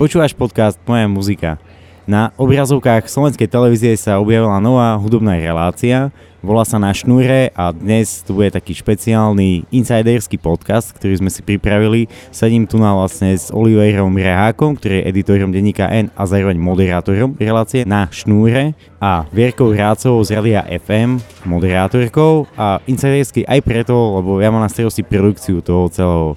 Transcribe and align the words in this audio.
Počúvaš 0.00 0.32
podcast 0.32 0.80
Moja 0.88 1.04
muzika. 1.04 1.60
Na 2.08 2.32
obrazovkách 2.40 3.04
slovenskej 3.04 3.44
televízie 3.44 3.92
sa 4.00 4.16
objavila 4.16 4.56
nová 4.56 4.96
hudobná 4.96 5.36
relácia, 5.36 6.08
volá 6.40 6.64
sa 6.64 6.80
Na 6.80 6.92
šnúre 6.92 7.52
a 7.52 7.72
dnes 7.72 8.24
tu 8.24 8.36
bude 8.36 8.48
taký 8.48 8.72
špeciálny 8.72 9.68
insiderský 9.68 10.40
podcast, 10.40 10.96
ktorý 10.96 11.20
sme 11.20 11.30
si 11.30 11.44
pripravili. 11.44 12.08
Sedím 12.32 12.64
tu 12.64 12.80
na 12.80 12.96
vlastne 12.96 13.36
s 13.36 13.52
Oliverom 13.52 14.12
Rehákom, 14.16 14.76
ktorý 14.76 15.04
je 15.04 15.08
editorom 15.12 15.52
denníka 15.52 15.88
N 15.92 16.08
a 16.16 16.24
zároveň 16.24 16.56
moderátorom 16.56 17.36
relácie 17.36 17.84
Na 17.84 18.08
šnúre 18.08 18.72
a 19.00 19.28
Vierkou 19.32 19.72
Rácovou 19.72 20.24
z 20.24 20.36
Radia 20.36 20.64
FM, 20.64 21.20
moderátorkou 21.44 22.48
a 22.56 22.80
insidersky 22.88 23.44
aj 23.44 23.60
preto, 23.60 23.94
lebo 24.20 24.40
ja 24.40 24.48
mám 24.48 24.64
na 24.64 24.72
starosti 24.72 25.04
produkciu 25.04 25.60
toho 25.60 25.88
celého 25.92 26.28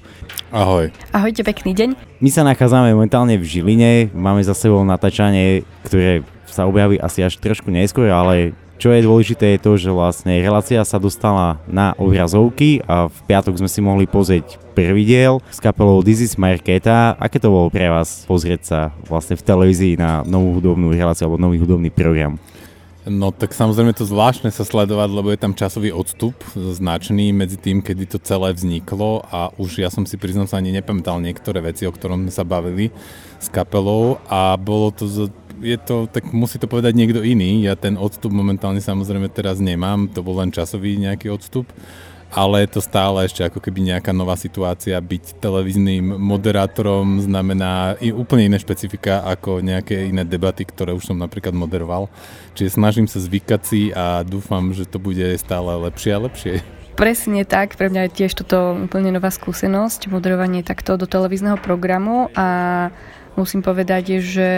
Ahoj. 0.54 0.86
Ahojte, 1.10 1.42
pekný 1.42 1.74
deň. 1.74 1.98
My 2.22 2.30
sa 2.30 2.46
nachádzame 2.46 2.94
momentálne 2.94 3.34
v 3.34 3.42
Žiline, 3.42 4.14
máme 4.14 4.38
za 4.46 4.54
sebou 4.54 4.86
natáčanie, 4.86 5.66
ktoré 5.82 6.22
sa 6.46 6.70
objaví 6.70 7.02
asi 7.02 7.26
až 7.26 7.42
trošku 7.42 7.74
neskôr, 7.74 8.06
ale 8.14 8.54
čo 8.84 8.92
je 8.92 9.00
dôležité 9.00 9.56
je 9.56 9.64
to, 9.64 9.80
že 9.80 9.88
vlastne 9.88 10.44
relácia 10.44 10.76
sa 10.84 11.00
dostala 11.00 11.56
na 11.64 11.96
obrazovky 11.96 12.84
a 12.84 13.08
v 13.08 13.18
piatok 13.24 13.56
sme 13.56 13.64
si 13.72 13.80
mohli 13.80 14.04
pozrieť 14.04 14.60
prvý 14.76 15.08
diel 15.08 15.40
s 15.48 15.56
kapelou 15.56 16.04
This 16.04 16.20
is 16.20 16.36
Marketa. 16.36 17.16
Aké 17.16 17.40
to 17.40 17.48
bolo 17.48 17.72
pre 17.72 17.88
vás 17.88 18.28
pozrieť 18.28 18.60
sa 18.60 18.80
vlastne 19.08 19.40
v 19.40 19.46
televízii 19.48 19.96
na 19.96 20.20
novú 20.28 20.60
hudobnú 20.60 20.92
reláciu 20.92 21.32
alebo 21.32 21.40
nový 21.40 21.64
hudobný 21.64 21.88
program? 21.88 22.36
No 23.08 23.32
tak 23.32 23.56
samozrejme 23.56 23.96
to 23.96 24.04
zvláštne 24.04 24.52
sa 24.52 24.68
sledovať, 24.68 25.08
lebo 25.16 25.32
je 25.32 25.40
tam 25.40 25.56
časový 25.56 25.88
odstup 25.88 26.36
značný 26.52 27.32
medzi 27.32 27.56
tým, 27.56 27.80
kedy 27.80 28.04
to 28.04 28.20
celé 28.20 28.52
vzniklo 28.52 29.24
a 29.32 29.48
už 29.56 29.80
ja 29.80 29.88
som 29.88 30.04
si 30.04 30.20
priznal 30.20 30.44
sa 30.44 30.60
ani 30.60 30.76
nepamätal 30.76 31.24
niektoré 31.24 31.64
veci, 31.64 31.88
o 31.88 31.92
ktorom 31.92 32.28
sme 32.28 32.32
sa 32.36 32.44
bavili 32.44 32.92
s 33.40 33.48
kapelou 33.48 34.20
a 34.28 34.60
bolo 34.60 34.92
to 34.92 35.08
je 35.60 35.78
to, 35.78 36.06
tak 36.10 36.30
musí 36.32 36.58
to 36.58 36.66
povedať 36.66 36.96
niekto 36.96 37.20
iný. 37.22 37.62
Ja 37.62 37.78
ten 37.78 37.94
odstup 38.00 38.34
momentálne 38.34 38.82
samozrejme 38.82 39.30
teraz 39.30 39.62
nemám, 39.62 40.10
to 40.10 40.24
bol 40.24 40.38
len 40.38 40.50
časový 40.50 40.96
nejaký 40.98 41.30
odstup 41.30 41.68
ale 42.34 42.66
je 42.66 42.68
to 42.76 42.80
stále 42.82 43.22
ešte 43.22 43.46
ako 43.46 43.62
keby 43.62 43.94
nejaká 43.94 44.10
nová 44.10 44.34
situácia. 44.34 44.98
Byť 44.98 45.38
televíznym 45.38 46.18
moderátorom 46.18 47.22
znamená 47.22 47.94
i 48.02 48.10
úplne 48.10 48.50
iné 48.50 48.58
špecifika 48.58 49.22
ako 49.22 49.62
nejaké 49.62 50.10
iné 50.10 50.26
debaty, 50.26 50.66
ktoré 50.66 50.90
už 50.90 51.14
som 51.14 51.16
napríklad 51.16 51.54
moderoval. 51.54 52.10
Čiže 52.58 52.74
snažím 52.74 53.06
sa 53.06 53.22
zvykať 53.22 53.60
si 53.62 53.94
a 53.94 54.26
dúfam, 54.26 54.74
že 54.74 54.82
to 54.84 54.98
bude 54.98 55.38
stále 55.38 55.78
lepšie 55.86 56.10
a 56.10 56.22
lepšie. 56.26 56.54
Presne 56.94 57.42
tak, 57.42 57.74
pre 57.74 57.90
mňa 57.90 58.06
je 58.06 58.22
tiež 58.22 58.38
toto 58.38 58.78
úplne 58.86 59.10
nová 59.10 59.30
skúsenosť, 59.30 60.10
moderovanie 60.14 60.62
takto 60.62 60.94
do 60.94 61.10
televízneho 61.10 61.58
programu 61.58 62.30
a 62.38 62.90
musím 63.36 63.62
povedať, 63.62 64.18
že 64.22 64.50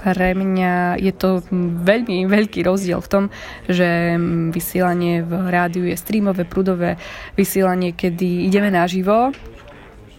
pre 0.00 0.32
mňa 0.32 0.96
je 0.96 1.12
to 1.12 1.44
veľmi 1.84 2.24
veľký 2.24 2.64
rozdiel 2.64 3.04
v 3.04 3.10
tom, 3.12 3.24
že 3.68 4.16
vysielanie 4.48 5.20
v 5.20 5.32
rádiu 5.52 5.84
je 5.84 5.96
streamové, 6.00 6.48
prúdové 6.48 6.96
vysielanie, 7.36 7.92
kedy 7.92 8.48
ideme 8.48 8.72
naživo. 8.72 9.36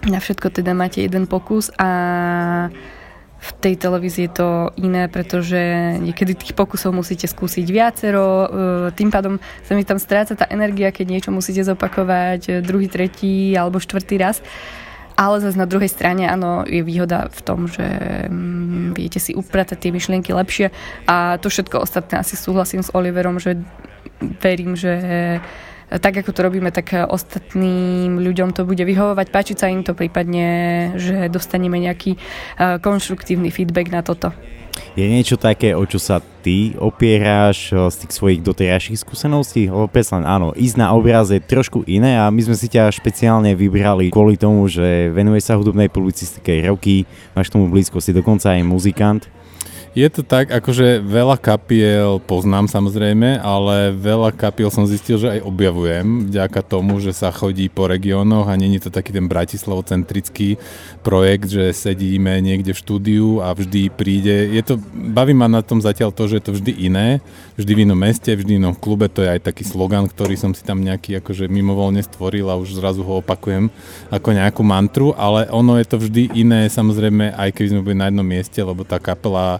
Na 0.06 0.18
všetko 0.22 0.54
teda 0.54 0.74
máte 0.78 1.02
jeden 1.02 1.26
pokus 1.26 1.74
a 1.78 1.90
v 3.42 3.50
tej 3.58 3.74
televízii 3.74 4.30
je 4.30 4.34
to 4.38 4.50
iné, 4.78 5.10
pretože 5.10 5.58
niekedy 5.98 6.38
tých 6.38 6.54
pokusov 6.54 6.94
musíte 6.94 7.26
skúsiť 7.26 7.66
viacero, 7.66 8.26
e, 8.30 8.48
tým 8.94 9.10
pádom 9.10 9.42
sa 9.66 9.74
mi 9.74 9.82
tam 9.82 9.98
stráca 9.98 10.38
tá 10.38 10.46
energia, 10.54 10.94
keď 10.94 11.06
niečo 11.10 11.32
musíte 11.34 11.66
zopakovať 11.66 12.62
druhý, 12.62 12.86
tretí 12.86 13.58
alebo 13.58 13.82
štvrtý 13.82 14.16
raz. 14.22 14.46
Ale 15.22 15.38
zase 15.38 15.54
na 15.54 15.70
druhej 15.70 15.86
strane, 15.86 16.26
áno, 16.26 16.66
je 16.66 16.82
výhoda 16.82 17.30
v 17.30 17.40
tom, 17.46 17.70
že 17.70 17.86
mm, 18.26 18.98
viete 18.98 19.22
si 19.22 19.38
upratať 19.38 19.78
tie 19.78 19.94
myšlienky 19.94 20.34
lepšie 20.34 20.74
a 21.06 21.38
to 21.38 21.54
všetko 21.54 21.86
ostatné 21.86 22.18
asi 22.18 22.34
súhlasím 22.34 22.82
s 22.82 22.90
Oliverom, 22.90 23.38
že 23.38 23.62
verím, 24.42 24.74
že 24.74 25.38
tak 25.92 26.24
ako 26.24 26.32
to 26.32 26.42
robíme, 26.42 26.72
tak 26.74 26.96
ostatným 27.06 28.18
ľuďom 28.18 28.56
to 28.56 28.66
bude 28.66 28.82
vyhovovať, 28.82 29.28
páčiť 29.28 29.58
sa 29.60 29.68
im 29.70 29.84
to 29.84 29.92
prípadne, 29.94 30.48
že 30.96 31.28
dostaneme 31.28 31.76
nejaký 31.84 32.16
uh, 32.16 32.80
konštruktívny 32.80 33.52
feedback 33.52 33.92
na 33.92 34.00
toto. 34.00 34.32
Je 34.92 35.08
niečo 35.08 35.40
také, 35.40 35.72
o 35.72 35.88
čo 35.88 36.04
sa 36.04 36.20
ty 36.20 36.76
opieráš 36.76 37.72
z 37.72 37.96
tých 37.96 38.12
svojich 38.12 38.44
doterajších 38.44 39.00
skúseností? 39.00 39.72
Lebo 39.72 39.88
len 39.88 40.28
áno, 40.28 40.52
ísť 40.52 40.76
na 40.76 40.92
obraz 40.92 41.32
je 41.32 41.40
trošku 41.40 41.88
iné 41.88 42.20
a 42.20 42.28
my 42.28 42.44
sme 42.44 42.60
si 42.60 42.68
ťa 42.68 42.92
špeciálne 42.92 43.56
vybrali 43.56 44.12
kvôli 44.12 44.36
tomu, 44.36 44.68
že 44.68 45.08
venuje 45.16 45.40
sa 45.40 45.56
hudobnej 45.56 45.88
publicistike 45.88 46.68
roky, 46.68 47.08
máš 47.32 47.48
tomu 47.48 47.72
blízko, 47.72 48.04
si 48.04 48.12
dokonca 48.12 48.52
aj 48.52 48.68
muzikant. 48.68 49.32
Je 49.92 50.08
to 50.08 50.24
tak, 50.24 50.56
akože 50.56 51.04
veľa 51.04 51.36
kapiel 51.36 52.24
poznám 52.24 52.72
samozrejme, 52.72 53.44
ale 53.44 53.92
veľa 53.92 54.32
kapiel 54.32 54.72
som 54.72 54.88
zistil, 54.88 55.20
že 55.20 55.36
aj 55.36 55.44
objavujem 55.44 56.32
vďaka 56.32 56.64
tomu, 56.64 57.04
že 57.04 57.12
sa 57.12 57.28
chodí 57.28 57.68
po 57.68 57.92
regiónoch 57.92 58.48
a 58.48 58.56
není 58.56 58.80
to 58.80 58.88
taký 58.88 59.12
ten 59.12 59.28
bratislavocentrický 59.28 60.56
projekt, 61.04 61.52
že 61.52 61.76
sedíme 61.76 62.40
niekde 62.40 62.72
v 62.72 62.80
štúdiu 62.80 63.44
a 63.44 63.52
vždy 63.52 63.92
príde. 63.92 64.56
Je 64.56 64.64
to, 64.64 64.80
baví 64.96 65.36
ma 65.36 65.52
na 65.52 65.60
tom 65.60 65.84
zatiaľ 65.84 66.16
to, 66.16 66.24
že 66.32 66.40
je 66.40 66.46
to 66.48 66.56
vždy 66.56 66.72
iné, 66.88 67.20
vždy 67.60 67.72
v 67.76 67.84
inom 67.84 68.00
meste, 68.00 68.32
vždy 68.32 68.56
v 68.56 68.60
inom 68.64 68.72
klube, 68.80 69.12
to 69.12 69.28
je 69.28 69.36
aj 69.36 69.44
taký 69.44 69.68
slogan, 69.68 70.08
ktorý 70.08 70.40
som 70.40 70.56
si 70.56 70.64
tam 70.64 70.80
nejaký 70.80 71.20
akože 71.20 71.52
mimovoľne 71.52 72.00
stvoril 72.00 72.48
a 72.48 72.56
už 72.56 72.80
zrazu 72.80 73.04
ho 73.04 73.20
opakujem 73.20 73.68
ako 74.08 74.30
nejakú 74.40 74.64
mantru, 74.64 75.12
ale 75.20 75.52
ono 75.52 75.76
je 75.76 75.84
to 75.84 76.00
vždy 76.00 76.32
iné, 76.32 76.72
samozrejme, 76.72 77.36
aj 77.36 77.60
keď 77.60 77.76
sme 77.76 77.84
boli 77.84 78.00
na 78.00 78.08
jednom 78.08 78.24
mieste, 78.24 78.64
lebo 78.64 78.88
tá 78.88 78.96
kapela 78.96 79.60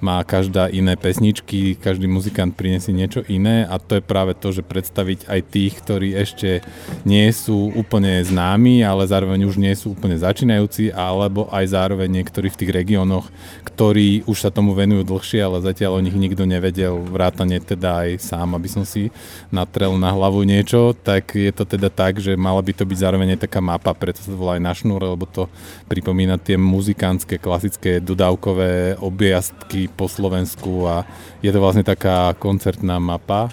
má 0.00 0.20
každá 0.24 0.72
iné 0.72 0.96
pesničky, 0.96 1.76
každý 1.76 2.08
muzikant 2.08 2.56
prinesie 2.56 2.96
niečo 2.96 3.20
iné 3.28 3.68
a 3.68 3.76
to 3.76 4.00
je 4.00 4.02
práve 4.02 4.32
to, 4.36 4.50
že 4.50 4.64
predstaviť 4.64 5.28
aj 5.28 5.40
tých, 5.52 5.72
ktorí 5.84 6.08
ešte 6.16 6.64
nie 7.04 7.28
sú 7.30 7.72
úplne 7.76 8.24
známi, 8.24 8.80
ale 8.80 9.04
zároveň 9.04 9.44
už 9.44 9.60
nie 9.60 9.76
sú 9.76 9.92
úplne 9.92 10.16
začínajúci, 10.16 10.92
alebo 10.96 11.52
aj 11.52 11.76
zároveň 11.76 12.08
niektorí 12.08 12.48
v 12.48 12.58
tých 12.64 12.72
regiónoch, 12.72 13.28
ktorí 13.68 14.24
už 14.24 14.48
sa 14.48 14.50
tomu 14.50 14.72
venujú 14.72 15.04
dlhšie, 15.04 15.40
ale 15.44 15.60
zatiaľ 15.60 16.00
o 16.00 16.04
nich 16.04 16.16
nikto 16.16 16.48
nevedel, 16.48 16.96
vrátane 17.04 17.60
teda 17.60 18.08
aj 18.08 18.24
sám, 18.24 18.56
aby 18.56 18.68
som 18.72 18.88
si 18.88 19.12
natrel 19.52 19.94
na 20.00 20.10
hlavu 20.16 20.42
niečo, 20.48 20.96
tak 20.96 21.36
je 21.36 21.52
to 21.52 21.68
teda 21.68 21.92
tak, 21.92 22.18
že 22.18 22.32
mala 22.40 22.64
by 22.64 22.72
to 22.72 22.88
byť 22.88 22.98
zároveň 22.98 23.36
aj 23.36 23.44
taká 23.44 23.60
mapa, 23.60 23.92
preto 23.92 24.24
sa 24.24 24.32
to 24.32 24.40
volá 24.40 24.56
aj 24.56 24.64
na 24.64 24.72
šnúre, 24.72 25.04
lebo 25.04 25.28
to 25.28 25.52
pripomína 25.92 26.40
tie 26.40 26.56
muzikánske, 26.56 27.36
klasické 27.36 28.00
dodávkové 28.00 28.96
objazdky 28.96 29.89
po 29.92 30.06
Slovensku 30.06 30.86
a 30.86 31.04
je 31.44 31.50
to 31.50 31.58
vlastne 31.58 31.82
taká 31.82 32.32
koncertná 32.38 32.96
mapa 33.02 33.48
e, 33.48 33.50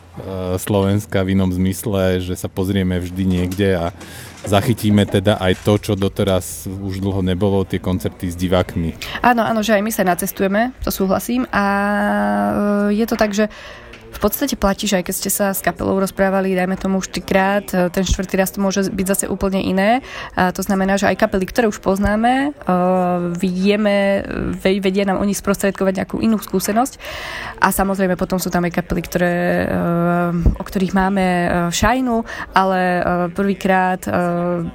Slovenska 0.62 1.25
v 1.25 1.34
inom 1.34 1.50
zmysle, 1.50 2.22
že 2.22 2.38
sa 2.38 2.48
pozrieme 2.48 3.02
vždy 3.02 3.24
niekde 3.25 3.75
a 3.75 3.86
zachytíme 4.48 5.03
teda 5.03 5.42
aj 5.42 5.53
to, 5.66 5.74
čo 5.81 5.94
doteraz 6.00 6.70
už 6.70 7.03
dlho 7.03 7.20
nebolo, 7.25 7.68
tie 7.68 7.81
koncerty 7.81 8.31
s 8.31 8.36
divákmi. 8.40 8.96
Áno, 9.20 9.44
áno, 9.44 9.59
že 9.59 9.75
aj 9.75 9.84
my 9.84 9.92
sa 9.92 10.08
nacestujeme, 10.08 10.72
to 10.86 10.94
súhlasím 10.94 11.44
a 11.52 11.66
e, 12.90 13.02
je 13.02 13.06
to 13.09 13.16
tak, 13.19 13.36
že 13.36 13.52
v 14.12 14.19
podstate 14.19 14.56
platí, 14.57 14.88
že 14.88 15.00
aj 15.00 15.06
keď 15.12 15.16
ste 15.16 15.31
sa 15.31 15.47
s 15.53 15.62
kapelou 15.62 16.00
rozprávali, 16.00 16.56
dajme 16.56 16.79
tomu 16.79 17.00
už 17.03 17.12
trikrát, 17.12 17.68
e, 17.69 17.91
ten 17.91 18.03
štvrtý 18.07 18.40
raz 18.40 18.50
to 18.56 18.63
môže 18.63 18.88
byť 18.90 19.06
zase 19.06 19.25
úplne 19.29 19.62
iné. 19.62 20.01
A 20.34 20.50
to 20.56 20.63
znamená, 20.63 20.95
že 20.95 21.06
aj 21.12 21.19
kapely, 21.19 21.45
ktoré 21.45 21.69
už 21.69 21.79
poznáme, 21.84 22.53
uh, 22.53 23.34
vieme, 23.35 24.23
vedia 24.62 25.03
nám 25.06 25.19
o 25.19 25.25
nich 25.28 25.40
sprostredkovať 25.40 26.03
nejakú 26.03 26.18
inú 26.22 26.40
skúsenosť. 26.40 27.00
A 27.62 27.73
samozrejme 27.73 28.16
potom 28.16 28.38
sú 28.38 28.47
tam 28.53 28.66
aj 28.66 28.73
kapely, 28.81 29.01
ktoré, 29.03 29.34
o 30.57 30.63
ktorých 30.63 30.94
máme 30.94 31.25
šajnu, 31.74 32.22
ale 32.53 32.79
prvýkrát, 33.34 34.01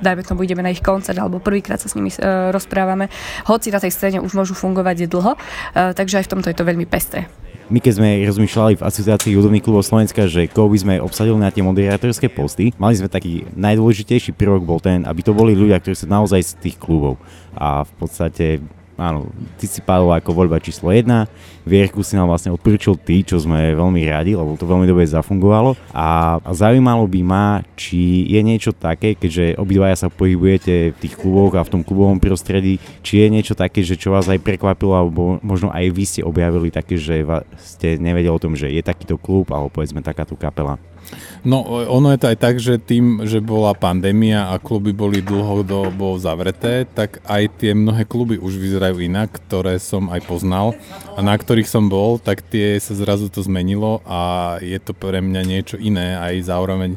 dajme 0.03 0.23
tomu, 0.27 0.43
ideme 0.45 0.67
na 0.67 0.75
ich 0.75 0.83
koncert, 0.83 1.19
alebo 1.19 1.43
prvýkrát 1.43 1.79
sa 1.79 1.89
s 1.89 1.97
nimi 1.97 2.11
rozprávame. 2.51 3.09
Hoci 3.47 3.71
na 3.71 3.79
tej 3.79 3.95
scéne 3.95 4.19
už 4.19 4.35
môžu 4.35 4.55
fungovať 4.59 5.07
dlho, 5.07 5.39
takže 5.75 6.23
aj 6.23 6.27
v 6.27 6.33
tomto 6.33 6.51
je 6.51 6.57
to 6.59 6.69
veľmi 6.69 6.87
pestré 6.89 7.31
my 7.73 7.81
keď 7.81 7.93
sme 7.97 8.21
rozmýšľali 8.29 8.77
v 8.77 8.85
asociácii 8.85 9.33
hudobných 9.33 9.65
klubov 9.65 9.89
Slovenska, 9.89 10.29
že 10.29 10.45
koho 10.45 10.69
by 10.69 10.79
sme 10.79 10.95
obsadili 11.01 11.41
na 11.41 11.49
tie 11.49 11.65
moderátorské 11.65 12.29
posty, 12.29 12.77
mali 12.77 13.01
sme 13.01 13.09
taký 13.09 13.49
najdôležitejší 13.57 14.37
prvok 14.37 14.61
bol 14.61 14.77
ten, 14.77 15.09
aby 15.09 15.25
to 15.25 15.33
boli 15.33 15.57
ľudia, 15.57 15.81
ktorí 15.81 15.97
sú 15.97 16.05
naozaj 16.05 16.45
z 16.45 16.53
tých 16.61 16.77
klubov. 16.77 17.17
A 17.57 17.89
v 17.89 17.93
podstate 17.97 18.61
áno, 19.03 19.35
ty 19.59 19.67
si 19.67 19.83
padol 19.83 20.15
ako 20.15 20.31
voľba 20.31 20.63
číslo 20.63 20.95
1, 20.95 21.27
Vierku 21.63 22.03
si 22.03 22.19
nám 22.19 22.27
vlastne 22.27 22.51
odporúčil 22.51 22.99
ty, 22.99 23.23
čo 23.23 23.39
sme 23.39 23.79
veľmi 23.79 24.03
radi, 24.11 24.35
lebo 24.35 24.59
to 24.59 24.67
veľmi 24.67 24.83
dobre 24.83 25.07
zafungovalo 25.07 25.79
a 25.95 26.39
zaujímalo 26.51 27.07
by 27.07 27.21
ma, 27.23 27.47
či 27.79 28.27
je 28.27 28.41
niečo 28.43 28.75
také, 28.75 29.15
keďže 29.15 29.55
obidvaja 29.63 30.07
sa 30.07 30.09
pohybujete 30.11 30.91
v 30.91 30.99
tých 30.99 31.15
kluboch 31.15 31.55
a 31.55 31.63
v 31.63 31.73
tom 31.79 31.83
klubovom 31.87 32.19
prostredí, 32.19 32.83
či 33.07 33.23
je 33.23 33.27
niečo 33.31 33.55
také, 33.55 33.87
že 33.87 33.95
čo 33.95 34.11
vás 34.11 34.27
aj 34.27 34.43
prekvapilo, 34.43 34.95
alebo 34.95 35.39
možno 35.39 35.71
aj 35.71 35.87
vy 35.95 36.05
ste 36.07 36.27
objavili 36.27 36.75
také, 36.75 36.99
že 36.99 37.23
ste 37.63 37.95
nevedeli 38.03 38.35
o 38.35 38.43
tom, 38.43 38.59
že 38.59 38.67
je 38.67 38.83
takýto 38.83 39.15
klub, 39.15 39.47
alebo 39.55 39.71
povedzme 39.71 40.03
takáto 40.03 40.35
kapela. 40.35 40.83
No 41.43 41.67
ono 41.67 42.15
je 42.15 42.19
to 42.23 42.31
aj 42.31 42.39
tak, 42.39 42.55
že 42.63 42.79
tým, 42.79 43.27
že 43.27 43.43
bola 43.43 43.75
pandémia 43.75 44.55
a 44.55 44.63
kluby 44.63 44.95
boli 44.95 45.19
dlhodobo 45.19 46.15
zavreté, 46.15 46.87
tak 46.87 47.19
aj 47.27 47.59
tie 47.59 47.75
mnohé 47.75 48.07
kluby 48.07 48.39
už 48.39 48.63
vyzerajú 48.63 49.03
inak, 49.03 49.43
ktoré 49.43 49.83
som 49.83 50.07
aj 50.15 50.23
poznal 50.23 50.79
a 51.19 51.21
na 51.21 51.35
ktorých 51.35 51.67
som 51.67 51.91
bol, 51.91 52.23
tak 52.23 52.47
tie 52.47 52.79
sa 52.79 52.95
zrazu 52.95 53.27
to 53.27 53.43
zmenilo 53.43 53.99
a 54.07 54.55
je 54.63 54.79
to 54.79 54.95
pre 54.95 55.19
mňa 55.19 55.43
niečo 55.43 55.77
iné 55.83 56.15
aj 56.15 56.47
zároveň 56.47 56.95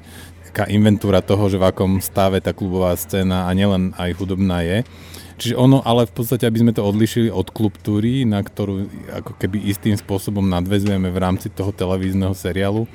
taká 0.53 0.71
inventúra 0.71 1.25
toho, 1.25 1.49
že 1.49 1.59
v 1.59 1.67
akom 1.67 1.99
stave 1.99 2.39
tá 2.39 2.55
klubová 2.55 2.93
scéna 2.95 3.49
a 3.49 3.51
nielen 3.51 3.91
aj 3.97 4.15
hudobná 4.15 4.63
je. 4.63 4.87
Čiže 5.35 5.59
ono, 5.59 5.83
ale 5.83 6.07
v 6.07 6.15
podstate, 6.15 6.47
aby 6.47 6.63
sme 6.63 6.71
to 6.71 6.79
odlišili 6.79 7.27
od 7.27 7.51
klubtúry, 7.51 8.23
na 8.23 8.39
ktorú 8.39 8.87
ako 9.11 9.35
keby 9.35 9.67
istým 9.67 9.99
spôsobom 9.99 10.47
nadvezujeme 10.47 11.11
v 11.11 11.19
rámci 11.19 11.51
toho 11.51 11.75
televízneho 11.75 12.31
seriálu, 12.31 12.87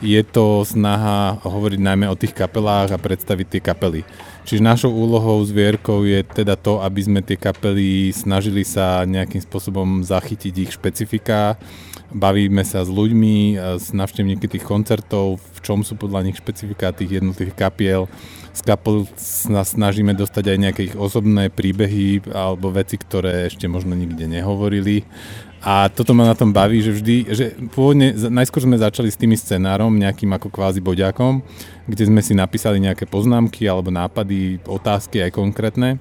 je 0.00 0.20
to 0.24 0.64
snaha 0.64 1.36
hovoriť 1.44 1.80
najmä 1.80 2.08
o 2.08 2.16
tých 2.16 2.32
kapelách 2.32 2.96
a 2.96 2.98
predstaviť 2.98 3.46
tie 3.46 3.60
kapely. 3.60 4.00
Čiže 4.48 4.64
našou 4.64 4.90
úlohou 4.90 5.44
zvierkou 5.44 6.08
je 6.08 6.24
teda 6.24 6.56
to, 6.56 6.80
aby 6.80 7.00
sme 7.04 7.20
tie 7.20 7.36
kapely 7.36 8.08
snažili 8.10 8.64
sa 8.64 9.04
nejakým 9.04 9.38
spôsobom 9.44 10.00
zachytiť 10.00 10.54
ich 10.56 10.72
špecifika, 10.74 11.60
bavíme 12.10 12.64
sa 12.64 12.82
s 12.82 12.90
ľuďmi, 12.90 13.60
s 13.78 13.92
navštevníky 13.92 14.48
tých 14.50 14.64
koncertov, 14.64 15.38
v 15.38 15.58
čom 15.62 15.84
sú 15.84 15.94
podľa 15.94 16.26
nich 16.26 16.40
špecifika 16.40 16.90
tých 16.90 17.20
jednotlivých 17.20 17.54
kapiel. 17.54 18.02
Z 18.50 18.66
kapel 18.66 19.06
sa 19.14 19.62
snažíme 19.62 20.10
dostať 20.16 20.44
aj 20.50 20.58
nejaké 20.58 20.80
ich 20.90 20.96
osobné 20.98 21.52
príbehy 21.54 22.34
alebo 22.34 22.74
veci, 22.74 22.98
ktoré 22.98 23.46
ešte 23.46 23.70
možno 23.70 23.94
nikde 23.94 24.26
nehovorili. 24.26 25.06
A 25.60 25.92
toto 25.92 26.16
ma 26.16 26.24
na 26.24 26.32
tom 26.32 26.56
baví, 26.56 26.80
že 26.80 26.96
vždy, 26.96 27.16
že 27.36 27.44
pôvodne, 27.76 28.16
najskôr 28.16 28.64
sme 28.64 28.80
začali 28.80 29.12
s 29.12 29.20
tými 29.20 29.36
scenárom, 29.36 29.92
nejakým 29.92 30.32
ako 30.32 30.48
kvázi 30.48 30.80
boďakom, 30.80 31.44
kde 31.84 32.08
sme 32.08 32.24
si 32.24 32.32
napísali 32.32 32.80
nejaké 32.80 33.04
poznámky 33.04 33.68
alebo 33.68 33.92
nápady, 33.92 34.64
otázky 34.64 35.20
aj 35.20 35.36
konkrétne. 35.36 36.00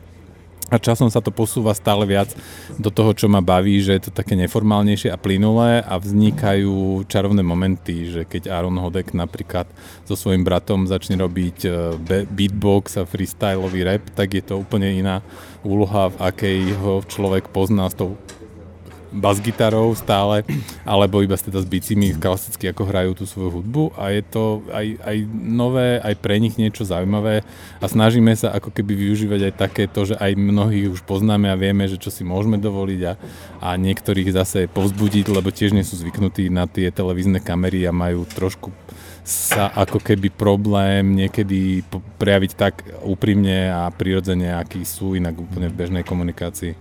A 0.69 0.77
časom 0.77 1.09
sa 1.09 1.17
to 1.17 1.33
posúva 1.33 1.73
stále 1.73 2.05
viac 2.05 2.29
do 2.77 2.93
toho, 2.93 3.17
čo 3.17 3.25
ma 3.25 3.41
baví, 3.41 3.81
že 3.81 3.97
je 3.97 4.01
to 4.07 4.11
také 4.13 4.37
neformálnejšie 4.37 5.09
a 5.09 5.17
plynulé 5.17 5.81
a 5.81 5.97
vznikajú 5.97 7.09
čarovné 7.09 7.41
momenty, 7.41 8.13
že 8.13 8.21
keď 8.29 8.53
Aaron 8.53 8.77
Hodek 8.77 9.17
napríklad 9.17 9.65
so 10.05 10.13
svojím 10.13 10.45
bratom 10.45 10.85
začne 10.85 11.17
robiť 11.17 11.57
e, 11.65 11.69
beatbox 12.29 13.01
a 13.01 13.09
freestyleový 13.09 13.81
rap, 13.81 14.13
tak 14.13 14.37
je 14.37 14.45
to 14.45 14.61
úplne 14.61 14.93
iná 14.93 15.25
úloha, 15.65 16.13
v 16.13 16.17
akej 16.21 16.59
ho 16.77 17.01
človek 17.01 17.49
pozná 17.49 17.89
s 17.89 17.97
tou 17.97 18.13
bas-gitarou 19.09 19.93
stále, 19.97 20.45
alebo 20.85 21.25
iba 21.25 21.33
teda 21.35 21.59
s 21.61 21.67
bicimi 21.67 22.13
klasicky 22.13 22.69
ako 22.69 22.83
hrajú 22.85 23.11
tú 23.17 23.23
svoju 23.25 23.61
hudbu 23.61 23.83
a 23.97 24.13
je 24.13 24.21
to 24.25 24.61
aj, 24.69 24.87
aj 25.01 25.17
nové, 25.33 25.97
aj 25.99 26.15
pre 26.21 26.37
nich 26.37 26.55
niečo 26.55 26.85
zaujímavé 26.85 27.41
a 27.81 27.85
snažíme 27.85 28.31
sa 28.37 28.53
ako 28.53 28.69
keby 28.69 28.93
využívať 28.93 29.49
aj 29.49 29.53
takéto, 29.57 30.05
že 30.05 30.15
aj 30.17 30.37
mnohých 30.37 30.93
už 30.93 31.01
poznáme 31.03 31.49
a 31.49 31.57
vieme, 31.57 31.89
že 31.89 31.97
čo 31.97 32.13
si 32.13 32.21
môžeme 32.21 32.61
dovoliť 32.61 33.01
a, 33.09 33.13
a 33.59 33.69
niektorých 33.75 34.29
zase 34.29 34.69
povzbudiť, 34.69 35.25
lebo 35.33 35.49
tiež 35.49 35.73
nie 35.73 35.85
sú 35.85 35.97
zvyknutí 35.97 36.53
na 36.53 36.69
tie 36.69 36.93
televízne 36.93 37.41
kamery 37.41 37.83
a 37.89 37.91
majú 37.95 38.29
trošku 38.29 38.69
sa 39.29 39.69
ako 39.69 40.01
keby 40.01 40.33
problém 40.33 41.13
niekedy 41.13 41.85
prejaviť 42.17 42.51
tak 42.57 42.81
úprimne 43.05 43.69
a 43.69 43.85
prirodzene, 43.93 44.57
akí 44.57 44.81
sú 44.81 45.13
inak 45.13 45.37
úplne 45.37 45.69
v 45.69 45.77
bežnej 45.77 46.01
komunikácii. 46.01 46.73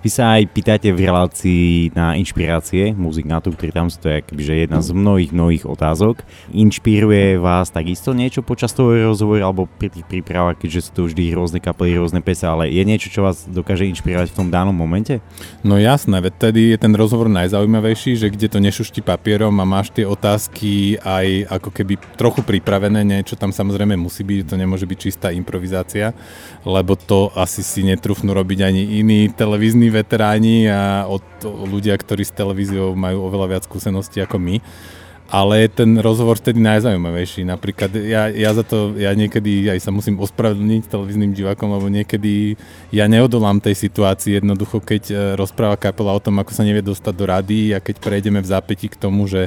Vy 0.00 0.08
sa 0.08 0.40
aj 0.40 0.48
pýtate 0.56 0.88
v 0.96 1.12
relácii 1.12 1.92
na 1.92 2.16
inšpirácie, 2.16 2.96
muzik 2.96 3.28
na 3.28 3.36
tu, 3.44 3.52
ktorý 3.52 3.68
tam 3.68 3.92
to 3.92 4.08
je 4.08 4.24
že 4.40 4.64
jedna 4.64 4.80
z 4.80 4.96
mnohých, 4.96 5.28
mnohých 5.28 5.64
otázok. 5.68 6.24
Inšpiruje 6.56 7.36
vás 7.36 7.68
takisto 7.68 8.16
niečo 8.16 8.40
počas 8.40 8.72
toho 8.72 8.96
rozhovoru 8.96 9.44
alebo 9.44 9.68
pri 9.68 9.92
tých 9.92 10.08
prípravách, 10.08 10.64
keďže 10.64 10.88
sú 10.88 10.90
to 10.96 11.02
vždy 11.04 11.36
rôzne 11.36 11.60
kapely, 11.60 12.00
rôzne 12.00 12.24
pesa, 12.24 12.48
ale 12.48 12.72
je 12.72 12.80
niečo, 12.80 13.12
čo 13.12 13.28
vás 13.28 13.44
dokáže 13.44 13.84
inšpirovať 13.92 14.32
v 14.32 14.38
tom 14.40 14.48
danom 14.48 14.72
momente? 14.72 15.20
No 15.60 15.76
jasné, 15.76 16.16
veď 16.24 16.48
tedy 16.48 16.72
je 16.72 16.78
ten 16.80 16.96
rozhovor 16.96 17.28
najzaujímavejší, 17.28 18.16
že 18.16 18.32
kde 18.32 18.48
to 18.48 18.56
nešušti 18.56 19.04
papierom 19.04 19.52
a 19.60 19.68
máš 19.68 19.92
tie 19.92 20.08
otázky 20.08 20.96
aj 20.96 21.60
ako 21.60 21.76
keby 21.76 22.00
trochu 22.16 22.40
pripravené, 22.40 23.04
niečo 23.04 23.36
tam 23.36 23.52
samozrejme 23.52 24.00
musí 24.00 24.24
byť, 24.24 24.48
to 24.48 24.56
nemôže 24.56 24.88
byť 24.88 24.96
čistá 24.96 25.28
improvizácia, 25.28 26.16
lebo 26.64 26.96
to 26.96 27.28
asi 27.36 27.60
si 27.60 27.84
netrúfnú 27.84 28.32
robiť 28.32 28.64
ani 28.64 29.04
iní 29.04 29.28
televízni 29.28 29.89
veteráni 29.92 30.70
a 30.70 31.04
od 31.10 31.22
ľudia, 31.44 31.98
ktorí 31.98 32.22
s 32.24 32.32
televíziou 32.32 32.94
majú 32.94 33.26
oveľa 33.26 33.46
viac 33.58 33.62
skúseností 33.66 34.22
ako 34.22 34.38
my. 34.38 34.56
Ale 35.30 35.70
ten 35.70 35.94
rozhovor 36.02 36.42
vtedy 36.42 36.58
najzaujímavejší. 36.58 37.46
Napríklad 37.46 37.94
ja, 38.02 38.26
ja 38.26 38.50
za 38.50 38.66
to, 38.66 38.98
ja 38.98 39.14
niekedy 39.14 39.70
aj 39.70 39.78
sa 39.78 39.94
musím 39.94 40.18
ospravedlniť 40.18 40.90
televíznym 40.90 41.30
divákom, 41.30 41.70
lebo 41.70 41.86
niekedy 41.86 42.58
ja 42.90 43.06
neodolám 43.06 43.62
tej 43.62 43.78
situácii 43.78 44.42
jednoducho, 44.42 44.82
keď 44.82 45.02
e, 45.06 45.14
rozpráva 45.38 45.78
kapela 45.78 46.18
o 46.18 46.18
tom, 46.18 46.42
ako 46.42 46.50
sa 46.50 46.66
nevie 46.66 46.82
dostať 46.82 47.14
do 47.14 47.24
rady 47.30 47.70
a 47.70 47.78
keď 47.78 48.02
prejdeme 48.02 48.42
v 48.42 48.50
zápäti 48.50 48.90
k 48.90 48.98
tomu, 48.98 49.30
že 49.30 49.46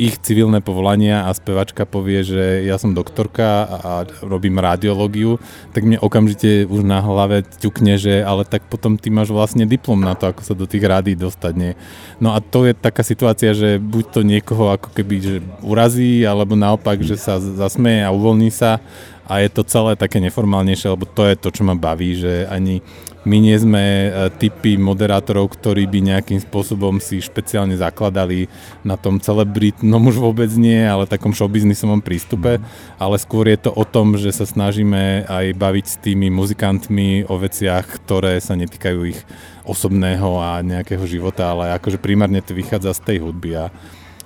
ich 0.00 0.16
civilné 0.16 0.64
povolania 0.64 1.28
a 1.28 1.36
spevačka 1.36 1.84
povie, 1.84 2.24
že 2.24 2.64
ja 2.64 2.80
som 2.80 2.96
doktorka 2.96 3.68
a 3.68 3.90
robím 4.24 4.56
radiológiu, 4.56 5.36
tak 5.76 5.84
mne 5.84 6.00
okamžite 6.00 6.64
už 6.64 6.88
na 6.88 7.04
hlave 7.04 7.44
ťukne, 7.60 8.00
že 8.00 8.24
ale 8.24 8.48
tak 8.48 8.64
potom 8.72 8.96
ty 8.96 9.12
máš 9.12 9.28
vlastne 9.28 9.68
diplom 9.68 10.00
na 10.00 10.16
to, 10.16 10.32
ako 10.32 10.40
sa 10.40 10.56
do 10.56 10.64
tých 10.64 10.88
rádií 10.88 11.20
dostať. 11.20 11.52
Nie? 11.52 11.72
No 12.16 12.32
a 12.32 12.40
to 12.40 12.64
je 12.64 12.72
taká 12.72 13.04
situácia, 13.04 13.52
že 13.52 13.76
buď 13.76 14.04
to 14.08 14.20
niekoho 14.24 14.72
ako 14.72 14.88
keby 14.96 15.19
že 15.20 15.34
urazí, 15.60 16.24
alebo 16.24 16.58
naopak, 16.58 17.00
že 17.04 17.14
sa 17.20 17.38
zasmeje 17.38 18.02
a 18.02 18.10
uvoľní 18.10 18.50
sa 18.50 18.80
a 19.30 19.38
je 19.38 19.48
to 19.54 19.62
celé 19.62 19.94
také 19.94 20.18
neformálnejšie, 20.18 20.90
lebo 20.90 21.06
to 21.06 21.22
je 21.22 21.38
to, 21.38 21.54
čo 21.54 21.62
ma 21.62 21.78
baví, 21.78 22.18
že 22.18 22.50
ani 22.50 22.82
my 23.20 23.36
nie 23.36 23.52
sme 23.52 23.84
e, 23.84 24.08
typy 24.40 24.80
moderátorov, 24.80 25.52
ktorí 25.52 25.84
by 25.84 25.98
nejakým 26.00 26.40
spôsobom 26.40 27.04
si 27.04 27.20
špeciálne 27.20 27.76
zakladali 27.76 28.48
na 28.80 28.96
tom 28.96 29.20
celebritnom 29.20 30.00
už 30.08 30.16
vôbec 30.18 30.48
nie, 30.56 30.80
ale 30.80 31.04
takom 31.04 31.36
showbiznisovom 31.36 32.00
prístupe, 32.00 32.58
mm. 32.58 32.64
ale 32.96 33.20
skôr 33.20 33.44
je 33.52 33.68
to 33.68 33.70
o 33.76 33.84
tom, 33.84 34.16
že 34.16 34.32
sa 34.32 34.48
snažíme 34.48 35.28
aj 35.28 35.52
baviť 35.52 35.86
s 35.86 35.96
tými 36.00 36.32
muzikantmi 36.32 37.28
o 37.28 37.36
veciach, 37.36 37.84
ktoré 38.00 38.40
sa 38.40 38.56
netýkajú 38.56 39.00
ich 39.04 39.20
osobného 39.68 40.40
a 40.40 40.64
nejakého 40.64 41.04
života, 41.04 41.52
ale 41.52 41.76
akože 41.76 42.00
primárne 42.00 42.40
to 42.40 42.56
vychádza 42.56 42.96
z 42.96 43.00
tej 43.04 43.18
hudby 43.20 43.52
a 43.54 43.68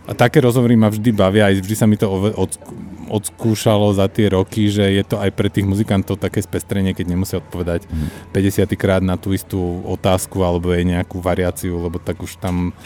a 0.05 0.13
také 0.13 0.45
rozhovory 0.45 0.77
ma 0.77 0.93
vždy 0.93 1.11
bavia, 1.17 1.49
aj 1.49 1.65
vždy 1.65 1.75
sa 1.75 1.89
mi 1.89 1.97
to 1.97 2.05
od, 2.13 2.53
odskúšalo 3.09 3.97
za 3.97 4.05
tie 4.13 4.29
roky, 4.29 4.69
že 4.69 4.85
je 4.85 5.05
to 5.05 5.17
aj 5.17 5.33
pre 5.33 5.49
tých 5.49 5.65
muzikantov 5.65 6.21
také 6.21 6.45
spestrenie, 6.45 6.93
keď 6.93 7.07
nemusia 7.09 7.41
odpovedať 7.41 7.89
mm. 7.89 8.33
50 8.37 8.69
krát 8.77 9.01
na 9.01 9.17
tú 9.17 9.33
istú 9.33 9.81
otázku 9.89 10.45
alebo 10.45 10.77
aj 10.77 10.85
nejakú 10.85 11.25
variáciu, 11.25 11.81
lebo 11.81 11.97
tak 11.97 12.21
už 12.21 12.37
tam 12.37 12.77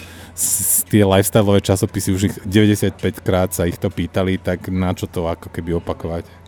tie 0.86 1.02
lifestyleové 1.02 1.58
časopisy 1.58 2.08
už 2.14 2.22
ich 2.30 2.34
95 2.46 3.26
krát 3.26 3.50
sa 3.50 3.66
ich 3.66 3.82
to 3.82 3.90
pýtali, 3.90 4.38
tak 4.38 4.70
na 4.70 4.94
čo 4.94 5.10
to 5.10 5.26
ako 5.26 5.50
keby 5.50 5.74
opakovať? 5.82 6.47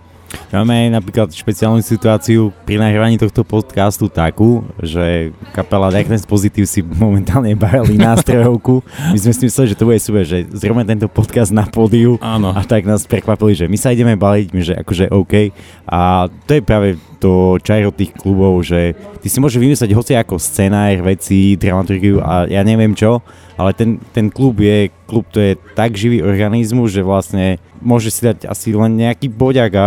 Máme 0.50 0.74
aj 0.74 0.88
napríklad 0.98 1.28
špeciálnu 1.30 1.78
situáciu 1.78 2.50
pri 2.66 2.82
nahrávaní 2.82 3.22
tohto 3.22 3.46
podcastu 3.46 4.10
takú, 4.10 4.66
že 4.82 5.30
kapela 5.54 5.94
Darkness 5.94 6.26
Positive 6.26 6.66
si 6.66 6.82
momentálne 6.82 7.54
bavili 7.54 7.94
nástrojovku. 7.94 8.82
My 9.14 9.18
sme 9.18 9.30
si 9.30 9.46
mysleli, 9.46 9.70
že 9.70 9.78
to 9.78 9.86
bude 9.86 10.02
super, 10.02 10.26
že 10.26 10.50
zrobíme 10.50 10.82
tento 10.82 11.06
podcast 11.06 11.54
na 11.54 11.70
pódiu 11.70 12.18
Áno. 12.18 12.50
a 12.50 12.66
tak 12.66 12.82
nás 12.82 13.06
prekvapili, 13.06 13.54
že 13.54 13.66
my 13.70 13.78
sa 13.78 13.94
ideme 13.94 14.18
baliť, 14.18 14.46
my, 14.50 14.60
že 14.62 14.74
akože 14.82 15.06
OK. 15.14 15.54
A 15.86 16.26
to 16.46 16.58
je 16.58 16.62
práve 16.66 16.98
to 17.20 17.60
čajro 17.60 17.92
tých 17.94 18.16
klubov, 18.16 18.64
že 18.64 18.96
ty 19.20 19.28
si 19.28 19.38
môžeš 19.38 19.60
vymyslieť 19.60 19.92
hoci 19.92 20.12
ako 20.16 20.40
scenár, 20.40 20.98
veci, 21.04 21.54
dramaturgiu 21.54 22.18
a 22.18 22.48
ja 22.48 22.64
neviem 22.64 22.96
čo, 22.96 23.20
ale 23.60 23.76
ten, 23.76 24.00
ten 24.16 24.32
klub 24.32 24.56
je, 24.56 24.88
klub 25.04 25.28
to 25.28 25.38
je 25.38 25.52
tak 25.76 25.94
živý 25.94 26.24
organizmus, 26.24 26.96
že 26.96 27.04
vlastne 27.04 27.60
môže 27.84 28.08
si 28.08 28.24
dať 28.24 28.48
asi 28.48 28.72
len 28.72 28.96
nejaký 28.96 29.28
boďak 29.28 29.72
a 29.76 29.86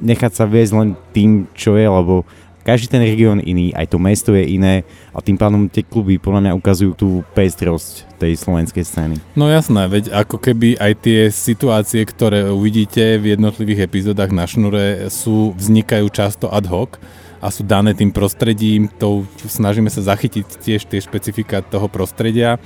nechať 0.00 0.32
sa 0.34 0.44
viesť 0.48 0.72
len 0.76 0.88
tým, 1.12 1.46
čo 1.54 1.76
je, 1.76 1.86
lebo 1.86 2.24
každý 2.60 2.92
ten 2.92 3.00
región 3.00 3.40
iný, 3.40 3.72
aj 3.72 3.88
to 3.88 3.98
mesto 3.98 4.36
je 4.36 4.44
iné 4.44 4.84
a 5.16 5.24
tým 5.24 5.40
pádom 5.40 5.64
tie 5.64 5.80
kluby 5.80 6.20
podľa 6.20 6.44
mňa 6.44 6.58
ukazujú 6.60 6.92
tú 6.92 7.08
pestrosť 7.32 8.04
tej 8.20 8.36
slovenskej 8.36 8.84
scény. 8.84 9.16
No 9.32 9.48
jasné, 9.48 9.88
veď 9.88 10.12
ako 10.12 10.36
keby 10.36 10.76
aj 10.76 10.92
tie 11.00 11.20
situácie, 11.32 12.04
ktoré 12.04 12.52
uvidíte 12.52 13.16
v 13.16 13.32
jednotlivých 13.32 13.88
epizódach 13.88 14.28
na 14.28 14.44
šnure 14.44 15.08
sú, 15.08 15.56
vznikajú 15.56 16.06
často 16.12 16.52
ad 16.52 16.68
hoc 16.68 17.00
a 17.40 17.48
sú 17.48 17.64
dané 17.64 17.96
tým 17.96 18.12
prostredím, 18.12 18.92
to 19.00 19.24
snažíme 19.48 19.88
sa 19.88 20.04
zachytiť 20.04 20.46
tiež 20.60 20.84
tie 20.84 21.00
špecifika 21.00 21.64
toho 21.64 21.88
prostredia 21.88 22.60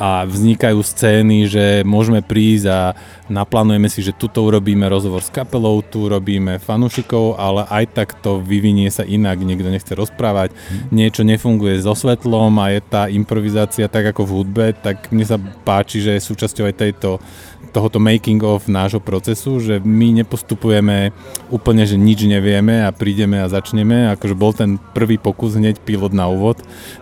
a 0.00 0.24
vznikajú 0.24 0.80
scény, 0.80 1.44
že 1.44 1.64
môžeme 1.84 2.24
prísť 2.24 2.66
a 2.72 2.80
naplánujeme 3.28 3.92
si, 3.92 4.00
že 4.00 4.16
tuto 4.16 4.40
urobíme 4.48 4.88
rozhovor 4.88 5.20
s 5.20 5.28
kapelou, 5.28 5.84
tu 5.84 6.08
robíme 6.08 6.56
fanúšikov, 6.56 7.36
ale 7.36 7.68
aj 7.68 7.84
tak 7.92 8.08
to 8.24 8.40
vyvinie 8.40 8.88
sa 8.88 9.04
inak, 9.04 9.44
niekto 9.44 9.68
nechce 9.68 9.92
rozprávať, 9.92 10.56
niečo 10.88 11.20
nefunguje 11.20 11.84
so 11.84 11.92
svetlom 11.92 12.56
a 12.64 12.72
je 12.72 12.80
tá 12.80 13.12
improvizácia 13.12 13.92
tak 13.92 14.16
ako 14.16 14.24
v 14.24 14.34
hudbe, 14.40 14.66
tak 14.72 15.12
mne 15.12 15.28
sa 15.28 15.36
páči, 15.68 16.00
že 16.00 16.16
je 16.16 16.26
súčasťou 16.32 16.64
aj 16.64 16.74
tejto 16.80 17.20
tohoto 17.70 18.02
making 18.02 18.42
of 18.42 18.66
nášho 18.66 18.98
procesu, 18.98 19.62
že 19.62 19.78
my 19.80 20.22
nepostupujeme 20.22 21.14
úplne, 21.48 21.86
že 21.86 21.94
nič 21.94 22.26
nevieme 22.26 22.82
a 22.82 22.90
prídeme 22.90 23.38
a 23.38 23.46
začneme, 23.46 24.10
akože 24.18 24.34
bol 24.34 24.52
ten 24.52 24.76
prvý 24.92 25.16
pokus 25.16 25.54
hneď 25.54 25.78
pilot 25.80 26.10
na 26.10 26.26
úvod, 26.26 26.58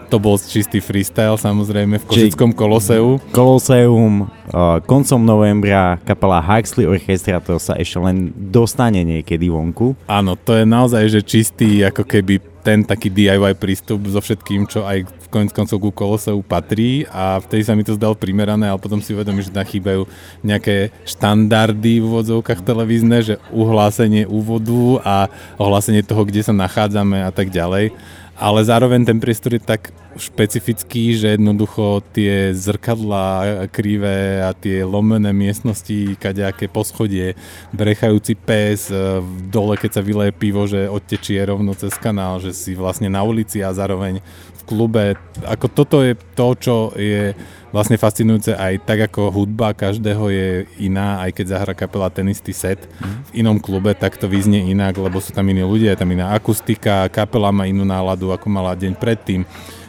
to 0.09 0.17
bol 0.17 0.41
čistý 0.41 0.81
freestyle 0.81 1.37
samozrejme 1.37 2.01
v 2.01 2.05
Košickom 2.09 2.57
Koloseu. 2.57 3.21
Koloseum, 3.33 4.25
uh, 4.25 4.81
koncom 4.89 5.21
novembra 5.21 6.01
kapela 6.05 6.41
Huxley 6.41 6.89
Orchestra, 6.89 7.41
to 7.45 7.61
sa 7.61 7.77
ešte 7.77 8.01
len 8.01 8.33
dostane 8.33 9.05
niekedy 9.05 9.53
vonku. 9.53 9.93
Áno, 10.09 10.37
to 10.37 10.57
je 10.57 10.65
naozaj 10.65 11.05
že 11.13 11.21
čistý 11.21 11.85
ako 11.85 12.09
keby 12.09 12.41
ten 12.65 12.85
taký 12.85 13.09
DIY 13.09 13.57
prístup 13.57 14.05
so 14.09 14.21
všetkým, 14.21 14.69
čo 14.69 14.85
aj 14.85 15.09
konec 15.29 15.53
koncov 15.53 15.79
ku 15.79 15.91
Koloseu 15.93 16.41
patrí 16.41 17.05
a 17.09 17.41
vtedy 17.41 17.63
sa 17.65 17.77
mi 17.77 17.85
to 17.85 17.97
zdalo 17.97 18.17
primerané, 18.17 18.69
ale 18.69 18.81
potom 18.81 19.01
si 19.01 19.13
uvedomím, 19.13 19.45
že 19.45 19.53
tam 19.53 19.65
chýbajú 19.65 20.09
nejaké 20.41 20.91
štandardy 21.05 22.01
v 22.01 22.07
úvodzovkách 22.09 22.65
televízne, 22.65 23.21
že 23.21 23.35
uhlásenie 23.53 24.25
úvodu 24.25 25.01
a 25.05 25.17
ohlásenie 25.61 26.01
toho, 26.03 26.25
kde 26.25 26.43
sa 26.45 26.57
nachádzame 26.57 27.23
a 27.25 27.31
tak 27.31 27.53
ďalej. 27.53 27.93
Ale 28.39 28.63
zároveň 28.63 29.03
ten 29.03 29.19
priestor 29.19 29.59
je 29.59 29.63
tak 29.67 29.91
špecifický, 30.15 31.19
že 31.19 31.35
jednoducho 31.35 32.07
tie 32.15 32.55
zrkadlá 32.55 33.67
krivé 33.71 34.43
a 34.47 34.55
tie 34.55 34.87
lomené 34.87 35.35
miestnosti, 35.35 36.19
kadejaké 36.19 36.71
poschodie, 36.71 37.35
brechajúci 37.75 38.39
pes, 38.39 38.95
e, 38.95 39.23
dole 39.51 39.75
keď 39.75 39.91
sa 39.99 40.03
vyleje 40.07 40.33
pivo, 40.35 40.71
že 40.71 40.87
odtečie 40.87 41.43
rovno 41.47 41.75
cez 41.75 41.95
kanál, 41.99 42.39
že 42.39 42.55
si 42.55 42.79
vlastne 42.79 43.11
na 43.11 43.27
ulici 43.27 43.59
a 43.59 43.75
zároveň 43.75 44.23
v 44.55 44.58
klube. 44.69 45.17
Ako 45.49 45.73
toto 45.73 46.05
je 46.05 46.13
to, 46.37 46.49
čo 46.61 46.77
je 46.93 47.33
vlastne 47.73 47.97
fascinujúce 47.97 48.53
aj 48.53 48.85
tak 48.85 49.09
ako 49.09 49.33
hudba 49.33 49.73
každého 49.73 50.25
je 50.29 50.49
iná, 50.81 51.25
aj 51.25 51.37
keď 51.37 51.47
zahra 51.57 51.73
kapela 51.77 52.13
ten 52.13 52.29
istý 52.29 52.53
set 52.53 52.81
v 53.01 53.45
inom 53.45 53.61
klube, 53.61 53.93
tak 53.97 54.21
to 54.21 54.29
vyznie 54.29 54.69
inak, 54.73 54.97
lebo 54.97 55.21
sú 55.21 55.33
tam 55.33 55.49
iní 55.49 55.65
ľudia, 55.65 55.93
je 55.93 56.01
tam 56.01 56.13
iná 56.13 56.33
akustika, 56.37 57.09
kapela 57.09 57.53
má 57.53 57.65
inú 57.65 57.85
náladu, 57.85 58.33
ako 58.33 58.47
mala 58.49 58.77
deň 58.77 58.93
predtým. 58.97 59.49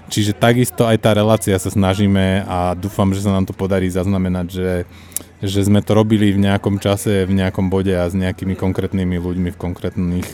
Čiže 0.09 0.33
takisto 0.33 0.89
aj 0.89 0.98
tá 1.05 1.13
relácia 1.13 1.53
sa 1.62 1.69
snažíme 1.69 2.41
a 2.50 2.74
dúfam, 2.74 3.13
že 3.13 3.21
sa 3.21 3.29
nám 3.29 3.45
to 3.45 3.53
podarí 3.53 3.86
zaznamenať, 3.93 4.48
že, 4.50 4.71
že 5.38 5.62
sme 5.62 5.86
to 5.86 5.93
robili 5.93 6.33
v 6.33 6.50
nejakom 6.50 6.81
čase, 6.81 7.29
v 7.29 7.38
nejakom 7.38 7.69
bode 7.69 7.93
a 7.93 8.09
s 8.09 8.17
nejakými 8.17 8.57
konkrétnymi 8.57 9.21
ľuďmi 9.21 9.53
v 9.53 9.62
konkrétnych 9.62 10.25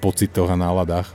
pocitoch 0.00 0.48
a 0.48 0.56
náladách. 0.56 1.12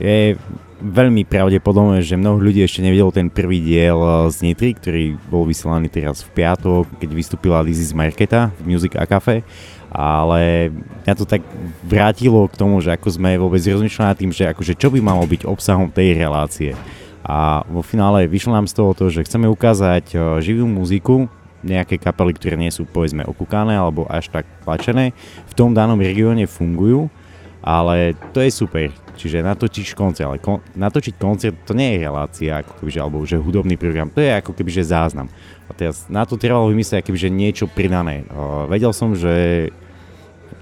Je 0.00 0.40
veľmi 0.82 1.22
pravdepodobné, 1.24 2.02
že 2.02 2.18
mnoho 2.18 2.42
ľudí 2.42 2.60
ešte 2.66 2.82
nevidelo 2.82 3.14
ten 3.14 3.30
prvý 3.30 3.62
diel 3.62 3.96
eh, 4.02 4.28
z 4.28 4.36
Nitry, 4.42 4.70
ktorý 4.74 5.04
bol 5.30 5.46
vysielaný 5.46 5.86
teraz 5.88 6.26
v 6.26 6.42
piatok, 6.42 6.90
keď 6.98 7.10
vystúpila 7.14 7.62
Lizzy 7.62 7.86
z 7.86 7.94
Marketa 7.94 8.50
v 8.58 8.74
Music 8.74 8.98
a 8.98 9.06
Cafe 9.06 9.46
ale 9.92 10.72
mňa 11.04 11.14
to 11.20 11.28
tak 11.28 11.44
vrátilo 11.84 12.48
k 12.48 12.56
tomu, 12.56 12.80
že 12.80 12.96
ako 12.96 13.12
sme 13.12 13.36
vôbec 13.36 13.60
rozmýšľali 13.60 14.08
nad 14.08 14.16
tým, 14.16 14.32
že 14.32 14.48
akože 14.48 14.72
čo 14.72 14.88
by 14.88 15.04
malo 15.04 15.20
byť 15.28 15.44
obsahom 15.44 15.92
tej 15.92 16.16
relácie. 16.16 16.72
A 17.20 17.60
vo 17.68 17.84
finále 17.84 18.24
vyšlo 18.24 18.56
nám 18.56 18.64
z 18.64 18.72
toho 18.72 18.96
to, 18.96 19.12
že 19.12 19.28
chceme 19.28 19.44
ukázať 19.52 20.16
eh, 20.16 20.20
živú 20.40 20.64
muziku, 20.64 21.28
nejaké 21.62 21.96
kapely, 21.96 22.34
ktoré 22.34 22.58
nie 22.58 22.74
sú 22.74 22.82
povedzme 22.84 23.22
okúkané 23.22 23.78
alebo 23.78 24.04
až 24.10 24.28
tak 24.28 24.44
tlačené, 24.66 25.14
v 25.46 25.54
tom 25.54 25.70
danom 25.70 25.96
regióne 25.96 26.50
fungujú, 26.50 27.06
ale 27.62 28.18
to 28.34 28.42
je 28.42 28.50
super. 28.50 28.90
Čiže 29.12 29.44
natočíš 29.44 29.92
koncert, 29.92 30.32
ale 30.32 30.38
kon, 30.40 30.64
natočiť 30.72 31.14
koncert 31.20 31.56
to 31.68 31.76
nie 31.76 31.96
je 31.96 31.98
relácia, 32.08 32.64
ako 32.64 32.72
keby, 32.80 32.90
alebo 32.96 33.22
že 33.28 33.36
hudobný 33.36 33.76
program, 33.76 34.08
to 34.08 34.24
je 34.24 34.32
ako 34.32 34.56
keby, 34.56 34.70
že 34.72 34.88
záznam. 34.88 35.28
A 35.68 35.76
teraz 35.76 36.08
na 36.08 36.24
to 36.24 36.40
trebalo 36.40 36.72
vymyslieť 36.72 37.04
keby, 37.04 37.18
že 37.20 37.30
niečo 37.30 37.68
pridané. 37.68 38.24
Uh, 38.32 38.64
vedel 38.66 38.90
som, 38.96 39.12
že 39.12 39.68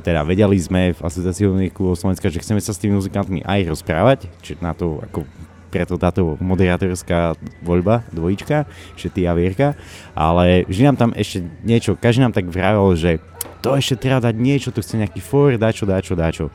teda 0.02 0.24
vedeli 0.24 0.56
sme 0.56 0.96
v 0.96 1.00
asociácii 1.00 1.46
hudobných 1.46 1.76
Slovenska, 1.76 2.32
že 2.32 2.40
chceme 2.40 2.58
sa 2.58 2.72
s 2.72 2.80
tými 2.80 2.96
muzikantmi 2.96 3.44
aj 3.44 3.70
rozprávať, 3.70 4.18
čiže 4.40 4.64
na 4.64 4.72
to 4.72 4.98
ako 5.04 5.28
preto 5.70 5.94
táto 5.94 6.34
moderátorská 6.42 7.38
voľba, 7.62 8.02
dvojička, 8.10 8.66
že 8.98 9.06
ty 9.06 9.30
a 9.30 9.32
Vierka, 9.38 9.78
ale 10.18 10.66
že 10.66 10.82
nám 10.82 10.98
tam 10.98 11.10
ešte 11.14 11.46
niečo, 11.62 11.94
každý 11.94 12.26
nám 12.26 12.34
tak 12.34 12.50
vravel, 12.50 12.98
že 12.98 13.22
to 13.62 13.78
ešte 13.78 14.02
treba 14.02 14.18
dať 14.18 14.34
niečo, 14.34 14.74
to 14.74 14.82
chce 14.82 14.98
nejaký 14.98 15.22
for, 15.22 15.54
dačo, 15.54 15.86
dačo, 15.86 16.18
dačo. 16.18 16.50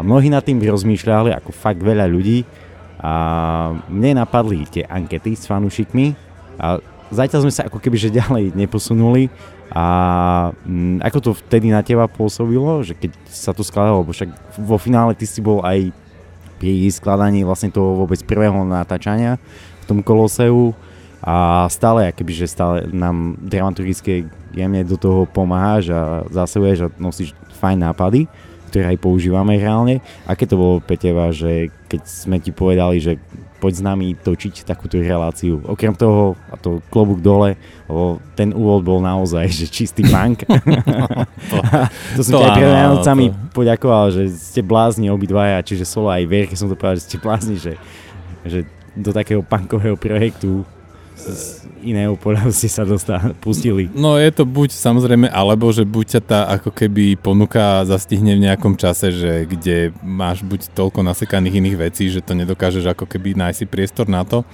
A 0.00 0.06
mnohí 0.06 0.32
nad 0.32 0.40
tým 0.40 0.56
rozmýšľali, 0.56 1.36
ako 1.36 1.52
fakt 1.52 1.84
veľa 1.84 2.08
ľudí. 2.08 2.48
A 3.04 3.12
mne 3.92 4.24
napadli 4.24 4.64
tie 4.64 4.88
ankety 4.88 5.36
s 5.36 5.44
fanúšikmi. 5.44 6.16
A 6.56 6.80
zatiaľ 7.12 7.44
sme 7.44 7.52
sa 7.52 7.68
ako 7.68 7.76
keby 7.76 8.00
že 8.00 8.08
ďalej 8.08 8.56
neposunuli. 8.56 9.28
A 9.68 9.84
mm, 10.64 11.04
ako 11.04 11.18
to 11.20 11.30
vtedy 11.36 11.68
na 11.68 11.84
teba 11.84 12.08
pôsobilo, 12.08 12.80
že 12.80 12.96
keď 12.96 13.12
sa 13.28 13.52
to 13.52 13.60
skladalo, 13.60 14.00
lebo 14.00 14.16
však 14.16 14.32
vo 14.56 14.80
finále 14.80 15.12
ty 15.12 15.28
si 15.28 15.44
bol 15.44 15.60
aj 15.60 15.92
pri 16.56 16.88
skladaní 16.88 17.44
vlastne 17.44 17.68
toho 17.68 18.00
vôbec 18.00 18.24
prvého 18.24 18.56
natáčania 18.64 19.36
v 19.84 19.84
tom 19.84 20.00
koloseu. 20.00 20.72
A 21.20 21.68
stále, 21.68 22.08
akoby, 22.08 22.32
že 22.32 22.48
stále 22.48 22.88
nám 22.88 23.36
dramaturgicky 23.36 24.24
jemne 24.56 24.80
do 24.88 24.96
toho 24.96 25.28
pomáhaš 25.28 25.92
a 25.92 26.24
zasahuješ 26.32 26.88
a 26.88 26.92
nosíš 26.96 27.36
fajn 27.60 27.84
nápady 27.84 28.24
ktoré 28.70 28.94
aj 28.94 29.02
používame 29.02 29.58
reálne. 29.58 29.98
Aké 30.24 30.46
to 30.46 30.54
bolo 30.54 30.78
pre 30.78 30.94
teba, 30.94 31.34
že 31.34 31.74
keď 31.90 32.02
sme 32.06 32.38
ti 32.38 32.54
povedali, 32.54 33.02
že 33.02 33.18
poď 33.60 33.72
s 33.76 33.82
nami 33.84 34.16
točiť 34.16 34.64
takúto 34.64 34.96
reláciu. 34.96 35.60
Okrem 35.68 35.92
toho, 35.92 36.38
a 36.48 36.56
to 36.56 36.80
klobúk 36.88 37.20
dole, 37.20 37.60
lebo 37.84 38.16
ten 38.32 38.56
úvod 38.56 38.80
bol 38.80 39.04
naozaj, 39.04 39.52
že 39.52 39.66
čistý 39.68 40.08
punk. 40.08 40.48
to, 41.52 41.56
to 42.16 42.22
som 42.24 42.40
to 42.40 42.40
aj 42.40 42.50
pred 42.56 42.70
Vianocami 42.72 43.26
to... 43.28 43.36
poďakoval, 43.52 44.04
že 44.16 44.32
ste 44.32 44.64
blázni 44.64 45.12
obidvaja, 45.12 45.60
čiže 45.60 45.84
solo 45.84 46.08
aj 46.08 46.24
Verke 46.24 46.56
som 46.56 46.72
to 46.72 46.78
povedal, 46.78 46.96
že 46.96 47.04
ste 47.04 47.18
blázni, 47.20 47.60
že, 47.60 47.76
že 48.48 48.64
do 48.96 49.12
takého 49.12 49.44
punkového 49.44 50.00
projektu 50.00 50.64
z 51.20 51.68
iného 51.84 52.16
poľa 52.16 52.48
ste 52.56 52.68
sa 52.68 52.88
dostali, 52.88 53.36
pustili. 53.38 53.88
No 53.92 54.16
je 54.16 54.30
to 54.32 54.48
buď 54.48 54.72
samozrejme, 54.72 55.28
alebo 55.28 55.68
že 55.72 55.84
buď 55.84 56.18
ťa 56.18 56.22
tá 56.24 56.40
ako 56.60 56.72
keby 56.72 57.20
ponuka 57.20 57.84
zastihne 57.84 58.36
v 58.36 58.44
nejakom 58.48 58.76
čase, 58.76 59.12
že 59.12 59.32
kde 59.44 59.92
máš 60.00 60.40
buď 60.44 60.72
toľko 60.72 61.04
nasekaných 61.04 61.58
iných 61.60 61.76
vecí, 61.90 62.08
že 62.08 62.24
to 62.24 62.32
nedokážeš 62.32 62.88
ako 62.90 63.04
keby 63.04 63.36
nájsť 63.36 63.68
priestor 63.68 64.08
na 64.08 64.24
to, 64.24 64.44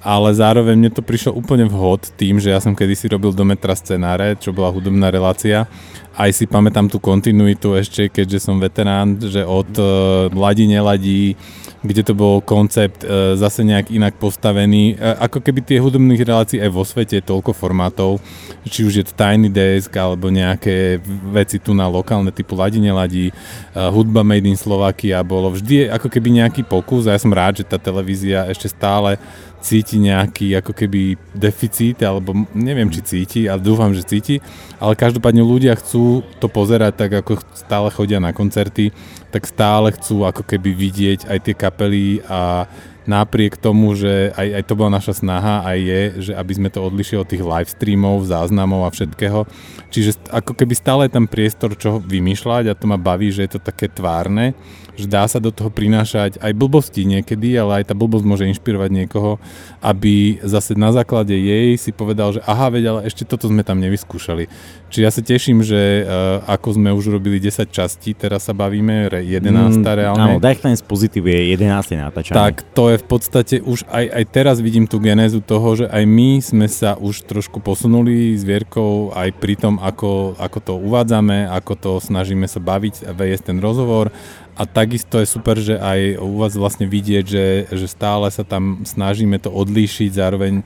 ale 0.00 0.32
zároveň 0.32 0.76
mne 0.80 0.90
to 0.92 1.04
prišlo 1.04 1.36
úplne 1.36 1.68
vhod 1.68 2.16
tým, 2.16 2.40
že 2.40 2.50
ja 2.50 2.58
som 2.60 2.72
kedysi 2.72 3.12
robil 3.12 3.36
do 3.36 3.44
metra 3.44 3.76
scenáre, 3.76 4.36
čo 4.40 4.50
bola 4.50 4.72
hudobná 4.72 5.12
relácia. 5.12 5.68
Aj 6.16 6.28
si 6.32 6.48
pamätám 6.48 6.88
tú 6.88 6.96
kontinuitu 6.98 7.76
ešte, 7.76 8.08
keďže 8.08 8.48
som 8.48 8.56
veterán, 8.58 9.20
že 9.20 9.44
od 9.44 9.70
uh, 9.78 10.26
ladí, 10.32 10.66
neladí, 10.68 11.36
kde 11.80 12.02
to 12.04 12.12
bol 12.12 12.44
koncept 12.44 13.00
e, 13.00 13.36
zase 13.40 13.64
nejak 13.64 13.88
inak 13.88 14.20
postavený. 14.20 15.00
E, 15.00 15.16
ako 15.16 15.40
keby 15.40 15.64
tie 15.64 15.80
hudobných 15.80 16.20
relácií 16.20 16.60
aj 16.60 16.70
vo 16.72 16.84
svete 16.84 17.20
je 17.20 17.24
toľko 17.24 17.56
formátov, 17.56 18.20
či 18.68 18.84
už 18.84 19.00
je 19.00 19.04
to 19.08 19.16
Tiny 19.16 19.48
Desk 19.48 19.88
alebo 19.96 20.28
nejaké 20.28 21.00
veci 21.32 21.56
tu 21.56 21.72
na 21.72 21.88
lokálne 21.88 22.28
typu 22.36 22.52
Ladi 22.52 22.84
neladí, 22.84 23.32
e, 23.32 23.34
hudba 23.72 24.20
Made 24.20 24.44
in 24.44 24.60
Slovakia 24.60 25.24
bolo 25.24 25.56
vždy 25.56 25.88
ako 25.88 26.12
keby 26.12 26.44
nejaký 26.44 26.68
pokus 26.68 27.08
a 27.08 27.16
ja 27.16 27.20
som 27.20 27.32
rád, 27.32 27.64
že 27.64 27.68
tá 27.68 27.80
televízia 27.80 28.44
ešte 28.52 28.68
stále 28.68 29.16
cíti 29.60 30.00
nejaký 30.00 30.56
ako 30.56 30.72
keby 30.72 31.20
deficit, 31.36 32.00
alebo 32.00 32.32
neviem, 32.56 32.88
či 32.88 33.00
cíti, 33.04 33.40
ale 33.46 33.60
dúfam, 33.60 33.92
že 33.92 34.08
cíti, 34.08 34.40
ale 34.80 34.96
každopádne 34.96 35.44
ľudia 35.44 35.76
chcú 35.76 36.24
to 36.40 36.48
pozerať 36.48 36.96
tak, 36.96 37.12
ako 37.20 37.38
stále 37.52 37.92
chodia 37.92 38.18
na 38.18 38.32
koncerty, 38.32 38.90
tak 39.28 39.44
stále 39.46 39.92
chcú 39.94 40.24
ako 40.24 40.42
keby 40.42 40.72
vidieť 40.72 41.28
aj 41.28 41.38
tie 41.44 41.54
kapely 41.54 42.24
a 42.26 42.64
napriek 43.08 43.56
tomu, 43.56 43.96
že 43.96 44.30
aj, 44.36 44.48
aj 44.60 44.62
to 44.70 44.78
bola 44.78 44.90
naša 44.96 45.18
snaha, 45.18 45.66
aj 45.66 45.78
je, 45.80 46.02
že 46.30 46.32
aby 46.36 46.52
sme 46.54 46.68
to 46.70 46.84
odlišili 46.84 47.18
od 47.18 47.28
tých 47.28 47.42
live 47.42 47.70
streamov, 47.70 48.22
záznamov 48.28 48.86
a 48.86 48.94
všetkého. 48.94 49.48
Čiže 49.90 50.30
ako 50.30 50.52
keby 50.54 50.74
stále 50.78 51.08
je 51.08 51.16
tam 51.18 51.26
priestor, 51.26 51.74
čo 51.74 51.98
vymýšľať 51.98 52.70
a 52.70 52.78
to 52.78 52.86
ma 52.86 53.00
baví, 53.00 53.32
že 53.34 53.48
je 53.48 53.58
to 53.58 53.60
také 53.60 53.90
tvárne, 53.90 54.54
že 55.00 55.08
dá 55.08 55.24
sa 55.24 55.40
do 55.40 55.48
toho 55.48 55.72
prinášať 55.72 56.36
aj 56.42 56.52
blbosti 56.52 57.08
niekedy, 57.08 57.56
ale 57.56 57.80
aj 57.80 57.88
tá 57.88 57.94
blbosť 57.96 58.24
môže 58.26 58.44
inšpirovať 58.50 58.90
niekoho, 58.92 59.40
aby 59.80 60.42
zase 60.44 60.76
na 60.76 60.92
základe 60.92 61.32
jej 61.32 61.78
si 61.80 61.94
povedal, 61.94 62.36
že 62.36 62.44
aha, 62.44 62.68
veď, 62.68 62.84
ale 62.92 63.00
ešte 63.08 63.24
toto 63.24 63.48
sme 63.48 63.64
tam 63.64 63.80
nevyskúšali. 63.80 64.50
Čiže 64.90 65.02
ja 65.06 65.10
sa 65.14 65.22
teším, 65.22 65.62
že 65.62 66.02
uh, 66.02 66.42
ako 66.50 66.76
sme 66.76 66.90
už 66.90 67.14
robili 67.14 67.38
10 67.38 67.70
častí, 67.70 68.12
teraz 68.12 68.50
sa 68.50 68.52
bavíme, 68.52 69.06
11. 69.06 69.78
Mm, 69.78 69.86
reálne. 69.86 70.18
Áno, 70.18 70.42
Darklands 70.42 70.82
Positive 70.82 71.30
je 71.30 71.54
11. 71.54 71.94
natáčanie. 71.94 72.34
Tak 72.34 72.66
to 72.74 72.80
to 72.80 72.96
je 72.96 73.04
v 73.04 73.06
podstate 73.12 73.56
už 73.60 73.84
aj, 73.92 74.08
aj 74.08 74.24
teraz 74.32 74.56
vidím 74.56 74.88
tú 74.88 75.04
genézu 75.04 75.44
toho, 75.44 75.76
že 75.76 75.84
aj 75.84 76.00
my 76.08 76.40
sme 76.40 76.64
sa 76.64 76.96
už 76.96 77.28
trošku 77.28 77.60
posunuli 77.60 78.32
s 78.32 78.40
Vierkou 78.40 79.12
aj 79.12 79.36
pri 79.36 79.60
tom, 79.60 79.76
ako, 79.76 80.32
ako 80.40 80.58
to 80.64 80.74
uvádzame, 80.80 81.44
ako 81.44 81.72
to 81.76 81.92
snažíme 82.00 82.48
sa 82.48 82.56
baviť 82.56 83.04
a 83.04 83.12
viesť 83.12 83.52
ten 83.52 83.60
rozhovor 83.60 84.08
a 84.60 84.68
takisto 84.68 85.16
je 85.16 85.24
super, 85.24 85.56
že 85.56 85.80
aj 85.80 86.20
u 86.20 86.36
vás 86.36 86.52
vlastne 86.52 86.84
vidieť, 86.84 87.24
že, 87.24 87.46
že 87.72 87.86
stále 87.88 88.28
sa 88.28 88.44
tam 88.44 88.84
snažíme 88.84 89.40
to 89.40 89.48
odlíšiť, 89.48 90.12
zároveň 90.12 90.60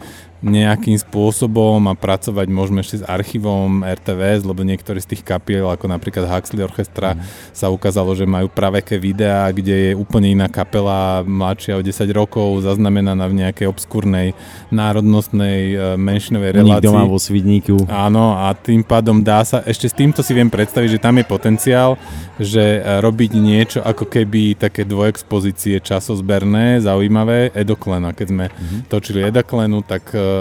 nejakým 0.45 1.01
spôsobom 1.01 1.81
a 1.89 1.97
pracovať 1.97 2.47
môžeme 2.53 2.85
ešte 2.85 3.01
s 3.01 3.05
archívom 3.09 3.81
RTVS, 3.81 4.45
lebo 4.45 4.61
niektoré 4.61 5.01
z 5.01 5.17
tých 5.17 5.23
kapiel, 5.25 5.65
ako 5.73 5.89
napríklad 5.89 6.29
Huxley 6.29 6.61
Orchestra, 6.61 7.17
mm. 7.17 7.25
sa 7.57 7.73
ukázalo, 7.73 8.13
že 8.13 8.29
majú 8.29 8.53
praveké 8.53 9.01
videá, 9.01 9.49
kde 9.49 9.91
je 9.91 9.93
úplne 9.97 10.37
iná 10.37 10.47
kapela, 10.53 11.25
mladšia 11.25 11.81
o 11.81 11.83
10 11.83 12.05
rokov, 12.13 12.61
zaznamenaná 12.61 13.25
v 13.25 13.41
nejakej 13.41 13.67
obskúrnej 13.73 14.37
národnostnej 14.69 15.61
e, 15.73 15.77
menšinovej 15.97 16.61
relácii. 16.61 16.85
doma 16.85 17.09
vo 17.09 17.17
Svidníku. 17.17 17.89
Áno, 17.89 18.37
a 18.37 18.53
tým 18.53 18.85
pádom 18.85 19.25
dá 19.25 19.41
sa, 19.49 19.65
ešte 19.65 19.89
s 19.89 19.97
týmto 19.97 20.21
si 20.21 20.37
viem 20.37 20.53
predstaviť, 20.53 21.01
že 21.01 21.03
tam 21.03 21.17
je 21.17 21.25
potenciál, 21.25 21.97
že 22.37 22.85
e, 22.85 23.01
robiť 23.01 23.33
niečo 23.41 23.81
ako 23.81 24.05
keby 24.13 24.61
také 24.61 24.85
dvojexpozície 24.85 25.81
časozberné, 25.81 26.85
zaujímavé, 26.85 27.49
Edoklena. 27.57 28.13
Keď 28.13 28.27
sme 28.29 28.45
mm-hmm. 28.53 28.81
točili 28.93 29.25
Edoklenu, 29.25 29.81
tak 29.81 30.13
e, 30.13 30.34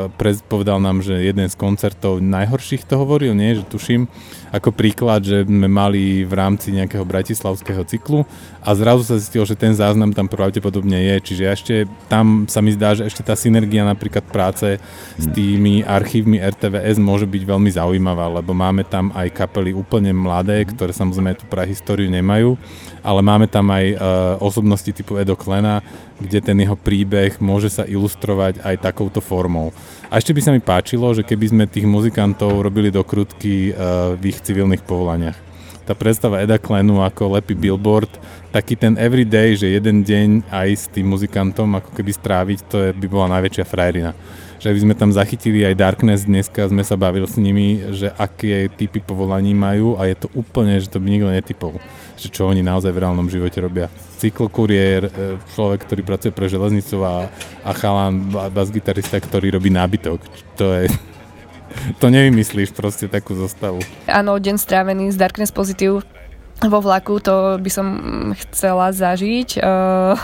povedal 0.48 0.80
nám, 0.80 1.02
že 1.02 1.20
jeden 1.24 1.48
z 1.50 1.56
koncertov 1.58 2.20
najhorších 2.24 2.86
to 2.86 3.00
hovoril, 3.00 3.34
nie, 3.34 3.58
že 3.58 3.64
tuším, 3.68 4.08
ako 4.54 4.70
príklad, 4.70 5.26
že 5.26 5.50
sme 5.50 5.66
mali 5.66 6.22
v 6.22 6.34
rámci 6.38 6.70
nejakého 6.70 7.02
bratislavského 7.02 7.82
cyklu 7.90 8.22
a 8.62 8.70
zrazu 8.78 9.02
sa 9.02 9.18
zistilo, 9.18 9.50
že 9.50 9.58
ten 9.58 9.74
záznam 9.74 10.14
tam 10.14 10.30
pravdepodobne 10.30 10.94
je, 10.94 11.16
čiže 11.34 11.44
ešte 11.50 11.74
tam 12.06 12.46
sa 12.46 12.62
mi 12.62 12.70
zdá, 12.70 12.94
že 12.94 13.10
ešte 13.10 13.26
tá 13.26 13.34
synergia 13.34 13.82
napríklad 13.82 14.22
práce 14.30 14.78
s 15.18 15.26
tými 15.34 15.82
archívmi 15.82 16.38
RTVS 16.38 17.02
môže 17.02 17.26
byť 17.26 17.44
veľmi 17.50 17.74
zaujímavá, 17.74 18.30
lebo 18.30 18.54
máme 18.54 18.86
tam 18.86 19.10
aj 19.18 19.34
kapely 19.34 19.74
úplne 19.74 20.14
mladé, 20.14 20.62
ktoré 20.70 20.94
samozrejme 20.94 21.34
tú 21.34 21.50
prahistóriu 21.50 22.06
nemajú, 22.14 22.54
ale 23.02 23.20
máme 23.26 23.50
tam 23.50 23.74
aj 23.74 23.86
uh, 23.90 23.98
osobnosti 24.38 24.94
typu 24.94 25.18
Edo 25.18 25.34
Klena, 25.34 25.82
kde 26.22 26.40
ten 26.40 26.56
jeho 26.62 26.78
príbeh 26.78 27.42
môže 27.42 27.68
sa 27.74 27.84
ilustrovať 27.84 28.62
aj 28.62 28.76
takouto 28.80 29.20
formou. 29.20 29.74
A 30.14 30.22
ešte 30.22 30.32
by 30.32 30.42
sa 30.46 30.54
mi 30.54 30.62
páčilo, 30.62 31.10
že 31.12 31.26
keby 31.26 31.46
sme 31.50 31.64
tých 31.66 31.90
muzikantov 31.90 32.62
robili 32.62 32.94
do 32.94 33.02
krutky 33.02 33.74
uh, 33.74 34.14
v 34.14 34.30
ich 34.30 34.40
civilných 34.44 34.84
povolaniach. 34.84 35.38
Tá 35.84 35.92
predstava 35.92 36.40
Eda 36.40 36.56
Klenu 36.56 37.04
ako 37.04 37.36
lepý 37.36 37.60
billboard, 37.60 38.08
taký 38.56 38.80
ten 38.80 38.96
everyday, 38.96 39.56
že 39.60 39.68
jeden 39.68 40.00
deň 40.04 40.48
aj 40.48 40.70
s 40.72 40.86
tým 40.88 41.12
muzikantom 41.12 41.68
ako 41.76 41.92
keby 41.92 42.12
stráviť, 42.16 42.60
to 42.72 42.78
je, 42.80 42.90
by 42.96 43.08
bola 43.12 43.40
najväčšia 43.40 43.68
frajerina. 43.68 44.16
Že 44.64 44.72
by 44.72 44.80
sme 44.80 44.94
tam 44.96 45.12
zachytili 45.12 45.68
aj 45.68 45.76
Darkness, 45.76 46.24
dneska 46.24 46.72
sme 46.72 46.88
sa 46.88 46.96
bavili 46.96 47.28
s 47.28 47.36
nimi, 47.36 47.84
že 47.92 48.16
aké 48.16 48.72
typy 48.72 49.04
povolaní 49.04 49.52
majú 49.52 50.00
a 50.00 50.08
je 50.08 50.16
to 50.24 50.32
úplne, 50.32 50.80
že 50.80 50.88
to 50.88 51.04
by 51.04 51.08
nikto 51.12 51.28
netypol 51.28 51.76
že 52.24 52.32
čo 52.32 52.48
oni 52.48 52.64
naozaj 52.64 52.96
v 52.96 53.02
reálnom 53.04 53.28
živote 53.28 53.60
robia. 53.60 53.92
Cyklokuriér, 54.22 55.02
e, 55.04 55.12
človek, 55.58 55.84
ktorý 55.84 56.02
pracuje 56.08 56.32
pre 56.32 56.48
železnicu 56.48 57.04
a, 57.04 57.28
a 57.66 57.72
chalán, 57.76 58.32
basgitarista, 58.32 59.20
ktorý 59.20 59.60
robí 59.60 59.68
nábytok. 59.74 60.24
To 60.56 60.66
je, 60.72 60.88
to 62.02 62.08
nevymyslíš 62.10 62.74
proste 62.74 63.06
takú 63.12 63.38
zostavu. 63.38 63.80
Áno, 64.10 64.38
deň 64.38 64.56
strávený 64.58 65.12
z 65.14 65.18
Darkness 65.20 65.52
Positive 65.52 66.06
vo 66.64 66.80
vlaku, 66.80 67.20
to 67.20 67.60
by 67.60 67.72
som 67.72 67.88
chcela 68.40 68.96
zažiť. 68.96 69.60
Uh, 69.60 70.16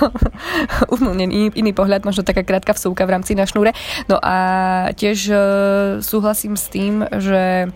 iný, 1.20 1.52
iný 1.52 1.72
pohľad, 1.76 2.08
možno 2.08 2.24
taká 2.24 2.48
krátka 2.48 2.72
vsúka 2.78 3.04
v 3.04 3.20
rámci 3.20 3.36
na 3.36 3.44
šnúre. 3.44 3.76
No 4.08 4.22
a 4.22 4.36
tiež 4.96 5.20
uh, 5.32 5.40
súhlasím 6.00 6.56
s 6.56 6.72
tým, 6.72 7.04
že 7.20 7.74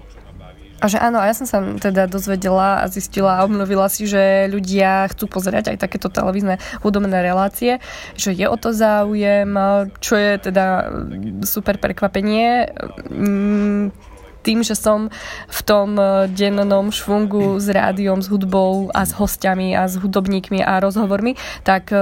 a 0.84 0.92
že 0.92 1.00
áno, 1.00 1.24
a 1.24 1.32
ja 1.32 1.36
som 1.36 1.48
sa 1.48 1.64
teda 1.64 2.12
dozvedela 2.12 2.84
a 2.84 2.92
zistila 2.92 3.40
a 3.40 3.48
obnovila 3.48 3.88
si, 3.88 4.04
že 4.04 4.52
ľudia 4.52 5.08
chcú 5.16 5.32
pozerať 5.32 5.72
aj 5.72 5.78
takéto 5.80 6.12
televízne 6.12 6.60
hudobné 6.84 7.24
relácie, 7.24 7.80
že 8.20 8.36
je 8.36 8.44
o 8.52 8.60
to 8.60 8.76
záujem, 8.76 9.48
čo 10.04 10.20
je 10.20 10.32
teda 10.44 10.92
super 11.48 11.80
prekvapenie 11.80 12.68
mm, 13.08 13.96
tým, 14.44 14.60
že 14.60 14.76
som 14.76 15.08
v 15.48 15.60
tom 15.64 15.96
dennom 16.36 16.92
švungu 16.92 17.64
s 17.64 17.72
rádiom, 17.72 18.20
s 18.20 18.28
hudbou 18.28 18.92
a 18.92 19.08
s 19.08 19.16
hostiami 19.16 19.72
a 19.72 19.88
s 19.88 19.96
hudobníkmi 19.96 20.60
a 20.60 20.84
rozhovormi, 20.84 21.40
tak 21.64 21.96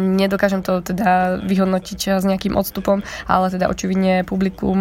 Nedokážem 0.00 0.64
to 0.64 0.80
teda 0.80 1.44
vyhodnotiť 1.44 2.16
s 2.16 2.24
nejakým 2.24 2.56
odstupom, 2.56 3.04
ale 3.28 3.52
teda 3.52 3.68
očividne 3.68 4.24
publikum, 4.24 4.80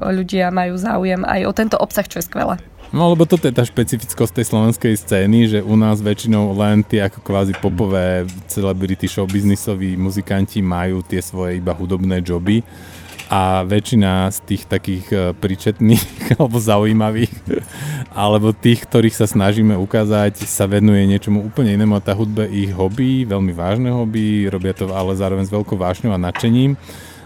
ľudia 0.00 0.48
majú 0.48 0.80
záujem 0.80 1.20
aj 1.28 1.40
o 1.44 1.52
tento 1.52 1.76
obsah, 1.76 2.08
čo 2.08 2.24
je 2.24 2.28
skvelé. 2.28 2.56
No 2.94 3.10
lebo 3.10 3.26
toto 3.26 3.50
je 3.50 3.56
tá 3.56 3.66
špecifickosť 3.66 4.38
tej 4.38 4.46
slovenskej 4.54 4.94
scény, 4.94 5.50
že 5.50 5.58
u 5.58 5.74
nás 5.74 5.98
väčšinou 5.98 6.54
len 6.54 6.86
tie 6.86 7.02
ako 7.02 7.26
kvázi 7.26 7.52
popové 7.58 8.22
celebrity 8.46 9.10
show 9.10 9.26
biznisoví 9.26 9.98
muzikanti 9.98 10.62
majú 10.62 11.02
tie 11.02 11.18
svoje 11.18 11.58
iba 11.58 11.74
hudobné 11.74 12.22
joby 12.22 12.62
a 13.34 13.66
väčšina 13.66 14.30
z 14.30 14.38
tých 14.46 14.62
takých 14.70 15.06
e, 15.10 15.16
príčetných 15.34 16.06
alebo 16.38 16.62
zaujímavých 16.62 17.34
alebo 18.14 18.54
tých, 18.54 18.86
ktorých 18.86 19.18
sa 19.18 19.26
snažíme 19.26 19.74
ukázať, 19.74 20.46
sa 20.46 20.70
venuje 20.70 21.02
niečomu 21.10 21.42
úplne 21.42 21.74
inému 21.74 21.98
a 21.98 22.04
tá 22.04 22.14
hudba 22.14 22.46
ich 22.46 22.70
hobby, 22.70 23.26
veľmi 23.26 23.50
vážne 23.50 23.90
hobby, 23.90 24.46
robia 24.46 24.70
to 24.70 24.86
ale 24.94 25.18
zároveň 25.18 25.50
s 25.50 25.54
veľkou 25.54 25.74
vášňou 25.74 26.14
a 26.14 26.22
nadšením 26.22 26.78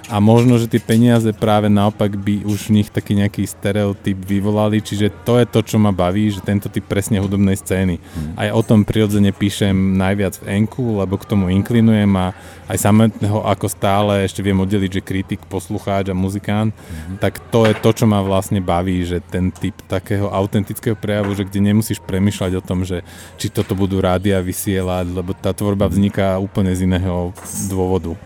a 0.08 0.24
možno, 0.24 0.56
že 0.56 0.72
tie 0.72 0.80
peniaze 0.80 1.28
práve 1.36 1.68
naopak 1.68 2.16
by 2.16 2.48
už 2.48 2.72
v 2.72 2.80
nich 2.80 2.88
taký 2.88 3.12
nejaký 3.12 3.44
stereotyp 3.44 4.16
vyvolali, 4.24 4.80
čiže 4.80 5.12
to 5.22 5.36
je 5.36 5.44
to, 5.44 5.60
čo 5.60 5.76
ma 5.76 5.92
baví, 5.92 6.32
že 6.32 6.40
tento 6.40 6.72
typ 6.72 6.88
presne 6.88 7.20
hudobnej 7.20 7.60
scény. 7.60 8.00
Mm. 8.00 8.32
Aj 8.40 8.48
o 8.56 8.64
tom 8.64 8.88
prirodzene 8.88 9.36
píšem 9.36 9.76
najviac 10.00 10.40
v 10.40 10.64
Enku, 10.64 10.96
lebo 10.96 11.20
k 11.20 11.28
tomu 11.28 11.52
inklinujem 11.52 12.08
a 12.16 12.32
aj 12.72 12.78
samotného 12.80 13.44
ako 13.44 13.66
stále 13.68 14.24
ešte 14.24 14.40
viem 14.40 14.56
oddeliť, 14.56 15.00
že 15.00 15.04
kritik, 15.04 15.44
poslucháč 15.44 16.08
a 16.08 16.16
muzikant, 16.16 16.72
mm. 16.72 17.20
tak 17.20 17.36
to 17.52 17.68
je 17.68 17.76
to, 17.76 17.90
čo 17.92 18.04
ma 18.08 18.24
vlastne 18.24 18.64
baví, 18.64 19.04
že 19.04 19.20
ten 19.20 19.52
typ 19.52 19.76
takého 19.84 20.32
autentického 20.32 20.96
prejavu, 20.96 21.36
že 21.36 21.44
kde 21.44 21.68
nemusíš 21.68 22.00
premyšľať 22.00 22.52
o 22.56 22.64
tom, 22.64 22.88
že 22.88 23.04
či 23.36 23.52
toto 23.52 23.76
budú 23.76 24.00
rádia 24.00 24.40
vysielať, 24.40 25.12
lebo 25.12 25.36
tá 25.36 25.52
tvorba 25.52 25.84
vzniká 25.84 26.40
úplne 26.40 26.72
z 26.72 26.88
iného 26.88 27.36
dôvodu. 27.68 28.16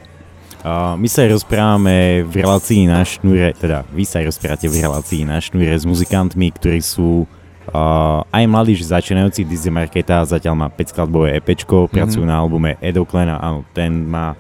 Uh, 0.63 0.95
my 0.95 1.11
sa 1.11 1.27
rozprávame 1.27 2.23
v 2.23 2.47
relácii 2.47 2.87
na 2.87 3.03
šnúre, 3.03 3.51
teda 3.59 3.83
vy 3.91 4.07
sa 4.07 4.23
rozprávate 4.23 4.71
v 4.71 4.79
relácii 4.79 5.27
na 5.27 5.43
šnúre 5.43 5.75
s 5.75 5.83
muzikantmi, 5.83 6.55
ktorí 6.55 6.79
sú 6.79 7.27
uh, 7.27 8.23
aj 8.31 8.45
mladí, 8.47 8.79
že 8.79 8.95
začínajúci 8.95 9.43
Dizzy 9.43 9.75
Marketa, 9.75 10.23
zatiaľ 10.23 10.55
má 10.55 10.69
5 10.71 10.95
skladbové 10.95 11.35
EPčko, 11.43 11.91
mm-hmm. 11.91 11.95
pracujú 11.99 12.23
na 12.23 12.39
albume 12.39 12.79
Edoklena, 12.79 13.43
áno, 13.43 13.67
ten 13.75 14.07
má 14.07 14.39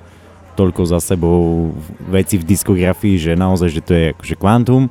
toľko 0.54 0.94
za 0.94 1.02
sebou 1.02 1.74
veci 2.06 2.38
v 2.38 2.46
diskografii, 2.46 3.18
že 3.18 3.32
naozaj, 3.34 3.68
že 3.74 3.82
to 3.82 3.92
je 3.96 4.04
akože 4.14 4.34
kvantum, 4.38 4.82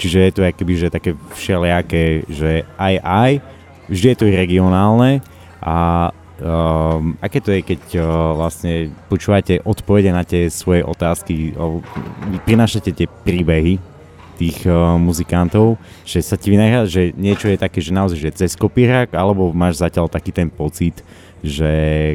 čiže 0.00 0.18
je 0.24 0.32
to 0.32 0.40
akoby, 0.40 0.72
že 0.78 0.88
také 0.88 1.12
všelijaké, 1.36 2.24
že 2.32 2.64
aj 2.80 2.94
aj, 3.04 3.32
vždy 3.92 4.06
je 4.08 4.16
to 4.16 4.24
regionálne. 4.24 5.20
A 5.58 6.08
Um, 6.38 7.18
aké 7.18 7.42
to 7.42 7.50
je, 7.50 7.66
keď 7.66 7.82
uh, 7.98 8.06
vlastne 8.38 8.94
počúvate 9.10 9.58
odpovede 9.66 10.14
na 10.14 10.22
tie 10.22 10.46
svoje 10.46 10.86
otázky, 10.86 11.50
uh, 11.58 11.82
prinášate 12.46 12.94
tie 12.94 13.10
príbehy 13.10 13.82
tých 14.38 14.62
uh, 14.70 14.94
muzikantov, 14.94 15.82
že 16.06 16.22
sa 16.22 16.38
ti 16.38 16.54
vynáha, 16.54 16.86
že 16.86 17.10
niečo 17.18 17.50
je 17.50 17.58
také, 17.58 17.82
že 17.82 17.90
naozaj, 17.90 18.18
že 18.22 18.30
cez 18.46 18.54
kopírák, 18.54 19.18
alebo 19.18 19.50
máš 19.50 19.82
zatiaľ 19.82 20.06
taký 20.06 20.30
ten 20.30 20.46
pocit, 20.46 21.02
že 21.42 21.70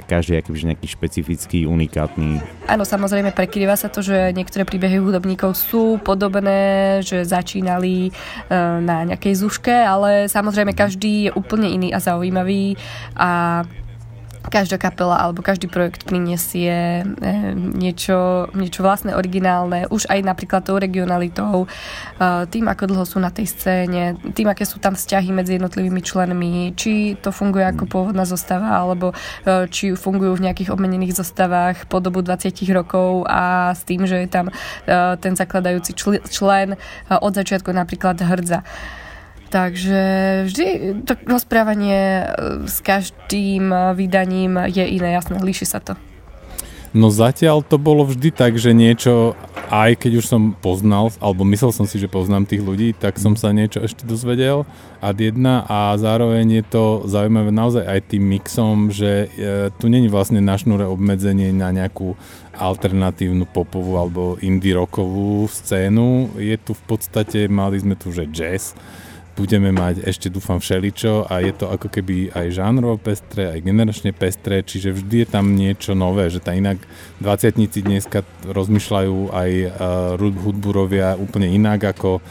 každý 0.07 0.35
je 0.35 0.41
akoby 0.43 0.57
nejaký 0.71 0.87
špecifický, 0.87 1.59
unikátny. 1.67 2.39
Áno, 2.67 2.87
samozrejme 2.87 3.35
prekrýva 3.35 3.75
sa 3.75 3.91
to, 3.91 3.99
že 3.99 4.31
niektoré 4.31 4.63
príbehy 4.63 5.03
hudobníkov 5.03 5.55
sú 5.59 5.99
podobné, 5.99 6.99
že 7.03 7.27
začínali 7.27 8.11
uh, 8.11 8.79
na 8.79 9.03
nejakej 9.03 9.35
zuške, 9.35 9.75
ale 9.83 10.31
samozrejme 10.31 10.71
každý 10.71 11.27
je 11.27 11.31
úplne 11.35 11.67
iný 11.67 11.91
a 11.91 11.99
zaujímavý 11.99 12.79
a 13.19 13.63
každá 14.49 14.75
kapela 14.79 15.19
alebo 15.19 15.45
každý 15.45 15.71
projekt 15.71 16.03
prinesie 16.03 17.03
eh, 17.03 17.53
niečo, 17.55 18.49
niečo 18.51 18.83
vlastné, 18.83 19.15
originálne, 19.15 19.87
už 19.87 20.07
aj 20.11 20.19
napríklad 20.23 20.67
tou 20.67 20.75
regionalitou, 20.79 21.67
eh, 21.67 22.43
tým, 22.47 22.67
ako 22.67 22.83
dlho 22.91 23.05
sú 23.07 23.17
na 23.23 23.31
tej 23.31 23.47
scéne, 23.47 24.19
tým, 24.35 24.47
aké 24.51 24.67
sú 24.67 24.79
tam 24.79 24.95
vzťahy 24.95 25.31
medzi 25.31 25.55
jednotlivými 25.55 26.01
členmi, 26.03 26.75
či 26.75 27.15
to 27.19 27.31
funguje 27.31 27.63
ako 27.63 27.87
pôvodná 27.87 28.27
zostava, 28.27 28.75
alebo 28.75 29.15
eh, 29.45 29.67
či 29.71 29.95
fungujú 29.95 30.35
v 30.39 30.51
nejakých 30.51 30.71
obmenených 30.73 31.15
zostavách 31.15 31.87
po 31.87 32.03
dobu 32.03 32.19
20 32.19 32.51
rokov 32.75 33.27
a 33.29 33.71
s 33.71 33.85
tým, 33.85 34.05
že 34.07 34.25
je 34.25 34.29
tam 34.29 34.47
ten 35.19 35.33
zakladajúci 35.35 35.95
člen 36.29 36.75
od 37.09 37.31
začiatku 37.33 37.69
napríklad 37.71 38.19
hrdza. 38.19 38.65
Takže 39.53 40.01
vždy 40.49 40.67
to 41.05 41.13
rozprávanie 41.29 42.25
e, 42.25 42.65
s 42.65 42.81
každým 42.81 43.69
e, 43.69 43.93
vydaním 43.93 44.57
je 44.65 44.81
iné, 44.81 45.13
jasné, 45.13 45.37
líši 45.37 45.69
sa 45.69 45.77
to. 45.77 45.93
No 46.93 47.13
zatiaľ 47.13 47.61
to 47.61 47.77
bolo 47.77 48.01
vždy 48.05 48.33
tak, 48.33 48.57
že 48.57 48.73
niečo, 48.73 49.37
aj 49.69 49.97
keď 49.97 50.11
už 50.21 50.25
som 50.25 50.57
poznal, 50.57 51.13
alebo 51.21 51.45
myslel 51.45 51.69
som 51.69 51.85
si, 51.85 52.01
že 52.01 52.09
poznám 52.09 52.49
tých 52.49 52.65
ľudí, 52.65 52.97
tak 52.97 53.21
som 53.21 53.37
sa 53.37 53.53
niečo 53.53 53.81
ešte 53.81 54.05
dozvedel 54.09 54.65
ad 55.01 55.17
jedna 55.21 55.65
a 55.69 55.97
zároveň 56.01 56.61
je 56.61 56.63
to 56.73 56.85
zaujímavé 57.05 57.53
naozaj 57.53 57.85
aj 57.85 57.99
tým 58.09 58.25
mixom, 58.25 58.89
že 58.89 59.29
e, 59.37 59.69
tu 59.77 59.85
není 59.85 60.09
vlastne 60.09 60.41
na 60.41 60.57
šnúre 60.57 60.89
obmedzenie 60.89 61.53
na 61.53 61.69
nejakú 61.69 62.17
alternatívnu 62.57 63.45
popovú 63.49 64.01
alebo 64.01 64.41
indie 64.41 64.73
rockovú 64.73 65.45
scénu. 65.45 66.41
Je 66.41 66.57
tu 66.57 66.73
v 66.73 66.83
podstate, 66.89 67.45
mali 67.49 67.77
sme 67.77 67.93
tu, 67.93 68.09
že 68.09 68.25
jazz, 68.29 68.73
budeme 69.33 69.73
mať 69.73 70.05
ešte 70.05 70.29
dúfam 70.29 70.61
všeličo 70.61 71.25
a 71.25 71.41
je 71.41 71.53
to 71.57 71.65
ako 71.65 71.89
keby 71.89 72.29
aj 72.33 72.53
žánrovo 72.53 73.01
pestré, 73.01 73.49
aj 73.49 73.65
generačne 73.65 74.13
pestré, 74.13 74.61
čiže 74.61 74.93
vždy 74.93 75.25
je 75.25 75.27
tam 75.27 75.57
niečo 75.57 75.97
nové, 75.97 76.29
že 76.29 76.37
tá 76.37 76.53
inak 76.53 76.77
20 77.17 77.57
dneska 77.81 78.21
rozmýšľajú 78.45 79.33
aj 79.33 79.51
uh, 79.73 80.21
hudbu 80.21 80.69
robia 80.69 81.17
úplne 81.17 81.49
inak 81.49 81.97
ako 81.97 82.21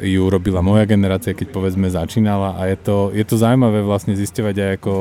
ju 0.00 0.32
robila 0.32 0.64
moja 0.64 0.88
generácia, 0.88 1.36
keď 1.36 1.52
povedzme 1.52 1.92
začínala 1.92 2.56
a 2.56 2.72
je 2.72 2.76
to, 2.80 2.96
je 3.12 3.24
to 3.24 3.36
zaujímavé 3.36 3.84
vlastne 3.84 4.16
zistovať 4.16 4.56
aj 4.56 4.70
ako 4.80 4.92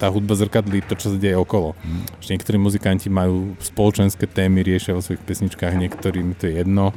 tá 0.00 0.08
hudba 0.08 0.38
zrkadlí 0.38 0.86
to, 0.88 0.94
čo 0.94 1.12
sa 1.12 1.18
deje 1.18 1.36
okolo. 1.36 1.74
Mm. 1.82 2.02
Že 2.22 2.28
niektorí 2.38 2.56
muzikanti 2.56 3.08
majú 3.12 3.58
spoločenské 3.60 4.30
témy, 4.30 4.64
riešia 4.64 4.96
vo 4.96 5.04
svojich 5.04 5.20
pesničkách, 5.20 5.74
niektorým 5.74 6.38
to 6.38 6.48
je 6.48 6.64
jedno. 6.64 6.94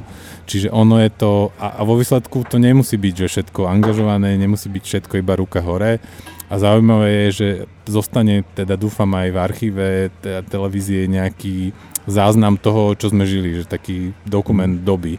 Čiže 0.48 0.72
ono 0.72 1.02
je 1.02 1.10
to, 1.12 1.50
a, 1.58 1.78
a 1.78 1.82
vo 1.82 1.98
výsledku 1.98 2.46
to 2.46 2.56
nemusí 2.62 2.96
byť, 2.96 3.14
že 3.26 3.26
všetko 3.28 3.68
angažované, 3.68 4.38
nemusí 4.38 4.70
byť 4.70 4.84
všetko 4.86 5.14
iba 5.20 5.34
ruka 5.36 5.60
hore. 5.60 5.98
A 6.48 6.54
zaujímavé 6.60 7.08
je, 7.08 7.28
že 7.32 7.48
zostane, 7.88 8.44
teda 8.54 8.76
dúfam 8.76 9.08
aj 9.18 9.28
v 9.32 9.38
archíve 9.40 9.86
teda 10.20 10.44
televízie 10.46 11.08
nejaký 11.08 11.72
záznam 12.06 12.60
toho, 12.60 12.92
čo 12.94 13.10
sme 13.10 13.24
žili, 13.24 13.62
že 13.62 13.64
taký 13.64 14.12
dokument 14.28 14.84
doby 14.84 15.16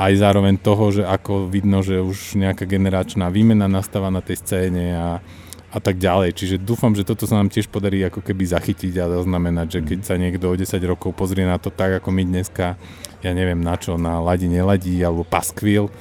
aj 0.00 0.12
zároveň 0.16 0.56
toho, 0.56 0.88
že 0.88 1.04
ako 1.04 1.52
vidno, 1.52 1.84
že 1.84 2.00
už 2.00 2.40
nejaká 2.40 2.64
generačná 2.64 3.28
výmena 3.28 3.68
nastáva 3.68 4.08
na 4.08 4.24
tej 4.24 4.40
scéne 4.40 4.96
a, 4.96 5.20
a 5.68 5.78
tak 5.78 6.00
ďalej. 6.00 6.32
Čiže 6.32 6.56
dúfam, 6.56 6.96
že 6.96 7.04
toto 7.04 7.28
sa 7.28 7.36
nám 7.36 7.52
tiež 7.52 7.68
podarí 7.68 8.00
ako 8.08 8.24
keby 8.24 8.48
zachytiť 8.48 8.96
a 8.96 9.12
zaznamenať, 9.20 9.66
že 9.76 9.80
keď 9.84 10.00
sa 10.08 10.16
niekto 10.16 10.48
o 10.48 10.56
10 10.56 10.72
rokov 10.88 11.12
pozrie 11.12 11.44
na 11.44 11.60
to 11.60 11.68
tak, 11.68 12.00
ako 12.00 12.16
my 12.16 12.24
dneska, 12.24 12.80
ja 13.20 13.30
neviem 13.36 13.60
na 13.60 13.76
čo, 13.76 14.00
na 14.00 14.24
ladi, 14.24 14.48
neladí 14.48 14.96
alebo 15.04 15.28
paskvil, 15.28 15.92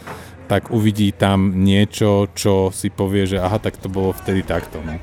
tak 0.47 0.71
uvidí 0.71 1.11
tam 1.11 1.61
niečo, 1.61 2.31
čo 2.31 2.71
si 2.71 2.87
povie, 2.89 3.27
že 3.27 3.37
aha, 3.37 3.59
tak 3.59 3.77
to 3.77 3.91
bolo 3.91 4.15
vtedy 4.15 4.47
takto. 4.47 4.79
No. 4.81 4.95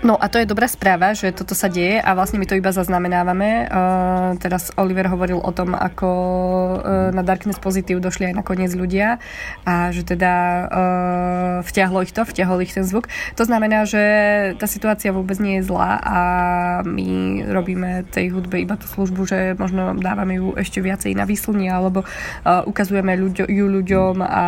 No 0.00 0.16
a 0.16 0.32
to 0.32 0.40
je 0.40 0.48
dobrá 0.48 0.64
správa, 0.64 1.12
že 1.12 1.28
toto 1.28 1.52
sa 1.52 1.68
deje 1.68 2.00
a 2.00 2.16
vlastne 2.16 2.40
my 2.40 2.48
to 2.48 2.56
iba 2.56 2.72
zaznamenávame. 2.72 3.68
Uh, 3.68 4.32
teraz 4.40 4.72
Oliver 4.80 5.04
hovoril 5.12 5.36
o 5.36 5.52
tom, 5.52 5.76
ako 5.76 6.08
uh, 6.80 7.12
na 7.12 7.20
Darkness 7.20 7.60
Positive 7.60 8.00
došli 8.00 8.32
aj 8.32 8.40
nakoniec 8.40 8.72
ľudia 8.72 9.20
a 9.68 9.92
že 9.92 10.08
teda 10.08 10.32
uh, 10.32 11.56
vťahlo 11.68 12.00
ich 12.00 12.16
to, 12.16 12.24
vťahol 12.24 12.64
ich 12.64 12.72
ten 12.72 12.88
zvuk. 12.88 13.12
To 13.36 13.44
znamená, 13.44 13.84
že 13.84 14.00
tá 14.56 14.64
situácia 14.64 15.12
vôbec 15.12 15.36
nie 15.36 15.60
je 15.60 15.68
zlá 15.68 16.00
a 16.00 16.18
my 16.80 17.44
robíme 17.52 18.08
tej 18.08 18.32
hudbe 18.32 18.56
iba 18.56 18.80
tú 18.80 18.88
službu, 18.88 19.28
že 19.28 19.52
možno 19.60 19.92
dávame 20.00 20.40
ju 20.40 20.56
ešte 20.56 20.80
viacej 20.80 21.12
na 21.12 21.28
výslnie 21.28 21.68
alebo 21.68 22.08
uh, 22.08 22.64
ukazujeme 22.64 23.20
ľuďo, 23.20 23.52
ju 23.52 23.66
ľuďom 23.68 24.24
a 24.24 24.46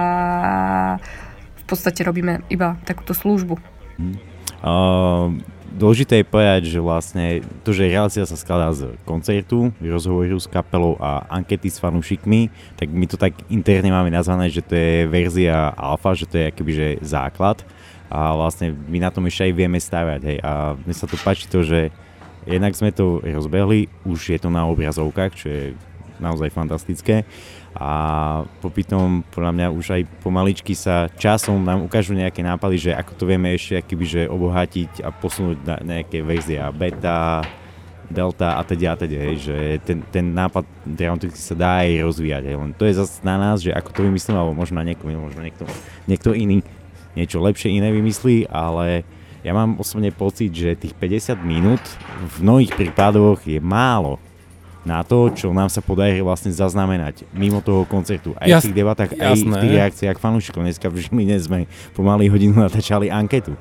v 1.60 1.64
podstate 1.68 2.08
robíme 2.08 2.40
iba 2.48 2.80
takúto 2.88 3.12
službu. 3.12 3.60
Hmm. 4.00 4.31
Uh, 4.62 5.34
dôležité 5.74 6.22
je 6.22 6.30
povedať, 6.30 6.62
že 6.70 6.78
vlastne 6.78 7.42
to, 7.66 7.74
že 7.74 7.90
relácia 7.90 8.22
sa 8.22 8.38
skladá 8.38 8.70
z 8.70 8.94
koncertu, 9.02 9.74
rozhovoru 9.82 10.38
s 10.38 10.46
kapelou 10.46 10.94
a 11.02 11.26
ankety 11.32 11.66
s 11.66 11.82
fanúšikmi, 11.82 12.52
tak 12.78 12.92
my 12.92 13.04
to 13.08 13.16
tak 13.18 13.34
interne 13.50 13.90
máme 13.90 14.12
nazvané, 14.12 14.52
že 14.52 14.62
to 14.62 14.76
je 14.76 15.08
verzia 15.08 15.74
alfa, 15.74 16.14
že 16.14 16.28
to 16.28 16.38
je 16.38 16.44
akoby 16.52 16.72
že 16.72 16.88
základ 17.02 17.64
a 18.12 18.36
vlastne 18.36 18.76
my 18.92 19.00
na 19.00 19.08
tom 19.08 19.24
ešte 19.24 19.48
aj 19.48 19.52
vieme 19.56 19.80
stavať. 19.80 20.20
Hej. 20.20 20.38
A 20.44 20.76
mne 20.76 20.94
sa 20.94 21.08
to 21.08 21.16
páči 21.16 21.48
to, 21.48 21.64
že 21.64 21.88
jednak 22.44 22.76
sme 22.76 22.92
to 22.92 23.24
rozbehli, 23.24 23.88
už 24.04 24.36
je 24.36 24.38
to 24.38 24.52
na 24.52 24.68
obrazovkách, 24.68 25.32
čo 25.32 25.46
je 25.48 25.64
naozaj 26.20 26.52
fantastické 26.52 27.24
a 27.72 27.90
popytom 28.60 29.24
podľa 29.32 29.52
mňa 29.56 29.66
už 29.72 29.86
aj 29.96 30.02
pomaličky 30.20 30.76
sa 30.76 31.08
časom 31.16 31.64
nám 31.64 31.80
ukážu 31.88 32.12
nejaké 32.12 32.44
nápady, 32.44 32.90
že 32.90 32.92
ako 32.92 33.12
to 33.16 33.24
vieme 33.24 33.48
ešte 33.56 33.80
akýby, 33.80 34.04
že 34.04 34.22
obohatiť 34.28 35.00
a 35.00 35.08
posunúť 35.08 35.58
na 35.64 35.76
nejaké 35.80 36.20
verzie 36.20 36.60
beta, 36.76 37.40
delta 38.12 38.60
a 38.60 38.62
teda 38.62 38.92
a 38.92 38.96
teda, 39.00 39.32
že 39.40 39.80
ten, 39.88 40.04
ten 40.12 40.36
nápad 40.36 40.68
dramaticky 40.84 41.40
sa 41.40 41.56
dá 41.56 41.80
aj 41.80 42.04
rozvíjať, 42.04 42.42
hej, 42.44 42.56
len 42.60 42.72
to 42.76 42.84
je 42.84 42.92
zase 43.00 43.24
na 43.24 43.40
nás, 43.40 43.64
že 43.64 43.72
ako 43.72 43.88
to 43.88 44.00
vymyslím, 44.04 44.36
alebo 44.36 44.52
možno 44.52 44.76
na 44.76 44.84
niekoho, 44.84 45.08
možno 45.08 45.40
niekto, 45.40 45.64
niekto 46.04 46.36
iný 46.36 46.60
niečo 47.16 47.40
lepšie 47.40 47.72
iné 47.72 47.92
vymyslí, 47.92 48.48
ale 48.52 49.04
ja 49.42 49.52
mám 49.52 49.80
osobne 49.80 50.12
pocit, 50.14 50.52
že 50.52 50.78
tých 50.78 50.94
50 50.96 51.40
minút 51.42 51.82
v 52.20 52.46
mnohých 52.46 52.72
prípadoch 52.72 53.42
je 53.42 53.58
málo 53.58 54.20
na 54.82 55.06
to, 55.06 55.30
čo 55.30 55.54
nám 55.54 55.70
sa 55.70 55.78
podarí 55.78 56.18
vlastne 56.22 56.50
zaznamenať 56.50 57.26
mimo 57.30 57.62
toho 57.62 57.86
koncertu. 57.86 58.34
Aj 58.34 58.50
Jas, 58.50 58.66
v 58.66 58.70
tých 58.70 58.78
debatách, 58.82 59.10
aj 59.14 59.38
jasné. 59.38 59.54
v 59.54 59.62
tých 59.62 59.74
reakciách 59.78 60.18
fanúšikov. 60.18 60.66
Dneska 60.66 60.90
v 60.90 61.06
Žiline 61.06 61.36
sme 61.38 61.58
pomaly 61.94 62.26
hodinu 62.26 62.58
natáčali 62.58 63.06
anketu. 63.06 63.54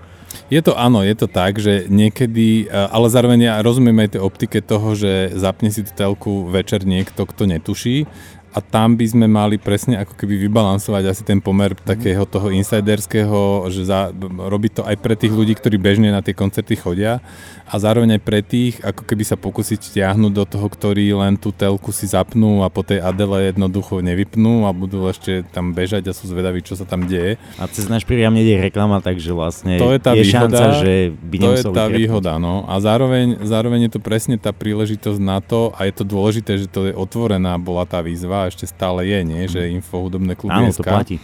Je 0.47 0.63
to 0.63 0.79
áno, 0.79 1.03
je 1.03 1.11
to 1.11 1.27
tak, 1.27 1.59
že 1.59 1.91
niekedy, 1.91 2.71
ale 2.71 3.11
zároveň 3.11 3.51
ja 3.51 3.59
rozumiem 3.59 4.07
aj 4.07 4.15
tej 4.15 4.21
optike 4.23 4.63
toho, 4.63 4.95
že 4.95 5.35
zapne 5.35 5.67
si 5.67 5.83
tú 5.83 5.91
telku 5.91 6.47
večer 6.47 6.87
niekto, 6.87 7.27
kto 7.27 7.51
netuší 7.51 8.07
a 8.51 8.59
tam 8.59 8.99
by 8.99 9.05
sme 9.07 9.25
mali 9.31 9.55
presne 9.55 9.95
ako 10.03 10.19
keby 10.19 10.35
vybalansovať 10.47 11.03
asi 11.07 11.23
ten 11.23 11.39
pomer 11.39 11.71
takého 11.71 12.27
toho 12.27 12.51
insiderského, 12.51 13.71
že 13.71 13.87
za, 13.87 14.11
robí 14.47 14.67
to 14.67 14.83
aj 14.83 14.99
pre 14.99 15.15
tých 15.15 15.31
ľudí, 15.31 15.55
ktorí 15.55 15.79
bežne 15.79 16.11
na 16.11 16.19
tie 16.19 16.35
koncerty 16.35 16.75
chodia 16.75 17.23
a 17.71 17.79
zároveň 17.79 18.19
aj 18.19 18.21
pre 18.27 18.43
tých, 18.43 18.83
ako 18.83 19.07
keby 19.07 19.23
sa 19.23 19.39
pokúsiť 19.39 19.95
ťahnuť 19.95 20.31
do 20.35 20.43
toho, 20.43 20.67
ktorí 20.67 21.07
len 21.15 21.39
tú 21.39 21.55
telku 21.55 21.95
si 21.95 22.03
zapnú 22.11 22.67
a 22.67 22.67
po 22.67 22.83
tej 22.83 22.99
Adele 22.99 23.55
jednoducho 23.55 24.03
nevypnú 24.03 24.67
a 24.67 24.75
budú 24.75 25.07
ešte 25.07 25.47
tam 25.55 25.71
bežať 25.71 26.11
a 26.11 26.15
sú 26.15 26.27
zvedaví, 26.27 26.59
čo 26.59 26.75
sa 26.75 26.83
tam 26.83 27.07
deje. 27.07 27.39
A 27.55 27.71
cez 27.71 27.87
náš 27.87 28.03
priam 28.03 28.35
nejde 28.35 28.59
reklama, 28.59 28.99
takže 28.99 29.31
vlastne 29.31 29.79
to 29.79 29.95
je, 29.95 29.99
tá 30.03 30.11
je 30.11 30.27
výhoda, 30.27 30.51
šanca, 30.51 30.63
že 30.83 30.93
by 31.15 31.35
To 31.39 31.51
je 31.55 31.63
tá 31.71 31.85
výhoda, 31.87 32.35
no. 32.35 32.67
A 32.67 32.75
zároveň, 32.83 33.39
zároveň 33.47 33.87
je 33.87 33.91
to 33.95 34.01
presne 34.03 34.35
tá 34.35 34.51
príležitosť 34.51 35.19
na 35.23 35.39
to 35.39 35.71
a 35.71 35.87
je 35.87 35.93
to 35.95 36.03
dôležité, 36.03 36.59
že 36.59 36.67
to 36.67 36.91
je 36.91 36.93
otvorená 36.93 37.55
bola 37.55 37.87
tá 37.87 38.03
výzva 38.03 38.40
a 38.45 38.49
ešte 38.49 38.65
stále 38.65 39.05
je, 39.05 39.19
nie? 39.21 39.41
Že 39.45 39.61
mhm. 39.67 39.71
info 39.77 39.97
hudobné 40.03 40.33
kluby 40.33 40.57
Áno, 40.57 40.73
to 40.73 40.81
platí 40.81 41.21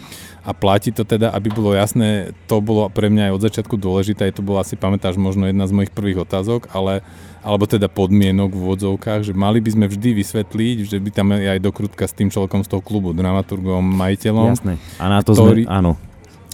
a 0.48 0.56
platí 0.56 0.96
to 0.96 1.04
teda, 1.04 1.28
aby 1.36 1.52
bolo 1.52 1.76
jasné, 1.76 2.32
to 2.48 2.64
bolo 2.64 2.88
pre 2.88 3.12
mňa 3.12 3.28
aj 3.28 3.32
od 3.36 3.44
začiatku 3.44 3.76
dôležité, 3.76 4.32
to 4.32 4.40
bolo 4.40 4.64
asi, 4.64 4.80
pamätáš, 4.80 5.20
možno 5.20 5.44
jedna 5.44 5.68
z 5.68 5.76
mojich 5.76 5.92
prvých 5.92 6.24
otázok, 6.24 6.72
ale 6.72 7.04
alebo 7.44 7.68
teda 7.68 7.86
podmienok 7.86 8.50
v 8.50 8.60
úvodzovkách, 8.64 9.28
že 9.28 9.32
mali 9.36 9.60
by 9.60 9.70
sme 9.76 9.86
vždy 9.92 10.10
vysvetliť, 10.16 10.76
že 10.88 10.96
by 10.98 11.10
tam 11.12 11.36
aj 11.36 11.60
dokrutka 11.60 12.08
s 12.08 12.16
tým 12.16 12.32
človekom 12.32 12.64
z 12.64 12.68
toho 12.72 12.82
klubu, 12.82 13.12
dramaturgom, 13.12 13.84
majiteľom. 13.84 14.56
Jasné. 14.56 14.74
A 14.96 15.04
na 15.06 15.20
to 15.20 15.36
ktorý, 15.36 15.68
sme, 15.68 15.70
áno. 15.70 15.92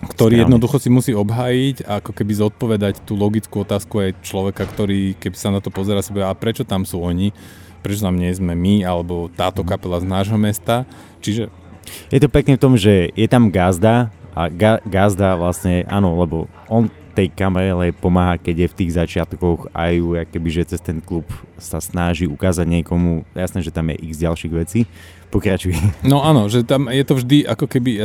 Ktorý 0.05 0.37
Správne. 0.37 0.45
jednoducho 0.45 0.77
si 0.83 0.89
musí 0.93 1.13
obhájiť 1.17 1.89
a 1.89 2.05
ako 2.05 2.13
keby 2.13 2.33
zodpovedať 2.37 2.95
tú 3.07 3.17
logickú 3.17 3.65
otázku 3.65 3.95
aj 4.05 4.11
človeka, 4.27 4.69
ktorý 4.69 5.17
keby 5.17 5.37
sa 5.39 5.55
na 5.55 5.65
to 5.65 5.73
pozera, 5.73 6.05
si 6.05 6.13
bude, 6.13 6.27
a 6.27 6.37
prečo 6.37 6.67
tam 6.69 6.85
sú 6.85 7.01
oni, 7.01 7.33
prečo 7.85 8.09
tam 8.09 8.17
nie 8.17 8.33
sme 8.33 8.57
my, 8.57 8.81
alebo 8.89 9.29
táto 9.29 9.61
kapela 9.61 10.01
z 10.01 10.09
nášho 10.09 10.41
mesta. 10.41 10.89
Čiže 11.21 11.53
je 12.09 12.19
to 12.19 12.33
pekne 12.33 12.57
v 12.57 12.63
tom, 12.65 12.75
že 12.81 13.13
je 13.13 13.29
tam 13.29 13.53
gazda 13.53 14.09
a 14.33 14.49
ga, 14.49 14.81
gazda 14.89 15.37
vlastne, 15.37 15.85
áno, 15.85 16.17
lebo 16.17 16.49
on 16.73 16.89
tej 17.15 17.31
kamere 17.31 17.95
pomáha, 17.95 18.43
keď 18.43 18.67
je 18.67 18.69
v 18.75 18.79
tých 18.83 18.93
začiatkoch 18.99 19.71
aj 19.71 19.93
ju, 19.95 20.09
keby, 20.35 20.49
že 20.51 20.75
cez 20.75 20.81
ten 20.83 20.99
klub 20.99 21.23
sa 21.55 21.79
snaží 21.79 22.27
ukázať 22.27 22.67
niekomu, 22.67 23.23
jasné, 23.39 23.63
že 23.63 23.71
tam 23.71 23.95
je 23.95 24.03
x 24.03 24.19
ďalších 24.19 24.53
vecí, 24.53 24.91
pokračuj. 25.31 25.79
No 26.03 26.27
áno, 26.27 26.51
že 26.51 26.67
tam 26.67 26.91
je 26.91 27.05
to 27.07 27.15
vždy, 27.23 27.47
ako 27.47 27.71
keby, 27.71 27.93
e, 27.95 28.01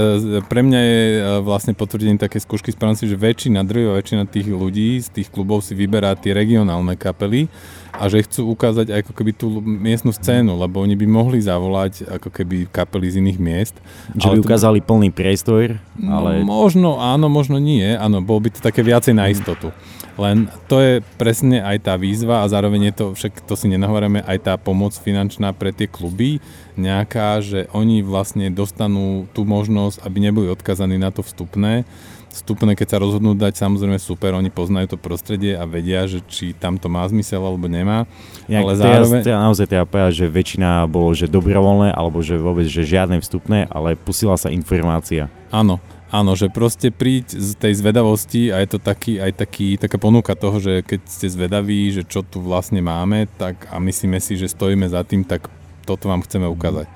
pre 0.46 0.62
mňa 0.62 0.80
je 0.80 1.02
e, 1.02 1.22
vlastne 1.42 1.74
potvrdenie 1.74 2.22
také 2.22 2.38
skúšky 2.38 2.70
správnosti, 2.70 3.10
že 3.10 3.18
väčšina, 3.18 3.66
drvivá 3.66 3.98
väčšina 3.98 4.30
tých 4.30 4.54
ľudí 4.54 5.02
z 5.02 5.10
tých 5.10 5.34
klubov 5.34 5.66
si 5.66 5.74
vyberá 5.74 6.14
tie 6.14 6.38
regionálne 6.38 6.94
kapely, 6.94 7.50
a 7.94 8.08
že 8.08 8.26
chcú 8.26 8.54
ukázať 8.54 8.94
ako 9.04 9.12
keby 9.12 9.32
tú 9.36 9.48
miestnu 9.62 10.14
scénu, 10.14 10.56
lebo 10.56 10.82
oni 10.82 10.94
by 10.96 11.06
mohli 11.10 11.40
zavolať 11.42 12.06
ako 12.08 12.30
keby 12.30 12.70
kapely 12.70 13.08
z 13.10 13.20
iných 13.20 13.40
miest. 13.40 13.76
Že 14.16 14.38
by 14.38 14.40
ukázali 14.46 14.80
to... 14.80 14.88
plný 14.88 15.10
priestor, 15.10 15.78
no, 15.98 16.10
ale... 16.10 16.42
No, 16.42 16.66
možno 16.66 17.02
áno, 17.02 17.28
možno 17.28 17.58
nie, 17.58 17.96
áno, 17.98 18.22
bolo 18.22 18.48
by 18.48 18.50
to 18.56 18.60
také 18.62 18.86
viacej 18.86 19.14
na 19.18 19.28
istotu. 19.28 19.74
Len 20.20 20.52
to 20.68 20.84
je 20.84 20.94
presne 21.16 21.64
aj 21.64 21.88
tá 21.88 21.96
výzva 21.96 22.44
a 22.44 22.52
zároveň 22.52 22.92
je 22.92 22.94
to, 22.94 23.06
však 23.16 23.40
to 23.48 23.56
si 23.56 23.72
nenahovoríme, 23.72 24.20
aj 24.28 24.38
tá 24.44 24.54
pomoc 24.60 24.92
finančná 24.92 25.56
pre 25.56 25.72
tie 25.72 25.88
kluby 25.88 26.44
nejaká, 26.76 27.40
že 27.40 27.72
oni 27.72 28.04
vlastne 28.04 28.52
dostanú 28.52 29.32
tú 29.32 29.48
možnosť, 29.48 30.04
aby 30.04 30.18
neboli 30.20 30.52
odkazaní 30.52 31.00
na 31.00 31.12
to 31.16 31.24
vstupné 31.24 31.88
Vstupné, 32.30 32.78
keď 32.78 32.88
sa 32.94 32.98
rozhodnú 33.02 33.34
dať, 33.34 33.58
samozrejme 33.58 33.98
super, 33.98 34.38
oni 34.38 34.54
poznajú 34.54 34.94
to 34.94 34.98
prostredie 35.02 35.58
a 35.58 35.66
vedia, 35.66 36.06
že 36.06 36.22
či 36.30 36.54
tam 36.54 36.78
to 36.78 36.86
má 36.86 37.02
zmysel 37.10 37.42
alebo 37.42 37.66
nemá. 37.66 38.06
Ja, 38.46 38.62
ale 38.62 38.78
zároveň... 38.78 39.26
Teda 39.26 39.42
naozaj 39.42 39.66
treba 39.66 39.90
povedať, 39.90 40.26
že 40.26 40.26
väčšina 40.30 40.86
bolo 40.86 41.10
že 41.18 41.26
dobrovoľné, 41.26 41.90
alebo 41.90 42.22
že 42.22 42.38
vôbec 42.38 42.70
že 42.70 42.86
žiadne 42.86 43.18
vstupné, 43.18 43.66
ale 43.74 43.98
pusila 43.98 44.38
sa 44.38 44.54
informácia. 44.54 45.28
Áno, 45.50 45.82
Áno, 46.10 46.34
že 46.34 46.50
proste 46.50 46.90
príď 46.90 47.38
z 47.38 47.54
tej 47.54 47.86
zvedavosti 47.86 48.50
a 48.50 48.66
je 48.66 48.74
to 48.74 48.80
taký, 48.82 49.22
aj 49.22 49.46
taký, 49.46 49.78
taká 49.78 50.02
ponuka 50.02 50.34
toho, 50.34 50.58
že 50.58 50.82
keď 50.82 51.06
ste 51.06 51.30
zvedaví, 51.30 51.94
že 51.94 52.02
čo 52.02 52.26
tu 52.26 52.42
vlastne 52.42 52.82
máme, 52.82 53.30
tak 53.38 53.70
a 53.70 53.78
myslíme 53.78 54.18
si, 54.18 54.34
že 54.34 54.50
stojíme 54.50 54.90
za 54.90 55.06
tým, 55.06 55.22
tak 55.22 55.46
toto 55.86 56.10
vám 56.10 56.26
chceme 56.26 56.50
ukázať. 56.50 56.90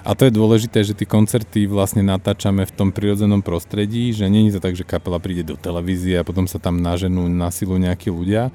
A 0.00 0.16
to 0.16 0.24
je 0.24 0.32
dôležité, 0.32 0.80
že 0.80 0.96
tie 0.96 1.04
koncerty 1.04 1.68
vlastne 1.68 2.00
natáčame 2.00 2.64
v 2.64 2.72
tom 2.72 2.88
prirodzenom 2.88 3.44
prostredí, 3.44 4.16
že 4.16 4.24
je 4.24 4.54
to 4.56 4.64
tak, 4.64 4.72
že 4.72 4.88
kapela 4.88 5.20
príde 5.20 5.44
do 5.44 5.60
televízie 5.60 6.16
a 6.16 6.24
potom 6.24 6.48
sa 6.48 6.56
tam 6.56 6.80
naženú 6.80 7.28
na 7.28 7.52
silu 7.52 7.76
nejakí 7.76 8.08
ľudia. 8.08 8.48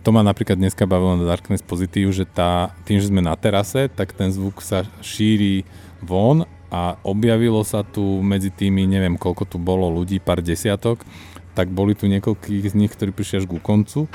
To 0.00 0.16
ma 0.16 0.24
napríklad 0.24 0.56
dneska 0.56 0.88
bavilo 0.88 1.20
na 1.20 1.28
Darkness 1.28 1.60
Positive, 1.60 2.08
že 2.08 2.24
tá, 2.24 2.72
tým, 2.88 3.04
že 3.04 3.12
sme 3.12 3.20
na 3.20 3.36
terase, 3.36 3.92
tak 3.92 4.16
ten 4.16 4.32
zvuk 4.32 4.64
sa 4.64 4.88
šíri 5.04 5.68
von 6.00 6.48
a 6.72 6.96
objavilo 7.04 7.60
sa 7.60 7.84
tu 7.84 8.24
medzi 8.24 8.48
tými, 8.48 8.88
neviem 8.88 9.20
koľko 9.20 9.44
tu 9.44 9.56
bolo 9.60 9.92
ľudí, 9.92 10.16
pár 10.16 10.40
desiatok, 10.40 11.04
tak 11.52 11.68
boli 11.68 11.92
tu 11.92 12.08
niekoľkých 12.08 12.72
z 12.72 12.74
nich, 12.80 12.88
ktorí 12.88 13.12
prišli 13.12 13.44
až 13.44 13.46
ku 13.50 13.60
koncu 13.60 14.08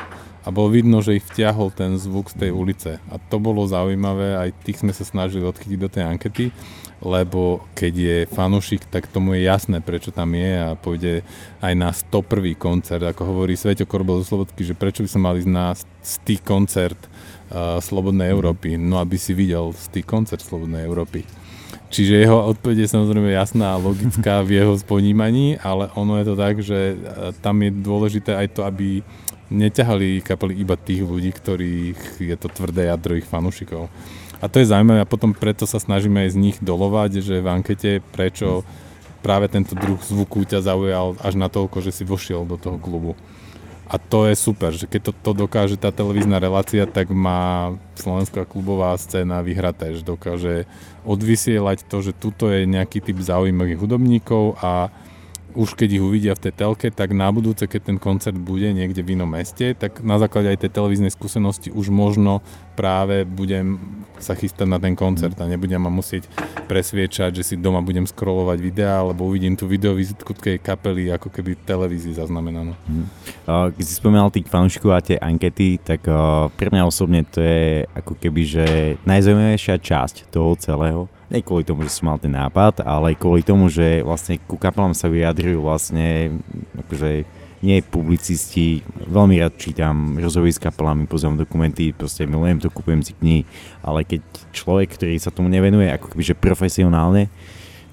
a 0.46 0.54
bolo 0.54 0.70
vidno, 0.70 1.02
že 1.02 1.18
ich 1.18 1.26
vtiahol 1.26 1.74
ten 1.74 1.98
zvuk 1.98 2.30
z 2.30 2.46
tej 2.46 2.52
ulice. 2.54 3.02
A 3.10 3.18
to 3.18 3.42
bolo 3.42 3.66
zaujímavé, 3.66 4.38
aj 4.38 4.54
tých 4.62 4.86
sme 4.86 4.94
sa 4.94 5.02
snažili 5.02 5.42
odchytiť 5.42 5.80
do 5.82 5.90
tej 5.90 6.04
ankety, 6.06 6.46
lebo 7.02 7.66
keď 7.74 7.94
je 7.98 8.18
fanúšik, 8.30 8.86
tak 8.88 9.10
tomu 9.10 9.36
je 9.36 9.50
jasné, 9.50 9.82
prečo 9.82 10.14
tam 10.14 10.38
je 10.38 10.54
a 10.62 10.78
pôjde 10.78 11.26
aj 11.66 11.74
na 11.74 11.90
101. 11.90 12.54
koncert, 12.56 13.04
ako 13.04 13.26
hovorí 13.26 13.58
Sveto 13.58 13.90
Korbel 13.90 14.22
zo 14.22 14.38
Slobodky, 14.38 14.62
že 14.62 14.78
prečo 14.78 15.02
by 15.02 15.10
som 15.10 15.26
mali 15.26 15.42
ísť 15.42 15.52
na 15.52 15.74
tých 16.24 16.42
koncert 16.46 16.98
uh, 17.50 17.82
Slobodnej 17.82 18.30
Európy, 18.30 18.78
no 18.78 19.02
aby 19.02 19.18
si 19.18 19.34
videl 19.34 19.74
tých 19.92 20.06
koncert 20.06 20.46
Slobodnej 20.46 20.86
Európy. 20.86 21.26
Čiže 21.96 22.28
jeho 22.28 22.50
odpoveď 22.52 22.86
je 22.86 22.94
samozrejme 22.98 23.30
jasná 23.32 23.78
a 23.78 23.82
logická 23.82 24.42
v 24.42 24.60
jeho 24.60 24.74
sponímaní, 24.76 25.62
ale 25.62 25.88
ono 25.96 26.18
je 26.20 26.26
to 26.26 26.36
tak, 26.36 26.56
že 26.60 26.98
tam 27.40 27.62
je 27.62 27.72
dôležité 27.72 28.36
aj 28.36 28.48
to, 28.58 28.62
aby 28.66 29.00
neťahali 29.50 30.26
kapely 30.26 30.58
iba 30.58 30.74
tých 30.78 31.06
ľudí, 31.06 31.32
ktorých 31.34 32.22
je 32.22 32.36
to 32.38 32.48
tvrdé 32.50 32.90
jadro 32.90 33.18
ich 33.18 33.28
fanúšikov. 33.28 33.90
A 34.44 34.46
to 34.52 34.60
je 34.60 34.70
zaujímavé 34.70 35.02
a 35.02 35.10
potom 35.10 35.32
preto 35.32 35.64
sa 35.66 35.80
snažíme 35.80 36.28
aj 36.28 36.36
z 36.36 36.42
nich 36.42 36.58
dolovať, 36.60 37.24
že 37.24 37.42
v 37.42 37.48
ankete 37.48 37.92
prečo 38.14 38.68
práve 39.26 39.50
tento 39.50 39.74
druh 39.74 39.98
zvuku 39.98 40.46
ťa 40.46 40.62
zaujal 40.62 41.18
až 41.18 41.34
na 41.34 41.50
toľko, 41.50 41.82
že 41.82 41.90
si 41.90 42.04
vošiel 42.06 42.46
do 42.46 42.62
toho 42.62 42.78
klubu. 42.78 43.18
A 43.86 44.02
to 44.02 44.26
je 44.26 44.34
super, 44.34 44.74
že 44.74 44.90
keď 44.90 45.10
to, 45.10 45.12
to 45.14 45.32
dokáže 45.46 45.78
tá 45.78 45.94
televízna 45.94 46.42
relácia, 46.42 46.90
tak 46.90 47.14
má 47.14 47.78
slovenská 47.94 48.50
klubová 48.50 48.98
scéna 48.98 49.46
vyhraté, 49.46 49.94
že 49.94 50.02
dokáže 50.02 50.66
odvysielať 51.06 51.86
to, 51.86 52.02
že 52.02 52.18
tuto 52.18 52.50
je 52.50 52.66
nejaký 52.66 52.98
typ 52.98 53.22
zaujímavých 53.22 53.78
hudobníkov 53.78 54.58
a 54.58 54.90
už 55.56 55.80
keď 55.80 55.90
ich 55.98 56.04
uvidia 56.04 56.36
v 56.36 56.44
tej 56.48 56.54
telke, 56.54 56.88
tak 56.92 57.16
na 57.16 57.32
budúce, 57.32 57.66
keď 57.66 57.82
ten 57.90 57.98
koncert 57.98 58.36
bude 58.36 58.68
niekde 58.76 59.02
v 59.02 59.16
inom 59.16 59.32
meste, 59.32 59.72
tak 59.74 60.04
na 60.04 60.20
základe 60.20 60.52
aj 60.52 60.68
tej 60.68 60.72
televíznej 60.76 61.10
skúsenosti 61.10 61.72
už 61.72 61.90
možno 61.90 62.44
práve 62.76 63.24
budem 63.24 63.80
sa 64.20 64.36
chystať 64.36 64.68
na 64.68 64.76
ten 64.84 65.00
koncert 65.00 65.40
a 65.40 65.48
nebudem 65.48 65.80
ma 65.80 65.88
musieť 65.88 66.28
presviečať, 66.68 67.40
že 67.40 67.44
si 67.44 67.56
doma 67.56 67.80
budem 67.80 68.04
scrollovať 68.04 68.58
videá, 68.60 69.00
alebo 69.00 69.32
uvidím 69.32 69.56
tú 69.56 69.64
videovizitku 69.64 70.36
tej 70.36 70.60
kapely 70.60 71.08
ako 71.16 71.32
keby 71.32 71.56
v 71.56 71.64
televízii 71.64 72.20
zaznamenanú. 72.20 72.76
Hmm. 72.88 73.08
Keď 73.48 73.86
si 73.88 73.96
spomínal 73.96 74.28
tých 74.28 74.52
fanúšikov 74.52 74.92
a 74.92 75.00
tie 75.00 75.16
ankety, 75.16 75.80
tak 75.80 76.04
pre 76.60 76.68
mňa 76.68 76.84
osobne 76.84 77.24
to 77.24 77.40
je 77.40 77.88
ako 77.96 78.20
keby, 78.20 78.42
že 78.44 78.66
najzaujímavejšia 79.08 79.80
časť 79.80 80.28
toho 80.28 80.60
celého 80.60 81.08
nie 81.30 81.42
kvôli 81.42 81.66
tomu, 81.66 81.82
že 81.86 81.94
som 81.94 82.14
mal 82.14 82.22
ten 82.22 82.34
nápad, 82.34 82.86
ale 82.86 83.18
kvôli 83.18 83.42
tomu, 83.42 83.66
že 83.72 84.06
vlastne 84.06 84.38
ku 84.46 84.56
kapelám 84.62 84.94
sa 84.94 85.10
vyjadrujú 85.10 85.62
vlastne 85.66 86.38
akože 86.86 87.26
nie 87.66 87.82
publicisti, 87.82 88.86
veľmi 89.10 89.42
rád 89.42 89.58
čítam 89.58 90.22
rozhovory 90.22 90.54
s 90.54 90.62
kapelami, 90.62 91.10
pozerám 91.10 91.42
dokumenty, 91.42 91.90
proste 91.98 92.30
milujem 92.30 92.62
to, 92.62 92.70
kúpujem 92.70 93.02
si 93.02 93.18
knihy, 93.18 93.42
ale 93.82 94.06
keď 94.06 94.22
človek, 94.54 94.94
ktorý 94.94 95.18
sa 95.18 95.34
tomu 95.34 95.50
nevenuje 95.50 95.90
ako 95.90 96.14
keby, 96.14 96.24
že 96.30 96.38
profesionálne, 96.38 97.26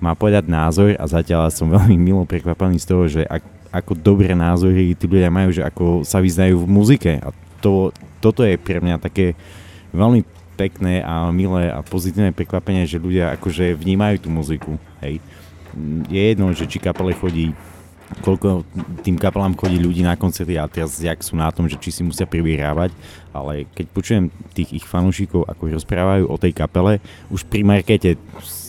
má 0.03 0.19
povedať 0.19 0.51
názor 0.51 0.93
a 0.99 1.05
zatiaľ 1.07 1.49
som 1.49 1.71
veľmi 1.71 1.95
milo 1.95 2.27
prekvapený 2.27 2.83
z 2.83 2.87
toho, 2.91 3.05
že 3.07 3.23
ak, 3.25 3.41
ako 3.71 3.97
dobré 3.97 4.35
názory 4.35 4.93
tí 4.99 5.07
ľudia 5.09 5.31
majú, 5.33 5.55
že 5.55 5.63
ako 5.65 6.03
sa 6.03 6.19
vyznajú 6.21 6.59
v 6.59 6.69
muzike. 6.69 7.13
A 7.23 7.31
to, 7.63 7.95
toto 8.19 8.43
je 8.43 8.59
pre 8.59 8.83
mňa 8.83 8.99
také 8.99 9.39
veľmi 9.95 10.27
pekné 10.55 11.01
a 11.03 11.29
milé 11.33 11.73
a 11.73 11.81
pozitívne 11.81 12.35
prekvapenie, 12.35 12.85
že 12.85 13.01
ľudia 13.01 13.35
akože 13.37 13.77
vnímajú 13.77 14.17
tú 14.25 14.29
muziku, 14.29 14.73
hej. 15.01 15.19
Je 16.13 16.21
jedno, 16.21 16.53
že 16.53 16.69
či 16.69 16.77
kapele 16.77 17.17
chodí 17.17 17.57
koľko 18.21 18.69
tým 19.01 19.17
kapelám 19.17 19.57
chodí 19.57 19.81
ľudí 19.81 20.05
na 20.05 20.21
koncerty 20.21 20.61
a 20.61 20.69
teraz 20.69 21.01
jak 21.01 21.17
sú 21.25 21.33
na 21.33 21.49
tom, 21.49 21.65
že 21.65 21.81
či 21.81 21.89
si 21.89 22.03
musia 22.05 22.29
privierávať, 22.29 22.93
ale 23.33 23.65
keď 23.73 23.87
počujem 23.89 24.25
tých 24.53 24.77
ich 24.77 24.85
fanúšikov, 24.85 25.49
ako 25.49 25.73
rozprávajú 25.73 26.29
o 26.29 26.37
tej 26.37 26.53
kapele, 26.53 27.01
už 27.33 27.49
pri 27.49 27.65
markete 27.65 28.21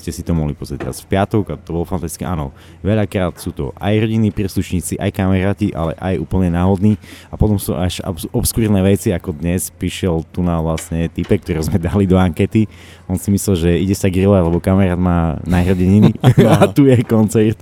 ste 0.04 0.12
si 0.12 0.20
to 0.20 0.36
mohli 0.36 0.52
pozrieť 0.52 0.84
teraz 0.84 1.00
v 1.00 1.16
piatok 1.16 1.44
a 1.48 1.56
to 1.56 1.72
bolo 1.72 1.88
fantastické. 1.88 2.28
Áno, 2.28 2.52
veľakrát 2.84 3.39
sú 3.39 3.56
to 3.56 3.72
aj 3.80 4.04
rodinní 4.04 4.36
príslušníci, 4.36 5.00
aj 5.00 5.16
kamaráti, 5.16 5.72
ale 5.72 5.96
aj 5.96 6.20
úplne 6.20 6.52
náhodní 6.52 7.00
a 7.32 7.39
potom 7.39 7.56
sú 7.56 7.72
až 7.72 8.04
obskúrne 8.36 8.84
veci, 8.84 9.16
ako 9.16 9.32
dnes 9.32 9.72
prišiel 9.72 10.28
tu 10.28 10.44
na 10.44 10.60
vlastne 10.60 11.08
type, 11.08 11.32
ktorý 11.32 11.63
sme 11.63 11.80
dali 11.80 12.04
do 12.04 12.20
ankety. 12.20 12.68
On 13.08 13.16
si 13.16 13.32
myslel, 13.32 13.56
že 13.56 13.70
ide 13.80 13.96
sa 13.96 14.12
grillovať, 14.12 14.44
lebo 14.44 14.60
kamarát 14.60 15.00
má 15.00 15.39
najhrdininy 15.48 16.20
a 16.52 16.68
tu 16.68 16.84
je 16.92 17.00
koncert. 17.08 17.56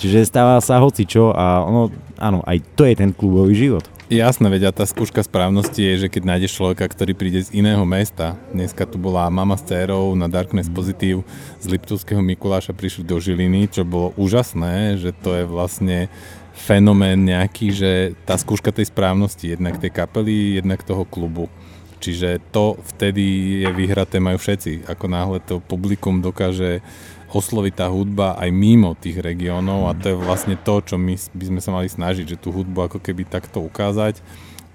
Čiže 0.00 0.24
stáva 0.24 0.56
sa 0.64 0.80
hoci 0.80 1.04
čo 1.04 1.36
a 1.36 1.60
ono, 1.68 1.92
áno, 2.16 2.40
aj 2.48 2.64
to 2.78 2.88
je 2.88 2.94
ten 2.96 3.12
klubový 3.12 3.52
život. 3.52 3.84
Jasné, 4.08 4.48
veď 4.48 4.72
a 4.72 4.72
tá 4.72 4.88
skúška 4.88 5.20
správnosti 5.20 5.84
je, 5.84 5.94
že 6.00 6.08
keď 6.08 6.22
nájdeš 6.24 6.56
človeka, 6.56 6.88
ktorý 6.88 7.12
príde 7.12 7.44
z 7.44 7.52
iného 7.52 7.84
mesta, 7.84 8.40
dneska 8.56 8.88
tu 8.88 8.96
bola 8.96 9.28
mama 9.28 9.52
s 9.52 9.68
dcerou 9.68 10.16
na 10.16 10.32
Darkness 10.32 10.72
Positive 10.72 11.28
z 11.60 11.66
Liptovského 11.68 12.24
Mikuláša 12.24 12.72
prišli 12.72 13.04
do 13.04 13.20
Žiliny, 13.20 13.68
čo 13.68 13.84
bolo 13.84 14.16
úžasné, 14.16 14.96
že 14.96 15.12
to 15.12 15.36
je 15.36 15.44
vlastne 15.44 16.08
fenomén 16.56 17.20
nejaký, 17.20 17.68
že 17.68 17.92
tá 18.24 18.40
skúška 18.40 18.72
tej 18.72 18.88
správnosti, 18.88 19.52
jednak 19.52 19.76
tej 19.76 19.92
kapely, 19.92 20.56
jednak 20.56 20.80
toho 20.88 21.04
klubu. 21.04 21.52
Čiže 21.98 22.38
to 22.54 22.78
vtedy 22.94 23.58
je 23.66 23.70
vyhraté 23.74 24.22
majú 24.22 24.38
všetci. 24.38 24.86
Ako 24.86 25.10
náhle 25.10 25.42
to 25.42 25.58
publikum 25.58 26.22
dokáže 26.22 26.80
osloviť 27.28 27.74
tá 27.76 27.86
hudba 27.92 28.40
aj 28.40 28.48
mimo 28.48 28.96
tých 28.96 29.20
regiónov 29.20 29.92
a 29.92 29.92
to 29.92 30.14
je 30.14 30.16
vlastne 30.16 30.56
to, 30.56 30.80
čo 30.80 30.96
my 30.96 31.12
by 31.12 31.44
sme 31.44 31.60
sa 31.60 31.70
mali 31.74 31.88
snažiť, 31.90 32.24
že 32.24 32.40
tú 32.40 32.48
hudbu 32.54 32.88
ako 32.88 32.98
keby 33.04 33.28
takto 33.28 33.60
ukázať. 33.60 34.24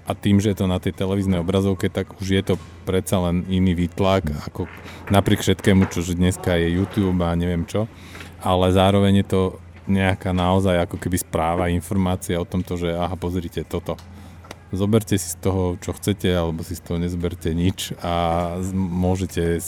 A 0.04 0.12
tým, 0.12 0.36
že 0.36 0.52
je 0.52 0.60
to 0.60 0.68
na 0.68 0.76
tej 0.76 0.92
televíznej 0.92 1.40
obrazovke, 1.40 1.88
tak 1.88 2.12
už 2.20 2.28
je 2.28 2.42
to 2.44 2.54
predsa 2.84 3.24
len 3.24 3.48
iný 3.48 3.72
výtlak, 3.72 4.28
ako 4.52 4.68
napriek 5.08 5.40
všetkému, 5.40 5.88
čo 5.88 6.04
dneska 6.04 6.60
je 6.60 6.76
YouTube 6.76 7.24
a 7.24 7.32
neviem 7.32 7.64
čo, 7.64 7.88
ale 8.44 8.68
zároveň 8.68 9.24
je 9.24 9.26
to 9.32 9.42
nejaká 9.88 10.36
naozaj 10.36 10.76
ako 10.84 11.00
keby 11.00 11.16
správa, 11.16 11.72
informácia 11.72 12.36
o 12.36 12.44
tomto, 12.44 12.76
že 12.76 12.92
aha, 12.92 13.16
pozrite 13.16 13.64
toto 13.64 13.96
zoberte 14.74 15.18
si 15.18 15.28
z 15.30 15.38
toho, 15.40 15.80
čo 15.80 15.94
chcete, 15.96 16.30
alebo 16.30 16.62
si 16.66 16.76
z 16.76 16.82
toho 16.84 16.98
nezoberte 17.00 17.50
nič 17.50 17.94
a 18.02 18.56
môžete 18.74 19.58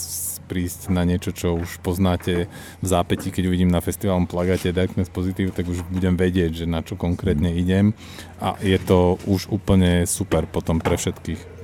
prísť 0.47 0.87
na 0.87 1.03
niečo, 1.03 1.35
čo 1.35 1.59
už 1.59 1.83
poznáte 1.83 2.47
v 2.79 2.85
zápäti, 2.87 3.35
keď 3.35 3.51
uvidím 3.51 3.67
na 3.67 3.83
festivalom 3.83 4.23
plagáte 4.23 4.71
Darkness 4.71 5.11
Positive, 5.11 5.51
tak 5.51 5.67
už 5.67 5.83
budem 5.91 6.15
vedieť, 6.15 6.63
že 6.63 6.65
na 6.65 6.79
čo 6.79 6.95
konkrétne 6.95 7.51
idem 7.51 7.91
a 8.39 8.55
je 8.63 8.79
to 8.79 9.19
už 9.27 9.51
úplne 9.51 10.07
super 10.07 10.47
potom 10.47 10.79
pre 10.79 10.95
všetkých. 10.95 11.56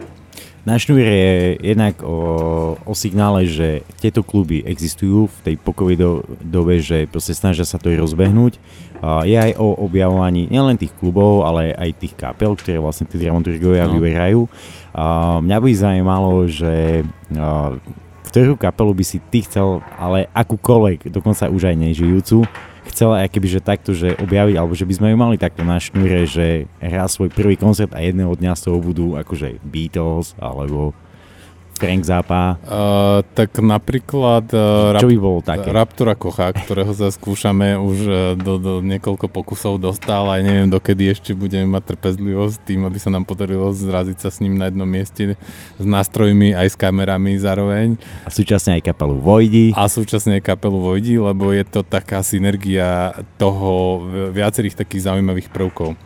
Náš 0.63 0.87
šnúr 0.87 1.03
je 1.03 1.27
jednak 1.59 1.99
o, 1.99 2.79
o 2.87 2.93
signále, 2.95 3.43
že 3.43 3.83
tieto 3.99 4.23
kluby 4.23 4.63
existujú 4.63 5.27
v 5.27 5.37
tej 5.43 5.55
pokovej 5.59 5.99
do, 5.99 6.11
dobe, 6.39 6.79
že 6.79 7.03
proste 7.11 7.35
snažia 7.35 7.67
sa 7.67 7.75
to 7.75 7.91
rozbehnúť. 7.91 8.55
A 9.03 9.27
je 9.27 9.35
aj 9.35 9.59
o 9.59 9.75
objavovaní 9.83 10.47
nielen 10.47 10.79
tých 10.79 10.95
klubov, 10.95 11.43
ale 11.43 11.75
aj 11.75 11.99
tých 11.99 12.15
kapel, 12.15 12.55
ktoré 12.55 12.79
vlastne 12.79 13.03
tí 13.03 13.19
dramaturgovia 13.19 13.91
no. 13.91 13.99
vyberajú. 13.99 14.41
A 14.95 15.37
mňa 15.43 15.57
by 15.59 15.69
zaujímalo, 15.75 16.47
že 16.47 17.03
a, 17.35 17.75
ktorú 18.31 18.55
kapelu 18.55 18.95
by 18.95 19.03
si 19.03 19.19
ty 19.19 19.43
chcel, 19.43 19.83
ale 19.99 20.31
akúkoľvek, 20.31 21.11
dokonca 21.11 21.51
už 21.51 21.69
aj 21.69 21.75
nežijúcu, 21.75 22.47
chcela 22.89 23.23
aj 23.23 23.29
keby, 23.31 23.47
že 23.47 23.59
takto, 23.63 23.91
že 23.95 24.15
objaviť, 24.19 24.55
alebo 24.57 24.73
že 24.73 24.87
by 24.87 24.93
sme 24.95 25.07
ju 25.13 25.17
mali 25.19 25.35
takto 25.39 25.61
na 25.63 25.77
šnúre, 25.79 26.25
že 26.27 26.65
hrá 26.79 27.07
svoj 27.07 27.31
prvý 27.31 27.55
koncert 27.55 27.91
a 27.95 28.03
jedného 28.03 28.33
dňa 28.35 28.53
z 28.55 28.61
toho 28.69 28.79
budú 28.81 29.15
akože 29.19 29.61
Beatles, 29.63 30.35
alebo 30.39 30.95
Frank 31.83 32.03
Zappa. 32.07 32.55
Uh, 32.63 33.19
tak 33.35 33.59
napríklad 33.59 34.47
uh, 34.55 34.95
Čo 34.95 35.11
by 35.11 35.17
bolo 35.19 35.39
také? 35.43 35.67
Raptora 35.67 36.15
Kocha, 36.15 36.55
ktorého 36.55 36.95
sa 36.95 37.11
skúšame 37.11 37.75
už 37.75 37.97
uh, 38.07 38.15
do, 38.39 38.55
do 38.55 38.73
niekoľko 38.79 39.27
pokusov 39.27 39.83
dostal 39.83 40.31
aj 40.31 40.47
neviem 40.47 40.71
dokedy 40.71 41.11
ešte 41.11 41.35
budeme 41.35 41.67
mať 41.67 41.91
trpezlivosť 41.91 42.63
tým, 42.63 42.87
aby 42.87 42.97
sa 43.03 43.11
nám 43.11 43.27
podarilo 43.27 43.75
zraziť 43.75 44.17
sa 44.23 44.31
s 44.31 44.39
ním 44.39 44.55
na 44.55 44.71
jednom 44.71 44.87
mieste 44.87 45.35
s 45.75 45.85
nástrojmi 45.85 46.55
aj 46.55 46.71
s 46.71 46.75
kamerami 46.79 47.35
zároveň. 47.35 47.99
A 48.23 48.31
súčasne 48.31 48.79
aj 48.79 48.87
kapelu 48.87 49.19
Vojdi. 49.19 49.75
A 49.75 49.91
súčasne 49.91 50.39
aj 50.39 50.55
kapelu 50.55 50.79
Vojdi, 50.79 51.19
lebo 51.19 51.51
je 51.51 51.67
to 51.67 51.83
taká 51.83 52.23
synergia 52.23 53.11
toho 53.35 53.99
viacerých 54.31 54.79
takých 54.79 55.11
zaujímavých 55.11 55.51
prvkov. 55.51 55.99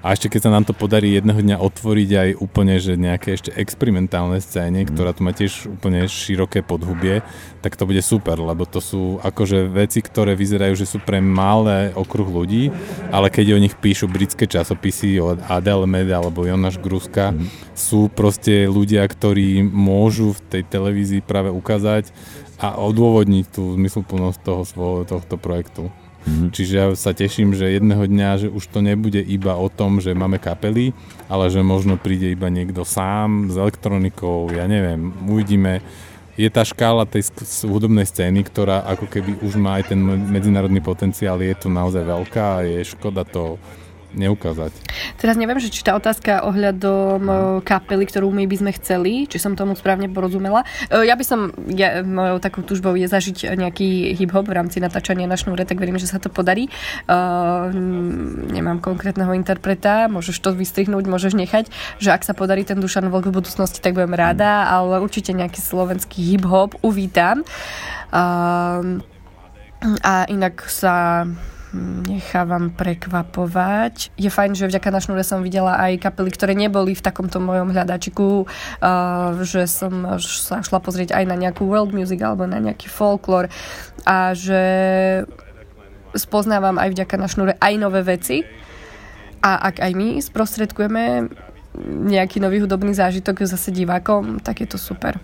A 0.00 0.16
ešte 0.16 0.32
keď 0.32 0.48
sa 0.48 0.54
nám 0.56 0.64
to 0.64 0.72
podarí 0.72 1.12
jedného 1.12 1.44
dňa 1.44 1.56
otvoriť 1.60 2.10
aj 2.16 2.30
úplne, 2.40 2.80
že 2.80 2.96
nejaké 2.96 3.36
ešte 3.36 3.52
experimentálne 3.52 4.40
scéne, 4.40 4.84
mm. 4.84 4.96
ktorá 4.96 5.12
tu 5.12 5.20
má 5.20 5.36
tiež 5.36 5.68
úplne 5.68 6.08
široké 6.08 6.64
podhubie, 6.64 7.20
tak 7.60 7.76
to 7.76 7.84
bude 7.84 8.00
super, 8.00 8.40
lebo 8.40 8.64
to 8.64 8.80
sú 8.80 9.20
akože 9.20 9.68
veci, 9.68 10.00
ktoré 10.00 10.32
vyzerajú, 10.32 10.72
že 10.72 10.88
sú 10.88 11.04
pre 11.04 11.20
malé 11.20 11.92
okruh 11.92 12.24
ľudí, 12.24 12.72
ale 13.12 13.28
keď 13.28 13.52
o 13.52 13.62
nich 13.62 13.76
píšu 13.76 14.08
britské 14.08 14.48
časopisy 14.48 15.20
od 15.20 15.44
Adele 15.52 15.84
Med 15.84 16.08
alebo 16.08 16.48
Jonáš 16.48 16.80
Gruska, 16.80 17.36
mm. 17.36 17.76
sú 17.76 18.08
proste 18.08 18.64
ľudia, 18.72 19.04
ktorí 19.04 19.60
môžu 19.60 20.32
v 20.32 20.40
tej 20.48 20.62
televízii 20.64 21.20
práve 21.20 21.52
ukázať 21.52 22.08
a 22.56 22.76
odôvodniť 22.80 23.44
tú 23.52 23.76
zmysluplnosť 23.76 24.38
toho 24.40 24.62
svojho, 24.64 25.04
tohto 25.04 25.36
projektu. 25.36 25.92
Mm-hmm. 26.20 26.48
Čiže 26.52 26.74
ja 26.76 26.86
sa 26.92 27.16
teším, 27.16 27.56
že 27.56 27.72
jedného 27.80 28.04
dňa, 28.04 28.46
že 28.46 28.48
už 28.52 28.68
to 28.68 28.84
nebude 28.84 29.20
iba 29.24 29.56
o 29.56 29.72
tom, 29.72 30.04
že 30.04 30.12
máme 30.12 30.36
kapely, 30.36 30.92
ale 31.32 31.48
že 31.48 31.64
možno 31.64 31.96
príde 31.96 32.28
iba 32.32 32.52
niekto 32.52 32.84
sám 32.84 33.48
s 33.48 33.56
elektronikou, 33.56 34.52
ja 34.52 34.68
neviem, 34.68 35.12
uvidíme. 35.24 35.80
Je 36.36 36.48
tá 36.48 36.64
škála 36.64 37.04
tej 37.04 37.28
hudobnej 37.68 38.08
scény, 38.08 38.44
ktorá 38.48 38.84
ako 38.88 39.08
keby 39.08 39.44
už 39.44 39.60
má 39.60 39.80
aj 39.80 39.92
ten 39.92 40.00
medzinárodný 40.04 40.80
potenciál, 40.80 41.40
je 41.40 41.52
tu 41.56 41.68
naozaj 41.68 42.04
veľká 42.04 42.44
a 42.60 42.64
je 42.64 42.80
škoda 42.84 43.28
to 43.28 43.60
neukázať. 44.14 44.72
Teraz 45.18 45.38
neviem, 45.38 45.62
že 45.62 45.70
či 45.70 45.86
tá 45.86 45.94
otázka 45.94 46.42
ohľadom 46.46 47.20
e, 47.22 47.32
kapely, 47.62 48.04
ktorú 48.06 48.30
my 48.34 48.44
by 48.50 48.56
sme 48.58 48.70
chceli, 48.74 49.30
či 49.30 49.38
som 49.38 49.54
tomu 49.54 49.78
správne 49.78 50.10
porozumela. 50.10 50.66
E, 50.90 51.06
ja 51.06 51.14
by 51.14 51.24
som, 51.24 51.54
ja, 51.70 52.02
mojou 52.02 52.42
takou 52.42 52.62
túžbou 52.66 52.94
je 52.98 53.06
zažiť 53.06 53.54
nejaký 53.54 54.18
hip-hop 54.18 54.50
v 54.50 54.56
rámci 54.56 54.82
natáčania 54.82 55.30
na 55.30 55.38
šnúre, 55.38 55.62
tak 55.62 55.78
verím, 55.78 56.00
že 56.00 56.10
sa 56.10 56.18
to 56.18 56.32
podarí. 56.32 56.66
Uh, 57.06 57.70
nemám 58.50 58.82
konkrétneho 58.82 59.32
interpreta, 59.36 60.10
môžeš 60.10 60.40
to 60.42 60.50
vystrihnúť, 60.54 61.06
môžeš 61.06 61.36
nechať, 61.38 61.70
že 62.02 62.10
ak 62.10 62.26
sa 62.26 62.34
podarí 62.34 62.66
ten 62.66 62.78
Dušan 62.78 63.08
Vlk 63.08 63.30
v 63.30 63.36
budúcnosti, 63.42 63.78
tak 63.78 63.94
budem 63.94 64.14
rada, 64.16 64.66
ale 64.68 65.00
určite 65.00 65.32
nejaký 65.32 65.60
slovenský 65.62 66.36
hip-hop 66.36 66.76
uvítam. 66.82 67.46
Uh, 68.10 69.00
a 70.04 70.28
inak 70.28 70.68
sa 70.68 71.24
nechávam 72.06 72.74
prekvapovať. 72.74 74.10
Je 74.18 74.26
fajn, 74.26 74.58
že 74.58 74.66
vďaka 74.66 74.88
na 74.90 75.00
šnúre 75.00 75.22
som 75.22 75.42
videla 75.42 75.78
aj 75.78 76.02
kapely, 76.02 76.30
ktoré 76.34 76.52
neboli 76.58 76.98
v 76.98 77.04
takomto 77.04 77.38
mojom 77.38 77.70
hľadačiku, 77.70 78.44
uh, 78.44 79.38
že 79.46 79.70
som 79.70 80.18
sa 80.18 80.62
šla 80.62 80.78
pozrieť 80.82 81.14
aj 81.14 81.24
na 81.30 81.36
nejakú 81.38 81.66
world 81.66 81.94
music 81.94 82.18
alebo 82.22 82.46
na 82.46 82.58
nejaký 82.58 82.90
folklór 82.90 83.46
a 84.02 84.34
že 84.34 84.62
spoznávam 86.18 86.74
aj 86.78 86.90
vďaka 86.90 87.14
na 87.14 87.28
šnúre 87.30 87.52
aj 87.62 87.74
nové 87.78 88.02
veci 88.02 88.42
a 89.40 89.70
ak 89.70 89.78
aj 89.78 89.92
my 89.94 90.18
sprostredkujeme 90.18 91.30
nejaký 92.10 92.42
nový 92.42 92.66
hudobný 92.66 92.90
zážitok 92.92 93.46
zase 93.46 93.70
divákom, 93.70 94.42
tak 94.42 94.66
je 94.66 94.68
to 94.68 94.78
super 94.78 95.22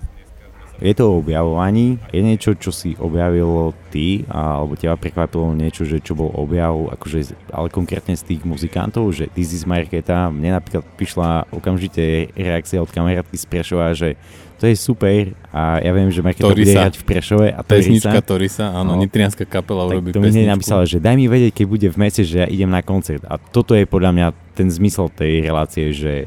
je 0.76 0.92
to 0.92 1.04
o 1.08 1.18
objavovaní, 1.24 1.96
je 2.12 2.20
niečo, 2.20 2.52
čo 2.56 2.68
si 2.68 2.92
objavilo 3.00 3.72
ty, 3.88 4.28
alebo 4.28 4.76
teba 4.76 5.00
prekvapilo 5.00 5.56
niečo, 5.56 5.88
že 5.88 6.04
čo 6.04 6.12
bol 6.12 6.28
objav, 6.36 6.92
akože, 6.92 7.32
ale 7.48 7.72
konkrétne 7.72 8.12
z 8.12 8.34
tých 8.34 8.42
muzikantov, 8.44 9.08
že 9.16 9.32
This 9.32 9.56
is 9.56 9.64
Marketa, 9.64 10.28
mne 10.28 10.60
napríklad 10.60 10.84
prišla 11.00 11.48
okamžite 11.48 12.28
reakcia 12.36 12.84
od 12.84 12.92
kamarátky 12.92 13.36
z 13.36 13.46
Prešova, 13.48 13.96
že 13.96 14.20
to 14.56 14.64
je 14.68 14.76
super 14.76 15.36
a 15.52 15.80
ja 15.84 15.92
viem, 15.92 16.08
že 16.08 16.24
Marketa 16.24 16.48
Torisa. 16.48 16.60
bude 16.60 16.72
hrať 16.76 16.94
v 16.96 17.04
Prešove 17.04 17.46
a 17.52 17.60
Torisa. 17.60 17.72
Pesnička 17.72 18.20
Torisa, 18.24 18.64
áno, 18.72 18.96
no, 18.96 19.00
nitrianská 19.00 19.44
kapela 19.48 19.84
urobí 19.84 20.12
to 20.12 20.20
pesničku. 20.20 20.44
mi 20.44 20.48
napísala, 20.48 20.82
že 20.88 21.00
daj 21.00 21.16
mi 21.16 21.28
vedieť, 21.28 21.52
keď 21.60 21.66
bude 21.68 21.88
v 21.92 21.96
meste, 22.00 22.24
že 22.24 22.44
ja 22.44 22.46
idem 22.48 22.68
na 22.68 22.80
koncert 22.80 23.24
a 23.28 23.36
toto 23.40 23.72
je 23.76 23.84
podľa 23.84 24.12
mňa 24.12 24.26
ten 24.56 24.68
zmysel 24.72 25.12
tej 25.12 25.44
relácie, 25.44 25.92
že 25.92 26.24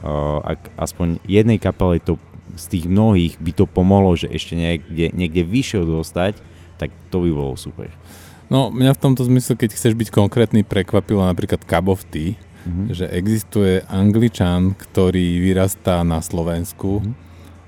uh, 0.00 0.40
ak 0.40 0.72
aspoň 0.80 1.20
jednej 1.28 1.60
kapele 1.60 2.00
to 2.00 2.16
z 2.56 2.64
tých 2.72 2.84
mnohých 2.88 3.36
by 3.38 3.52
to 3.52 3.64
pomohlo, 3.68 4.16
že 4.16 4.32
ešte 4.32 4.56
niekde, 4.56 5.12
niekde 5.12 5.44
vyššie 5.44 5.84
dostať, 5.84 6.40
tak 6.76 6.92
to 7.12 7.22
by 7.22 7.30
bolo 7.32 7.54
super. 7.56 7.92
No, 8.46 8.70
mňa 8.70 8.94
v 8.94 9.02
tomto 9.02 9.26
zmysle, 9.26 9.58
keď 9.58 9.74
chceš 9.74 9.98
byť 9.98 10.08
konkrétny, 10.14 10.62
prekvapilo 10.62 11.24
napríklad 11.26 11.66
Cup 11.66 11.90
of 11.90 12.06
Tea, 12.06 12.38
mm-hmm. 12.38 12.86
že 12.94 13.10
existuje 13.10 13.82
angličan, 13.90 14.78
ktorý 14.78 15.42
vyrastá 15.42 16.06
na 16.06 16.22
Slovensku 16.22 17.02
mm-hmm. 17.02 17.14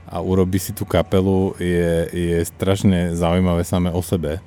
a 0.06 0.16
urobí 0.22 0.62
si 0.62 0.70
tú 0.70 0.86
kapelu, 0.86 1.58
je, 1.58 1.92
je 2.14 2.38
strašne 2.46 3.14
zaujímavé 3.18 3.66
same 3.66 3.90
o 3.90 3.98
sebe. 4.02 4.38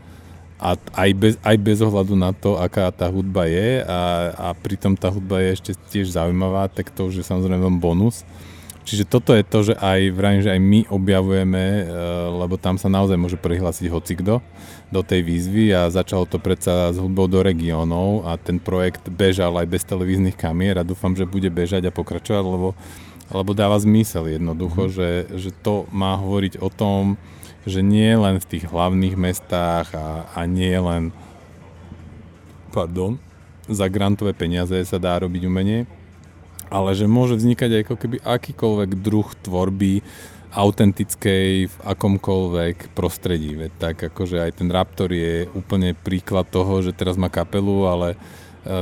A 0.62 0.78
aj 0.78 1.10
bez, 1.18 1.34
aj 1.42 1.58
bez 1.58 1.82
ohľadu 1.82 2.14
na 2.14 2.32
to, 2.38 2.54
aká 2.54 2.94
tá 2.94 3.10
hudba 3.10 3.50
je 3.50 3.82
a, 3.82 4.30
a 4.38 4.48
pritom 4.54 4.94
tá 4.94 5.10
hudba 5.10 5.42
je 5.42 5.50
ešte 5.58 5.72
tiež 5.90 6.14
zaujímavá, 6.14 6.70
tak 6.70 6.94
to 6.94 7.10
už 7.10 7.18
je 7.20 7.26
samozrejme 7.26 7.82
bonus. 7.82 8.22
Čiže 8.82 9.06
toto 9.06 9.38
je 9.38 9.46
to, 9.46 9.60
že 9.72 9.74
aj 9.78 10.00
vrajím, 10.10 10.42
že 10.42 10.54
aj 10.58 10.62
my 10.62 10.80
objavujeme, 10.90 11.64
eh, 11.64 11.86
lebo 12.34 12.58
tam 12.58 12.82
sa 12.82 12.90
naozaj 12.90 13.18
môže 13.18 13.38
prihlásiť 13.38 13.88
hocikdo 13.94 14.42
do 14.90 15.02
tej 15.06 15.22
výzvy 15.24 15.72
a 15.72 15.88
začalo 15.88 16.28
to 16.28 16.42
predsa 16.42 16.92
s 16.92 16.98
hudbou 16.98 17.30
do 17.30 17.40
regiónov 17.40 18.28
a 18.28 18.36
ten 18.36 18.60
projekt 18.60 19.08
bežal 19.08 19.56
aj 19.56 19.68
bez 19.70 19.84
televíznych 19.88 20.36
kamier 20.36 20.82
a 20.82 20.88
dúfam, 20.88 21.16
že 21.16 21.30
bude 21.30 21.48
bežať 21.48 21.88
a 21.88 21.96
pokračovať, 21.96 22.44
lebo, 22.44 22.70
lebo 23.32 23.52
dáva 23.56 23.80
zmysel 23.80 24.28
jednoducho, 24.28 24.90
mm. 24.90 24.92
že, 24.92 25.10
že 25.38 25.50
to 25.64 25.88
má 25.94 26.18
hovoriť 26.20 26.60
o 26.60 26.68
tom, 26.68 27.16
že 27.64 27.86
nie 27.86 28.12
len 28.18 28.42
v 28.42 28.50
tých 28.58 28.66
hlavných 28.68 29.16
mestách 29.16 29.94
a, 29.94 30.26
a 30.34 30.44
nie 30.50 30.74
len 30.74 31.14
pardon, 32.74 33.22
za 33.70 33.86
grantové 33.88 34.34
peniaze 34.34 34.74
sa 34.84 34.98
dá 34.98 35.22
robiť 35.22 35.46
umenie, 35.46 35.86
ale 36.72 36.96
že 36.96 37.06
môže 37.06 37.36
vznikať 37.36 37.84
ako 37.84 37.96
keby 38.00 38.18
akýkoľvek 38.24 38.90
druh 39.04 39.28
tvorby 39.44 40.00
autentickej 40.52 41.72
v 41.72 41.76
akomkoľvek 41.84 42.92
prostredí. 42.92 43.56
Veď 43.56 43.72
tak 43.80 43.96
akože 44.12 44.44
aj 44.44 44.52
ten 44.60 44.68
Raptor 44.68 45.12
je 45.12 45.48
úplne 45.56 45.96
príklad 45.96 46.48
toho, 46.52 46.84
že 46.84 46.92
teraz 46.92 47.16
má 47.16 47.32
kapelu, 47.32 47.88
ale 47.88 48.08
e, 48.12 48.18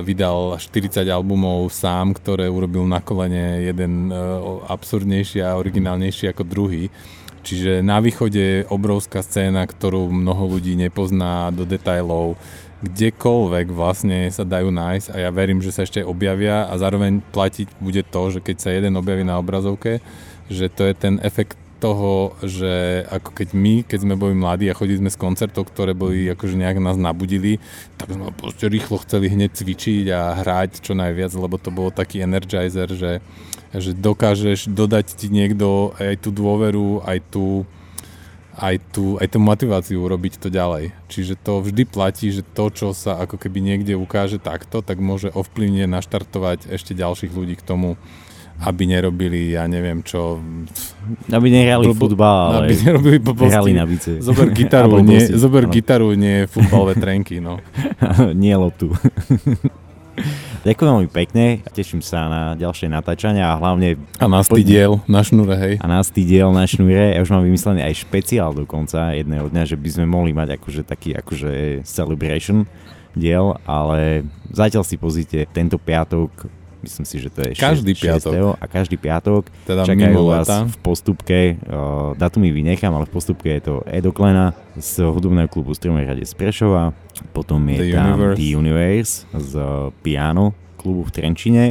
vydal 0.01 0.57
40 0.57 1.05
albumov 1.05 1.69
sám, 1.69 2.17
ktoré 2.17 2.49
urobil 2.49 2.89
na 2.89 3.01
kolene 3.05 3.69
jeden 3.69 4.09
e, 4.09 4.13
absurdnejší 4.65 5.45
a 5.45 5.61
originálnejší 5.61 6.33
ako 6.33 6.43
druhý. 6.45 6.89
Čiže 7.45 7.85
na 7.85 8.01
východe 8.03 8.65
je 8.65 8.67
obrovská 8.67 9.23
scéna, 9.23 9.63
ktorú 9.63 10.11
mnoho 10.11 10.59
ľudí 10.59 10.75
nepozná 10.75 11.53
do 11.53 11.63
detajlov 11.63 12.35
kdekoľvek 12.79 13.67
vlastne 13.75 14.31
sa 14.31 14.47
dajú 14.47 14.71
nájsť 14.71 15.07
a 15.11 15.27
ja 15.27 15.29
verím, 15.35 15.59
že 15.59 15.75
sa 15.75 15.83
ešte 15.83 15.99
objavia 15.99 16.63
a 16.63 16.73
zároveň 16.79 17.19
platiť 17.35 17.75
bude 17.83 18.03
to, 18.07 18.21
že 18.31 18.39
keď 18.39 18.55
sa 18.59 18.69
jeden 18.71 18.95
objaví 18.95 19.27
na 19.27 19.35
obrazovke, 19.35 19.99
že 20.47 20.71
to 20.71 20.87
je 20.87 20.93
ten 20.95 21.19
efekt 21.19 21.59
toho, 21.79 22.35
že 22.43 23.03
ako 23.07 23.31
keď 23.31 23.49
my, 23.55 23.75
keď 23.87 23.99
sme 24.03 24.15
boli 24.19 24.35
mladí 24.35 24.67
a 24.67 24.75
chodili 24.75 24.99
sme 24.99 25.11
z 25.11 25.19
koncertov, 25.19 25.71
ktoré 25.71 25.95
boli 25.95 26.27
akože 26.27 26.59
nejak 26.59 26.83
nás 26.83 26.99
nabudili, 26.99 27.57
tak 27.95 28.11
sme 28.11 28.35
proste 28.35 28.67
rýchlo 28.67 28.99
chceli 29.07 29.31
hneď 29.31 29.55
cvičiť 29.55 30.05
a 30.11 30.35
hrať 30.43 30.83
čo 30.83 30.91
najviac, 30.93 31.31
lebo 31.39 31.55
to 31.55 31.71
bolo 31.71 31.89
taký 31.89 32.19
energizer, 32.19 32.91
že, 32.91 33.23
že 33.71 33.95
dokážeš 33.95 34.67
dodať 34.67 35.15
ti 35.15 35.31
niekto 35.31 35.95
aj 35.95 36.19
tú 36.19 36.35
dôveru, 36.35 37.07
aj 37.07 37.23
tú 37.31 37.63
aj 38.59 38.75
tú, 38.91 39.15
aj 39.17 39.27
tú 39.31 39.39
motiváciu 39.39 39.97
urobiť 40.03 40.37
to 40.37 40.51
ďalej. 40.51 40.91
Čiže 41.07 41.39
to 41.39 41.63
vždy 41.63 41.87
platí, 41.87 42.27
že 42.29 42.43
to, 42.43 42.67
čo 42.69 42.91
sa 42.91 43.23
ako 43.23 43.39
keby 43.39 43.63
niekde 43.63 43.95
ukáže 43.95 44.37
takto, 44.37 44.83
tak 44.83 44.99
môže 44.99 45.31
ovplyvne 45.31 45.87
naštartovať 45.87 46.67
ešte 46.67 46.91
ďalších 46.91 47.31
ľudí 47.31 47.55
k 47.55 47.63
tomu, 47.63 47.95
aby 48.59 48.83
nerobili, 48.91 49.55
ja 49.55 49.63
neviem 49.71 50.03
čo... 50.03 50.43
Aby 51.31 51.47
nehrali 51.47 51.87
blbo, 51.87 52.11
futbal, 52.11 52.67
aby 52.67 52.75
nerobili 52.75 53.17
hrali 53.23 53.71
na 53.71 53.87
bice. 53.87 54.19
Zober 54.19 54.51
gitaru, 54.59 54.99
nie, 54.99 55.23
zober 55.31 55.63
gitaru, 55.71 56.11
nie 56.19 56.43
futbalové 56.43 56.99
trenky, 56.99 57.39
no. 57.39 57.63
nie 58.43 58.51
loptu. 58.51 58.91
Ďakujem 60.59 60.89
veľmi 60.91 61.11
pekne 61.11 61.63
teším 61.71 62.03
sa 62.03 62.27
na 62.27 62.41
ďalšie 62.59 62.91
natáčania 62.91 63.55
a 63.55 63.55
hlavne... 63.55 63.95
A 64.19 64.27
na 64.27 64.43
diel 64.43 64.99
na 65.07 65.23
šnúre, 65.23 65.55
hej. 65.55 65.73
A 65.79 65.87
na 65.87 66.03
diel 66.03 66.51
na 66.51 66.67
šnúre. 66.67 67.15
Ja 67.15 67.23
už 67.23 67.31
mám 67.31 67.47
vymyslený 67.47 67.79
aj 67.79 68.03
špeciál 68.03 68.51
dokonca 68.51 69.15
jedného 69.15 69.47
dňa, 69.47 69.63
že 69.63 69.79
by 69.79 69.89
sme 69.95 70.05
mohli 70.11 70.35
mať 70.35 70.59
akože 70.59 70.81
taký 70.83 71.15
akože 71.15 71.87
celebration 71.87 72.67
diel, 73.15 73.55
ale 73.63 74.27
zatiaľ 74.51 74.83
si 74.83 74.99
pozrite 74.99 75.47
tento 75.55 75.79
piatok 75.79 76.58
Myslím 76.79 77.03
si, 77.03 77.19
že 77.19 77.27
to 77.27 77.43
je 77.43 77.59
Každý 77.59 77.91
6, 77.91 78.03
piatok. 78.07 78.33
6. 78.55 78.63
a 78.63 78.65
každý 78.65 78.95
piatok 78.95 79.43
Teda 79.67 79.83
čakajú 79.83 80.15
vás 80.23 80.47
leta. 80.47 80.57
v 80.63 80.77
postupke, 80.79 81.39
uh, 81.67 82.15
datumy 82.15 82.55
vynechám, 82.55 82.95
ale 82.95 83.03
v 83.03 83.11
postupke 83.11 83.51
je 83.59 83.61
to 83.67 83.75
Edo 83.83 84.15
Klena 84.15 84.55
z 84.79 85.03
hudobného 85.03 85.51
klubu 85.51 85.75
Stromorade 85.75 86.23
z 86.23 86.33
Prešova, 86.39 86.95
potom 87.35 87.59
je 87.67 87.83
The 87.83 87.91
tam 87.91 88.05
Universe. 88.15 88.37
The 88.39 88.47
Universe 88.55 89.13
z 89.35 89.53
Piano 89.99 90.45
klubu 90.79 91.03
v 91.03 91.11
Trenčine 91.11 91.65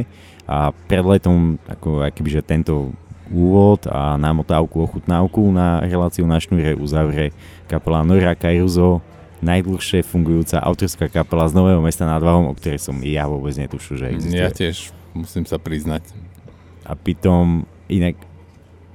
a 0.45 0.69
pred 0.69 1.01
letom 1.01 1.57
ako 1.65 2.05
akoby, 2.05 2.29
že 2.29 2.41
tento 2.45 2.93
úvod 3.29 3.85
a 3.85 4.17
námotávku, 4.17 4.81
ochutnávku 4.81 5.53
na 5.53 5.81
reláciu 5.85 6.25
na 6.25 6.41
šnúre 6.41 6.73
uzavre 6.73 7.29
kapela 7.69 8.01
Nora 8.01 8.33
Kairuzo, 8.33 9.01
najdlhšie 9.39 10.01
fungujúca 10.01 10.59
autorská 10.59 11.07
kapela 11.07 11.45
z 11.47 11.53
Nového 11.53 11.79
mesta 11.79 12.03
nad 12.03 12.19
Váhom, 12.19 12.49
o 12.49 12.57
ktorej 12.57 12.81
som 12.81 12.97
ja 13.05 13.29
vôbec 13.29 13.53
netušil, 13.55 13.95
že 14.01 14.05
existuje. 14.11 14.41
Ja 14.41 14.49
tiež 14.49 14.91
musím 15.13 15.45
sa 15.45 15.57
priznať. 15.61 16.05
A 16.85 16.97
pritom, 16.97 17.65
inak 17.89 18.17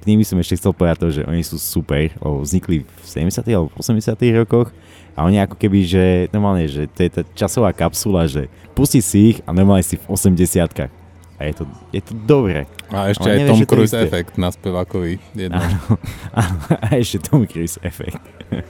k 0.05 0.13
nimi 0.13 0.21
som 0.21 0.37
ešte 0.37 0.61
chcel 0.61 0.69
povedať 0.77 0.97
to, 1.01 1.07
že 1.09 1.21
oni 1.25 1.41
sú 1.41 1.57
super, 1.57 2.13
lebo 2.21 2.45
vznikli 2.45 2.85
v 2.85 3.05
70. 3.05 3.41
alebo 3.49 3.73
80. 3.73 4.13
rokoch 4.37 4.69
a 5.17 5.25
oni 5.25 5.41
ako 5.41 5.57
keby, 5.57 5.79
že 5.81 6.03
normálne, 6.29 6.69
že 6.69 6.85
to 6.91 6.99
je 7.01 7.09
tá 7.09 7.21
časová 7.33 7.73
kapsula, 7.73 8.29
že 8.29 8.51
pusti 8.77 9.01
si 9.01 9.33
ich 9.33 9.37
a 9.47 9.55
normálne 9.55 9.81
si 9.81 9.97
v 9.97 10.05
80 10.05 10.91
A 11.39 11.41
je 11.47 11.53
to, 11.57 11.63
je 11.89 12.01
to 12.05 12.13
dobré. 12.27 12.69
A 12.93 13.09
ešte 13.09 13.25
Ale 13.25 13.33
aj 13.33 13.39
nevieš, 13.41 13.49
Tom 13.49 13.59
to 13.63 13.71
Cruise 13.71 13.95
efekt 13.97 14.33
na 14.37 14.49
spevákovi. 14.53 15.13
Jedno. 15.33 15.57
Áno, 15.57 15.79
áno, 16.43 16.59
a 16.69 16.85
ešte 16.99 17.17
Tom 17.25 17.41
Cruise 17.49 17.81
efekt. 17.81 18.21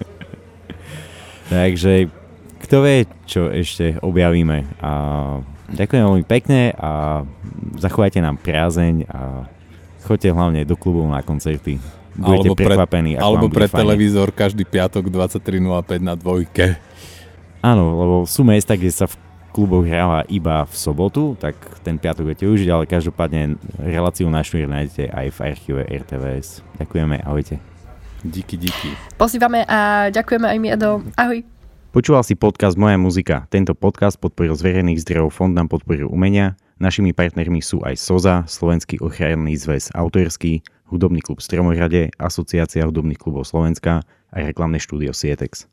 Takže 1.51 2.07
kto 2.63 2.75
vie, 2.79 3.05
čo 3.27 3.51
ešte 3.51 3.99
objavíme. 4.01 4.65
A 4.79 4.91
ďakujem 5.69 6.03
veľmi 6.03 6.25
pekne 6.25 6.73
a 6.75 7.23
zachovajte 7.77 8.19
nám 8.19 8.37
priazeň 8.37 9.07
a 9.07 9.49
choďte 10.03 10.29
hlavne 10.29 10.61
do 10.63 10.75
klubov 10.77 11.09
na 11.09 11.21
koncerty. 11.21 11.81
Budete 12.15 12.47
Alebo 12.47 12.55
pre- 12.55 12.67
prekvapení, 12.71 13.11
ako 13.17 13.23
Alebo 13.25 13.45
vám 13.47 13.51
bude 13.51 13.57
pre 13.57 13.67
fajne. 13.67 13.81
televízor 13.83 14.27
každý 14.31 14.63
piatok 14.63 15.11
23.05 15.11 15.99
na 15.99 16.15
dvojke. 16.15 16.79
Áno, 17.59 17.83
lebo 17.91 18.15
sú 18.23 18.45
miesta, 18.45 18.77
kde 18.77 18.93
sa 18.93 19.09
v 19.09 19.17
kluboch 19.51 19.87
hráva 19.87 20.27
iba 20.27 20.63
v 20.63 20.73
sobotu, 20.75 21.35
tak 21.35 21.55
ten 21.81 21.95
piatok 21.95 22.27
viete 22.27 22.45
užiť, 22.45 22.67
ale 22.67 22.83
každopádne 22.85 23.55
reláciu 23.79 24.27
na 24.27 24.43
šnúr 24.43 24.67
nájdete 24.67 25.07
aj 25.07 25.27
v 25.31 25.37
archíve 25.41 25.81
RTVS. 25.81 26.59
Ďakujeme, 26.79 27.23
ahojte. 27.23 27.59
Díky, 28.23 28.57
díky. 28.57 28.89
Pozývame 29.15 29.63
a 29.63 30.09
ďakujeme 30.11 30.47
aj 30.49 30.57
my, 30.59 30.67
Edo. 30.71 30.91
Ahoj. 31.15 31.54
Počúval 31.95 32.27
si 32.27 32.35
podcast 32.35 32.75
Moja 32.75 32.99
muzika. 32.99 33.47
Tento 33.47 33.71
podcast 33.71 34.19
podporil 34.19 34.51
z 34.51 34.67
verejných 34.67 34.99
zdrojov 34.99 35.31
Fond 35.31 35.55
na 35.55 35.63
podporu 35.63 36.11
umenia. 36.11 36.59
Našimi 36.75 37.15
partnermi 37.15 37.63
sú 37.63 37.79
aj 37.87 37.95
SOZA, 37.95 38.43
Slovenský 38.51 38.99
ochranný 38.99 39.55
zväz 39.55 39.95
autorský, 39.95 40.59
Hudobný 40.91 41.23
klub 41.23 41.39
Stromorade, 41.39 42.11
Asociácia 42.19 42.83
hudobných 42.83 43.15
klubov 43.15 43.47
Slovenska 43.47 44.03
a 44.27 44.35
reklamné 44.43 44.83
štúdio 44.83 45.15
Sietex. 45.15 45.71